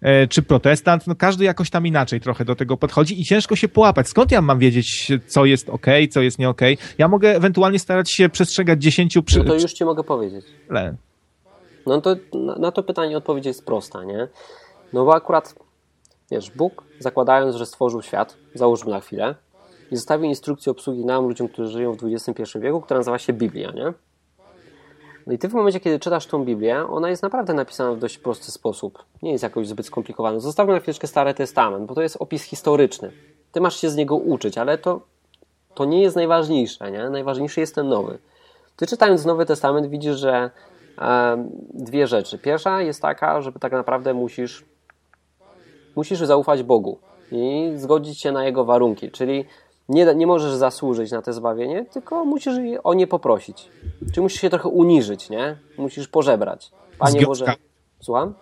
e, 0.00 0.26
czy 0.26 0.42
protestant, 0.42 1.06
no 1.06 1.14
każdy 1.14 1.44
jakoś 1.44 1.70
tam 1.70 1.86
inaczej 1.86 2.20
trochę 2.20 2.44
do 2.44 2.56
tego 2.56 2.76
podchodzi 2.76 3.20
i 3.20 3.24
ciężko 3.24 3.56
się 3.56 3.68
połapać. 3.68 4.08
Skąd 4.08 4.32
ja 4.32 4.42
mam 4.42 4.58
wiedzieć, 4.58 5.12
co 5.26 5.44
jest 5.44 5.68
ok, 5.68 5.86
co 6.10 6.22
jest 6.22 6.38
nie 6.38 6.48
ok? 6.48 6.60
Ja 6.98 7.08
mogę 7.08 7.36
ewentualnie 7.36 7.78
starać 7.78 8.12
się 8.12 8.28
przestrzegać 8.28 8.82
dziesięciu... 8.82 9.22
Przy... 9.22 9.38
No 9.38 9.44
to 9.44 9.54
już 9.54 9.72
ci 9.72 9.84
mogę 9.84 10.04
powiedzieć. 10.04 10.44
Le. 10.70 10.96
No 11.86 12.00
to 12.00 12.16
na 12.58 12.72
to 12.72 12.82
pytanie 12.82 13.16
odpowiedź 13.16 13.46
jest 13.46 13.66
prosta, 13.66 14.04
nie? 14.04 14.28
No 14.92 15.04
bo 15.04 15.14
akurat 15.14 15.54
Wiesz, 16.32 16.50
Bóg, 16.50 16.84
zakładając, 16.98 17.56
że 17.56 17.66
stworzył 17.66 18.02
świat, 18.02 18.36
załóżmy 18.54 18.90
na 18.90 19.00
chwilę, 19.00 19.34
i 19.90 19.96
zostawił 19.96 20.28
instrukcję 20.28 20.72
obsługi 20.72 21.04
nam, 21.04 21.28
ludziom, 21.28 21.48
którzy 21.48 21.72
żyją 21.72 21.92
w 21.92 22.04
XXI 22.04 22.58
wieku, 22.58 22.80
która 22.80 23.00
nazywa 23.00 23.18
się 23.18 23.32
Biblia, 23.32 23.70
nie? 23.70 23.92
No 25.26 25.32
i 25.32 25.38
ty 25.38 25.48
w 25.48 25.54
momencie, 25.54 25.80
kiedy 25.80 25.98
czytasz 25.98 26.26
tą 26.26 26.44
Biblię, 26.44 26.86
ona 26.86 27.10
jest 27.10 27.22
naprawdę 27.22 27.54
napisana 27.54 27.92
w 27.92 27.98
dość 27.98 28.18
prosty 28.18 28.52
sposób. 28.52 29.04
Nie 29.22 29.32
jest 29.32 29.42
jakoś 29.42 29.68
zbyt 29.68 29.86
skomplikowana. 29.86 30.40
Zostawmy 30.40 30.72
na 30.72 30.80
chwileczkę 30.80 31.06
Stary 31.06 31.34
Testament, 31.34 31.86
bo 31.86 31.94
to 31.94 32.02
jest 32.02 32.16
opis 32.20 32.42
historyczny. 32.42 33.12
Ty 33.52 33.60
masz 33.60 33.80
się 33.80 33.90
z 33.90 33.96
niego 33.96 34.16
uczyć, 34.16 34.58
ale 34.58 34.78
to, 34.78 35.00
to 35.74 35.84
nie 35.84 36.02
jest 36.02 36.16
najważniejsze, 36.16 36.90
nie? 36.90 37.10
Najważniejszy 37.10 37.60
jest 37.60 37.74
ten 37.74 37.88
nowy. 37.88 38.18
Ty 38.76 38.86
czytając 38.86 39.24
Nowy 39.24 39.46
Testament 39.46 39.86
widzisz, 39.86 40.16
że 40.16 40.50
e, 40.98 41.48
dwie 41.74 42.06
rzeczy. 42.06 42.38
Pierwsza 42.38 42.82
jest 42.82 43.02
taka, 43.02 43.40
że 43.40 43.52
tak 43.52 43.72
naprawdę 43.72 44.14
musisz 44.14 44.71
musisz 45.96 46.18
zaufać 46.18 46.62
Bogu 46.62 46.98
i 47.32 47.72
zgodzić 47.76 48.20
się 48.20 48.32
na 48.32 48.44
Jego 48.44 48.64
warunki, 48.64 49.10
czyli 49.10 49.44
nie, 49.88 50.14
nie 50.14 50.26
możesz 50.26 50.52
zasłużyć 50.52 51.10
na 51.10 51.22
to 51.22 51.32
zbawienie, 51.32 51.84
tylko 51.84 52.24
musisz 52.24 52.54
o 52.84 52.94
nie 52.94 53.06
poprosić. 53.06 53.68
Czyli 54.12 54.20
musisz 54.20 54.40
się 54.40 54.50
trochę 54.50 54.68
uniżyć, 54.68 55.30
nie? 55.30 55.56
Musisz 55.78 56.08
pożebrać. 56.08 56.70
Panie 56.98 57.12
Zgiąć 57.12 57.26
Boże... 57.26 57.44
Kark. 57.44 57.60
Słucham? 58.00 58.34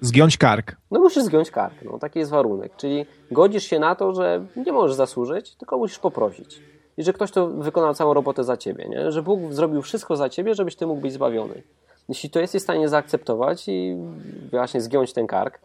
Zgiąć 0.00 0.36
kark. 0.36 0.76
No 0.90 1.00
musisz 1.00 1.22
zgiąć 1.22 1.50
kark, 1.50 1.74
no 1.82 1.98
taki 1.98 2.18
jest 2.18 2.30
warunek. 2.30 2.76
Czyli 2.76 3.06
godzisz 3.30 3.64
się 3.64 3.78
na 3.78 3.94
to, 3.94 4.14
że 4.14 4.44
nie 4.56 4.72
możesz 4.72 4.96
zasłużyć, 4.96 5.54
tylko 5.54 5.78
musisz 5.78 5.98
poprosić. 5.98 6.60
I 6.96 7.02
że 7.02 7.12
ktoś 7.12 7.30
to 7.30 7.46
wykonał 7.46 7.94
całą 7.94 8.14
robotę 8.14 8.44
za 8.44 8.56
ciebie, 8.56 8.88
nie? 8.88 9.12
Że 9.12 9.22
Bóg 9.22 9.52
zrobił 9.52 9.82
wszystko 9.82 10.16
za 10.16 10.28
ciebie, 10.28 10.54
żebyś 10.54 10.76
ty 10.76 10.86
mógł 10.86 11.00
być 11.00 11.12
zbawiony. 11.12 11.62
Jeśli 12.08 12.30
to 12.30 12.40
jesteś 12.40 12.60
w 12.60 12.64
stanie 12.64 12.88
zaakceptować 12.88 13.68
i 13.68 13.96
właśnie 14.50 14.80
zgiąć 14.80 15.12
ten 15.12 15.26
kark, 15.26 15.58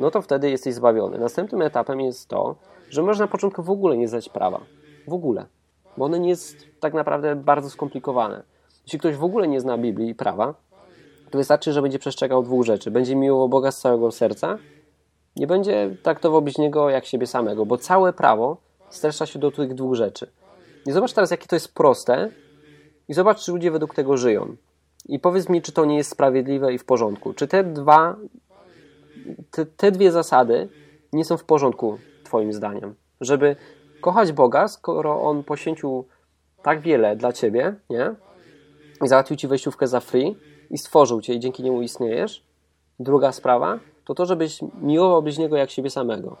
no 0.00 0.10
to 0.10 0.22
wtedy 0.22 0.50
jesteś 0.50 0.74
zbawiony. 0.74 1.18
Następnym 1.18 1.62
etapem 1.62 2.00
jest 2.00 2.28
to, 2.28 2.56
że 2.90 3.02
możesz 3.02 3.18
na 3.18 3.28
początku 3.28 3.62
w 3.62 3.70
ogóle 3.70 3.96
nie 3.96 4.08
znać 4.08 4.28
prawa. 4.28 4.60
W 5.08 5.12
ogóle. 5.12 5.46
Bo 5.96 6.04
ono 6.04 6.16
nie 6.16 6.28
jest 6.28 6.56
tak 6.80 6.94
naprawdę 6.94 7.36
bardzo 7.36 7.70
skomplikowane. 7.70 8.42
Jeśli 8.84 8.98
ktoś 8.98 9.16
w 9.16 9.24
ogóle 9.24 9.48
nie 9.48 9.60
zna 9.60 9.78
Biblii 9.78 10.08
i 10.08 10.14
prawa, 10.14 10.54
to 11.30 11.38
wystarczy, 11.38 11.72
że 11.72 11.82
będzie 11.82 11.98
przestrzegał 11.98 12.42
dwóch 12.42 12.64
rzeczy. 12.64 12.90
Będzie 12.90 13.16
miłował 13.16 13.48
Boga 13.48 13.72
z 13.72 13.80
całego 13.80 14.10
serca 14.10 14.58
nie 15.36 15.46
będzie 15.46 15.96
traktował 16.02 16.42
bliźniego 16.42 16.90
jak 16.90 17.06
siebie 17.06 17.26
samego, 17.26 17.66
bo 17.66 17.78
całe 17.78 18.12
prawo 18.12 18.56
streszcza 18.90 19.26
się 19.26 19.38
do 19.38 19.50
tych 19.50 19.74
dwóch 19.74 19.94
rzeczy. 19.94 20.30
I 20.86 20.92
zobacz 20.92 21.12
teraz, 21.12 21.30
jakie 21.30 21.46
to 21.46 21.56
jest 21.56 21.74
proste 21.74 22.30
i 23.08 23.14
zobacz, 23.14 23.44
czy 23.44 23.52
ludzie 23.52 23.70
według 23.70 23.94
tego 23.94 24.16
żyją. 24.16 24.56
I 25.06 25.18
powiedz 25.18 25.48
mi, 25.48 25.62
czy 25.62 25.72
to 25.72 25.84
nie 25.84 25.96
jest 25.96 26.10
sprawiedliwe 26.10 26.74
i 26.74 26.78
w 26.78 26.84
porządku. 26.84 27.34
Czy 27.34 27.48
te 27.48 27.64
dwa 27.64 28.16
te, 29.50 29.66
te 29.66 29.92
dwie 29.92 30.12
zasady 30.12 30.68
nie 31.12 31.24
są 31.24 31.36
w 31.36 31.44
porządku, 31.44 31.98
Twoim 32.24 32.52
zdaniem. 32.52 32.94
Żeby 33.20 33.56
kochać 34.00 34.32
Boga, 34.32 34.68
skoro 34.68 35.22
On 35.22 35.44
poświęcił 35.44 36.04
tak 36.62 36.80
wiele 36.80 37.16
dla 37.16 37.32
Ciebie, 37.32 37.74
nie? 37.90 38.14
I 39.04 39.08
załatwił 39.08 39.36
Ci 39.36 39.48
wejściówkę 39.48 39.86
za 39.86 40.00
free 40.00 40.36
i 40.70 40.78
stworzył 40.78 41.20
Cię 41.20 41.34
i 41.34 41.40
dzięki 41.40 41.62
niemu 41.62 41.82
istniejesz. 41.82 42.42
Druga 43.00 43.32
sprawa 43.32 43.78
to 44.04 44.14
to, 44.14 44.26
żebyś 44.26 44.58
miłował 44.82 45.22
bliźniego 45.22 45.56
jak 45.56 45.70
siebie 45.70 45.90
samego. 45.90 46.36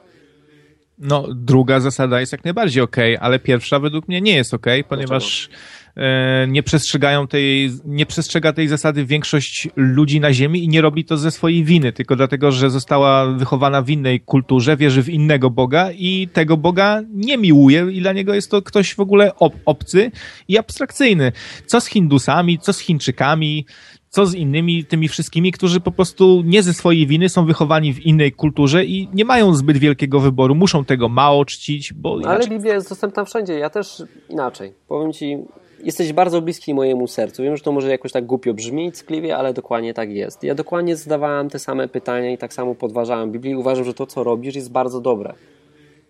No, 0.98 1.24
druga 1.34 1.80
zasada 1.80 2.20
jest 2.20 2.32
jak 2.32 2.44
najbardziej 2.44 2.82
ok, 2.82 2.96
ale 3.20 3.38
pierwsza 3.38 3.78
według 3.78 4.08
mnie 4.08 4.20
nie 4.20 4.34
jest 4.34 4.54
ok, 4.54 4.66
ponieważ 4.88 5.48
Dlaczego? 5.48 5.70
E, 5.96 6.46
nie 6.48 6.62
przestrzegają 6.62 7.26
tej, 7.26 7.70
nie 7.84 8.06
przestrzega 8.06 8.52
tej 8.52 8.68
zasady 8.68 9.04
większość 9.04 9.68
ludzi 9.76 10.20
na 10.20 10.32
ziemi 10.32 10.64
i 10.64 10.68
nie 10.68 10.80
robi 10.80 11.04
to 11.04 11.16
ze 11.16 11.30
swojej 11.30 11.64
winy, 11.64 11.92
tylko 11.92 12.16
dlatego, 12.16 12.52
że 12.52 12.70
została 12.70 13.26
wychowana 13.26 13.82
w 13.82 13.90
innej 13.90 14.20
kulturze, 14.20 14.76
wierzy 14.76 15.02
w 15.02 15.08
innego 15.08 15.50
Boga 15.50 15.90
i 15.92 16.28
tego 16.32 16.56
Boga 16.56 17.00
nie 17.14 17.38
miłuje 17.38 17.86
i 17.92 18.00
dla 18.00 18.12
niego 18.12 18.34
jest 18.34 18.50
to 18.50 18.62
ktoś 18.62 18.94
w 18.94 19.00
ogóle 19.00 19.34
ob 19.34 19.54
obcy 19.64 20.10
i 20.48 20.58
abstrakcyjny. 20.58 21.32
Co 21.66 21.80
z 21.80 21.86
Hindusami, 21.86 22.58
co 22.58 22.72
z 22.72 22.78
Chińczykami, 22.78 23.66
co 24.08 24.26
z 24.26 24.34
innymi 24.34 24.84
tymi 24.84 25.08
wszystkimi, 25.08 25.52
którzy 25.52 25.80
po 25.80 25.92
prostu 25.92 26.42
nie 26.44 26.62
ze 26.62 26.74
swojej 26.74 27.06
winy 27.06 27.28
są 27.28 27.46
wychowani 27.46 27.94
w 27.94 28.06
innej 28.06 28.32
kulturze 28.32 28.84
i 28.84 29.08
nie 29.14 29.24
mają 29.24 29.54
zbyt 29.54 29.76
wielkiego 29.76 30.20
wyboru, 30.20 30.54
muszą 30.54 30.84
tego 30.84 31.08
mało 31.08 31.44
czcić, 31.44 31.92
bo 31.92 32.18
inaczej... 32.18 32.36
Ale 32.36 32.48
Biblia 32.48 32.74
jest 32.74 32.88
dostępna 32.88 33.24
wszędzie, 33.24 33.54
ja 33.54 33.70
też 33.70 34.02
inaczej. 34.28 34.72
Powiem 34.88 35.12
ci, 35.12 35.38
jesteś 35.82 36.12
bardzo 36.12 36.42
bliski 36.42 36.74
mojemu 36.74 37.06
sercu. 37.06 37.42
Wiem, 37.42 37.56
że 37.56 37.62
to 37.62 37.72
może 37.72 37.90
jakoś 37.90 38.12
tak 38.12 38.26
głupio 38.26 38.54
brzmieć, 38.54 38.98
skliwie, 38.98 39.36
ale 39.36 39.54
dokładnie 39.54 39.94
tak 39.94 40.10
jest. 40.10 40.44
Ja 40.44 40.54
dokładnie 40.54 40.96
zadawałem 40.96 41.50
te 41.50 41.58
same 41.58 41.88
pytania 41.88 42.30
i 42.30 42.38
tak 42.38 42.54
samo 42.54 42.74
podważałem 42.74 43.32
Biblię 43.32 43.52
i 43.52 43.56
uważam, 43.56 43.84
że 43.84 43.94
to, 43.94 44.06
co 44.06 44.24
robisz, 44.24 44.54
jest 44.54 44.70
bardzo 44.70 45.00
dobre. 45.00 45.34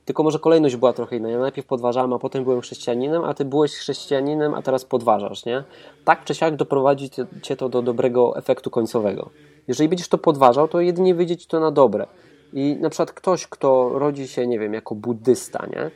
Tylko 0.05 0.23
może 0.23 0.39
kolejność 0.39 0.77
była 0.77 0.93
trochę 0.93 1.17
inna. 1.17 1.31
Ja 1.31 1.39
najpierw 1.39 1.67
podważałem, 1.67 2.13
a 2.13 2.19
potem 2.19 2.45
byłem 2.45 2.61
chrześcijaninem, 2.61 3.25
a 3.25 3.35
ty 3.35 3.45
byłeś 3.45 3.73
chrześcijaninem, 3.73 4.55
a 4.55 4.63
teraz 4.63 4.85
podważasz, 4.85 5.45
nie? 5.45 5.65
Tak 6.05 6.25
czy 6.25 6.35
siak 6.35 6.57
doprowadzi 6.57 7.11
cię 7.43 7.57
to 7.57 7.69
do 7.69 7.83
dobrego 7.83 8.37
efektu 8.37 8.71
końcowego. 8.71 9.31
Jeżeli 9.69 9.89
będziesz 9.89 10.09
to 10.09 10.19
podważał, 10.19 10.69
to 10.69 10.81
jedynie 10.81 11.15
wyjdzie 11.15 11.37
ci 11.37 11.47
to 11.47 11.61
na 11.61 11.71
dobre. 11.71 12.07
I 12.53 12.77
na 12.81 12.91
przykład 12.91 13.13
ktoś, 13.13 13.47
kto 13.47 13.91
rodzi 13.99 14.29
się, 14.29 14.47
nie 14.47 14.59
wiem, 14.59 14.75
jako 14.75 14.95
buddysta, 14.95 15.67
nie? 15.67 15.91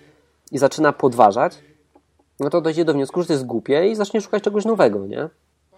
I 0.53 0.59
zaczyna 0.59 0.93
podważać, 0.93 1.59
no 2.41 2.51
to 2.51 2.61
dojdzie 2.61 2.85
do 2.85 2.93
wniosku, 2.93 3.20
że 3.20 3.26
to 3.26 3.32
jest 3.32 3.47
głupie 3.47 3.89
i 3.89 3.95
zacznie 3.95 4.20
szukać 4.20 4.43
czegoś 4.43 4.64
nowego, 4.64 5.07
nie? 5.07 5.28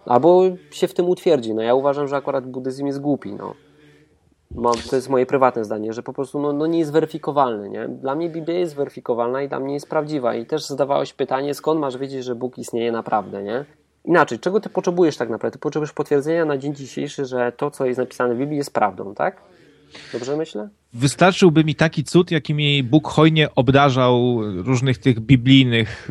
Albo 0.05 0.43
się 0.71 0.87
w 0.87 0.93
tym 0.93 1.09
utwierdzi. 1.09 1.53
No 1.53 1.61
ja 1.61 1.73
uważam, 1.73 2.07
że 2.07 2.15
akurat 2.15 2.47
buddyzm 2.47 2.85
jest 2.85 3.01
głupi, 3.01 3.33
no. 3.33 3.53
To 4.89 4.95
jest 4.95 5.09
moje 5.09 5.25
prywatne 5.25 5.65
zdanie, 5.65 5.93
że 5.93 6.03
po 6.03 6.13
prostu 6.13 6.39
no, 6.39 6.53
no 6.53 6.67
nie 6.67 6.79
jest 6.79 6.91
weryfikowalny, 6.91 7.69
nie? 7.69 7.87
Dla 7.87 8.15
mnie 8.15 8.29
Biblia 8.29 8.59
jest 8.59 8.75
weryfikowalna 8.75 9.41
i 9.41 9.49
dla 9.49 9.59
mnie 9.59 9.73
jest 9.73 9.89
prawdziwa. 9.89 10.35
I 10.35 10.45
też 10.45 10.65
zadawałeś 10.65 11.13
pytanie, 11.13 11.53
skąd 11.53 11.79
masz 11.79 11.97
wiedzieć, 11.97 12.23
że 12.23 12.35
Bóg 12.35 12.57
istnieje 12.57 12.91
naprawdę, 12.91 13.43
nie? 13.43 13.65
Inaczej, 14.05 14.39
czego 14.39 14.59
ty 14.59 14.69
potrzebujesz 14.69 15.17
tak 15.17 15.29
naprawdę? 15.29 15.57
Ty 15.57 15.61
potrzebujesz 15.61 15.93
potwierdzenia 15.93 16.45
na 16.45 16.57
dzień 16.57 16.75
dzisiejszy, 16.75 17.25
że 17.25 17.51
to, 17.51 17.71
co 17.71 17.85
jest 17.85 17.99
napisane 17.99 18.35
w 18.35 18.37
Biblii 18.37 18.57
jest 18.57 18.73
prawdą, 18.73 19.15
tak? 19.15 19.41
Dobrze 20.13 20.37
myślę? 20.37 20.69
Wystarczyłby 20.97 21.63
mi 21.63 21.75
taki 21.75 22.03
cud, 22.03 22.31
jakimi 22.31 22.83
Bóg 22.83 23.07
hojnie 23.07 23.55
obdarzał 23.55 24.39
różnych 24.63 24.97
tych 24.97 25.19
biblijnych 25.19 26.09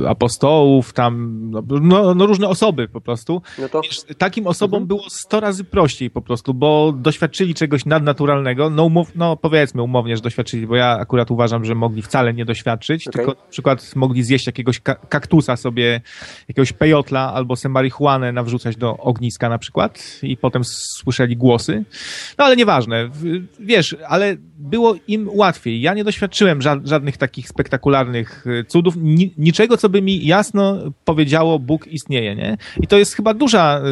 yy, 0.00 0.08
apostołów, 0.08 0.92
tam, 0.92 1.40
no, 1.50 1.62
no, 1.80 2.14
no, 2.14 2.26
różne 2.26 2.48
osoby 2.48 2.88
po 2.88 3.00
prostu. 3.00 3.42
No 3.58 3.68
to... 3.68 3.80
Takim 4.18 4.46
osobom 4.46 4.82
mhm. 4.82 4.86
było 4.86 5.10
sto 5.10 5.40
razy 5.40 5.64
prościej 5.64 6.10
po 6.10 6.22
prostu, 6.22 6.54
bo 6.54 6.92
doświadczyli 6.96 7.54
czegoś 7.54 7.84
nadnaturalnego. 7.84 8.70
No, 8.70 8.84
umów, 8.84 9.12
no 9.14 9.36
powiedzmy 9.36 9.82
umownie, 9.82 10.16
że 10.16 10.22
doświadczyli, 10.22 10.66
bo 10.66 10.76
ja 10.76 10.98
akurat 10.98 11.30
uważam, 11.30 11.64
że 11.64 11.74
mogli 11.74 12.02
wcale 12.02 12.34
nie 12.34 12.44
doświadczyć, 12.44 13.08
okay. 13.08 13.24
tylko 13.24 13.42
na 13.42 13.50
przykład 13.50 13.96
mogli 13.96 14.22
zjeść 14.22 14.46
jakiegoś 14.46 14.80
kaktusa 15.08 15.56
sobie, 15.56 16.00
jakiegoś 16.48 16.72
pejotla 16.72 17.32
albo 17.34 17.56
se 17.56 17.68
marihuanę 17.68 18.32
nawrzucać 18.32 18.76
do 18.76 18.96
ogniska 18.96 19.48
na 19.48 19.58
przykład 19.58 20.18
i 20.22 20.36
potem 20.36 20.64
słyszeli 20.64 21.36
głosy. 21.36 21.84
No 22.38 22.44
ale 22.44 22.56
nieważne. 22.56 23.10
Wiesz, 23.60 23.83
wiesz, 23.92 24.02
ale 24.08 24.36
było 24.58 24.94
im 25.08 25.28
łatwiej. 25.32 25.80
Ja 25.80 25.94
nie 25.94 26.04
doświadczyłem 26.04 26.62
żadnych 26.84 27.16
takich 27.16 27.48
spektakularnych 27.48 28.46
y, 28.46 28.64
cudów, 28.64 28.94
niczego, 29.38 29.76
co 29.76 29.88
by 29.88 30.02
mi 30.02 30.26
jasno 30.26 30.78
powiedziało, 31.04 31.58
Bóg 31.58 31.86
istnieje, 31.86 32.34
nie? 32.34 32.56
I 32.80 32.86
to 32.86 32.98
jest 32.98 33.14
chyba 33.14 33.34
duża 33.34 33.78
y, 33.78 33.82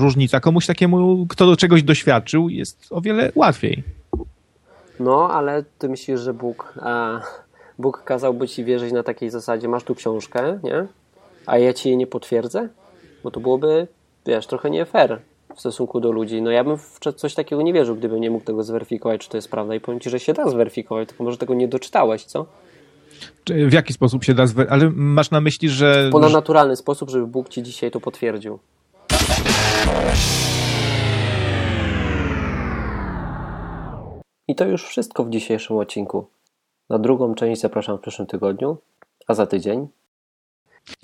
różnica. 0.00 0.40
Komuś 0.40 0.66
takiemu, 0.66 1.26
kto 1.26 1.46
do 1.46 1.56
czegoś 1.56 1.82
doświadczył, 1.82 2.48
jest 2.48 2.86
o 2.90 3.00
wiele 3.00 3.32
łatwiej. 3.34 3.82
No, 5.00 5.30
ale 5.30 5.64
ty 5.78 5.88
myślisz, 5.88 6.20
że 6.20 6.34
Bóg, 6.34 6.74
a, 6.82 7.20
Bóg 7.78 8.04
kazałby 8.04 8.48
ci 8.48 8.64
wierzyć 8.64 8.92
na 8.92 9.02
takiej 9.02 9.30
zasadzie, 9.30 9.68
masz 9.68 9.84
tu 9.84 9.94
książkę, 9.94 10.58
nie? 10.62 10.86
a 11.46 11.58
ja 11.58 11.72
ci 11.72 11.88
jej 11.88 11.96
nie 11.96 12.06
potwierdzę? 12.06 12.68
Bo 13.24 13.30
to 13.30 13.40
byłoby, 13.40 13.86
wiesz, 14.26 14.46
trochę 14.46 14.70
nie 14.70 14.84
fair 14.84 15.20
w 15.54 15.60
stosunku 15.60 16.00
do 16.00 16.12
ludzi. 16.12 16.42
No 16.42 16.50
ja 16.50 16.64
bym 16.64 16.78
w 16.78 16.98
coś 17.16 17.34
takiego 17.34 17.62
nie 17.62 17.72
wierzył, 17.72 17.96
gdybym 17.96 18.20
nie 18.20 18.30
mógł 18.30 18.44
tego 18.44 18.62
zweryfikować, 18.62 19.20
czy 19.20 19.28
to 19.28 19.36
jest 19.36 19.50
prawda. 19.50 19.74
I 19.74 19.80
powiem 19.80 20.00
ci, 20.00 20.10
że 20.10 20.20
się 20.20 20.32
da 20.32 20.48
zweryfikować, 20.48 21.08
tylko 21.08 21.24
może 21.24 21.38
tego 21.38 21.54
nie 21.54 21.68
doczytałeś, 21.68 22.24
co? 22.24 22.46
W 23.46 23.72
jaki 23.72 23.92
sposób 23.92 24.24
się 24.24 24.34
da 24.34 24.46
zweryfikować? 24.46 24.82
Ale 24.82 24.92
masz 24.96 25.30
na 25.30 25.40
myśli, 25.40 25.68
że... 25.68 26.08
W 26.08 26.12
ponadnaturalny 26.12 26.76
sposób, 26.76 27.10
żeby 27.10 27.26
Bóg 27.26 27.48
ci 27.48 27.62
dzisiaj 27.62 27.90
to 27.90 28.00
potwierdził. 28.00 28.58
I 34.48 34.54
to 34.54 34.64
już 34.64 34.84
wszystko 34.84 35.24
w 35.24 35.30
dzisiejszym 35.30 35.76
odcinku. 35.76 36.26
Na 36.90 36.98
drugą 36.98 37.34
część 37.34 37.60
zapraszam 37.60 37.98
w 37.98 38.00
przyszłym 38.00 38.28
tygodniu, 38.28 38.78
a 39.28 39.34
za 39.34 39.46
tydzień. 39.46 39.88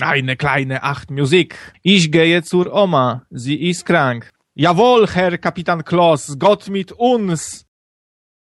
Eine 0.02 0.36
kleine 0.36 0.80
Acht 0.80 1.10
Musik. 1.10 1.72
Ich 1.84 2.10
gehe 2.10 2.42
zur 2.42 2.68
Oma. 2.72 3.20
Sie 3.44 3.54
ist 3.54 3.84
krank. 3.84 4.32
Jawohl, 4.58 5.06
Herr 5.06 5.40
Kapitan 5.40 5.82
Kloss, 5.82 6.34
Gott 6.34 6.68
mit 6.68 6.92
uns. 6.98 7.64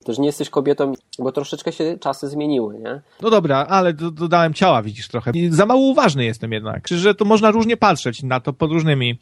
Też 0.04 0.18
nie 0.18 0.26
jesteś 0.26 0.50
kobietą, 0.50 0.92
bo 1.18 1.32
troszeczkę 1.32 1.72
się 1.72 1.98
czasy 2.00 2.28
zmieniły, 2.28 2.78
nie? 2.78 3.00
No 3.22 3.30
dobra, 3.30 3.66
ale 3.68 3.92
do, 3.92 4.10
dodałem 4.10 4.54
ciała, 4.54 4.82
widzisz 4.82 5.08
trochę. 5.08 5.30
I 5.34 5.50
za 5.50 5.66
mało 5.66 5.80
uważny 5.80 6.24
jestem 6.24 6.52
jednak. 6.52 6.88
Że 6.88 7.14
to 7.14 7.24
można 7.24 7.50
różnie 7.50 7.76
patrzeć 7.76 8.22
na 8.22 8.40
to 8.40 8.52
pod 8.52 8.72
różnymi 8.72 9.18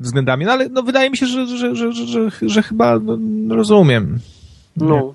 względami. 0.00 0.44
No 0.44 0.52
ale 0.52 0.68
no, 0.68 0.82
wydaje 0.82 1.10
mi 1.10 1.16
się, 1.16 1.26
że, 1.26 1.46
że, 1.46 1.74
że, 1.76 1.92
że, 1.92 2.06
że, 2.06 2.30
że 2.42 2.62
chyba 2.62 2.98
no, 2.98 3.16
rozumiem. 3.54 4.18
No. 4.76 5.14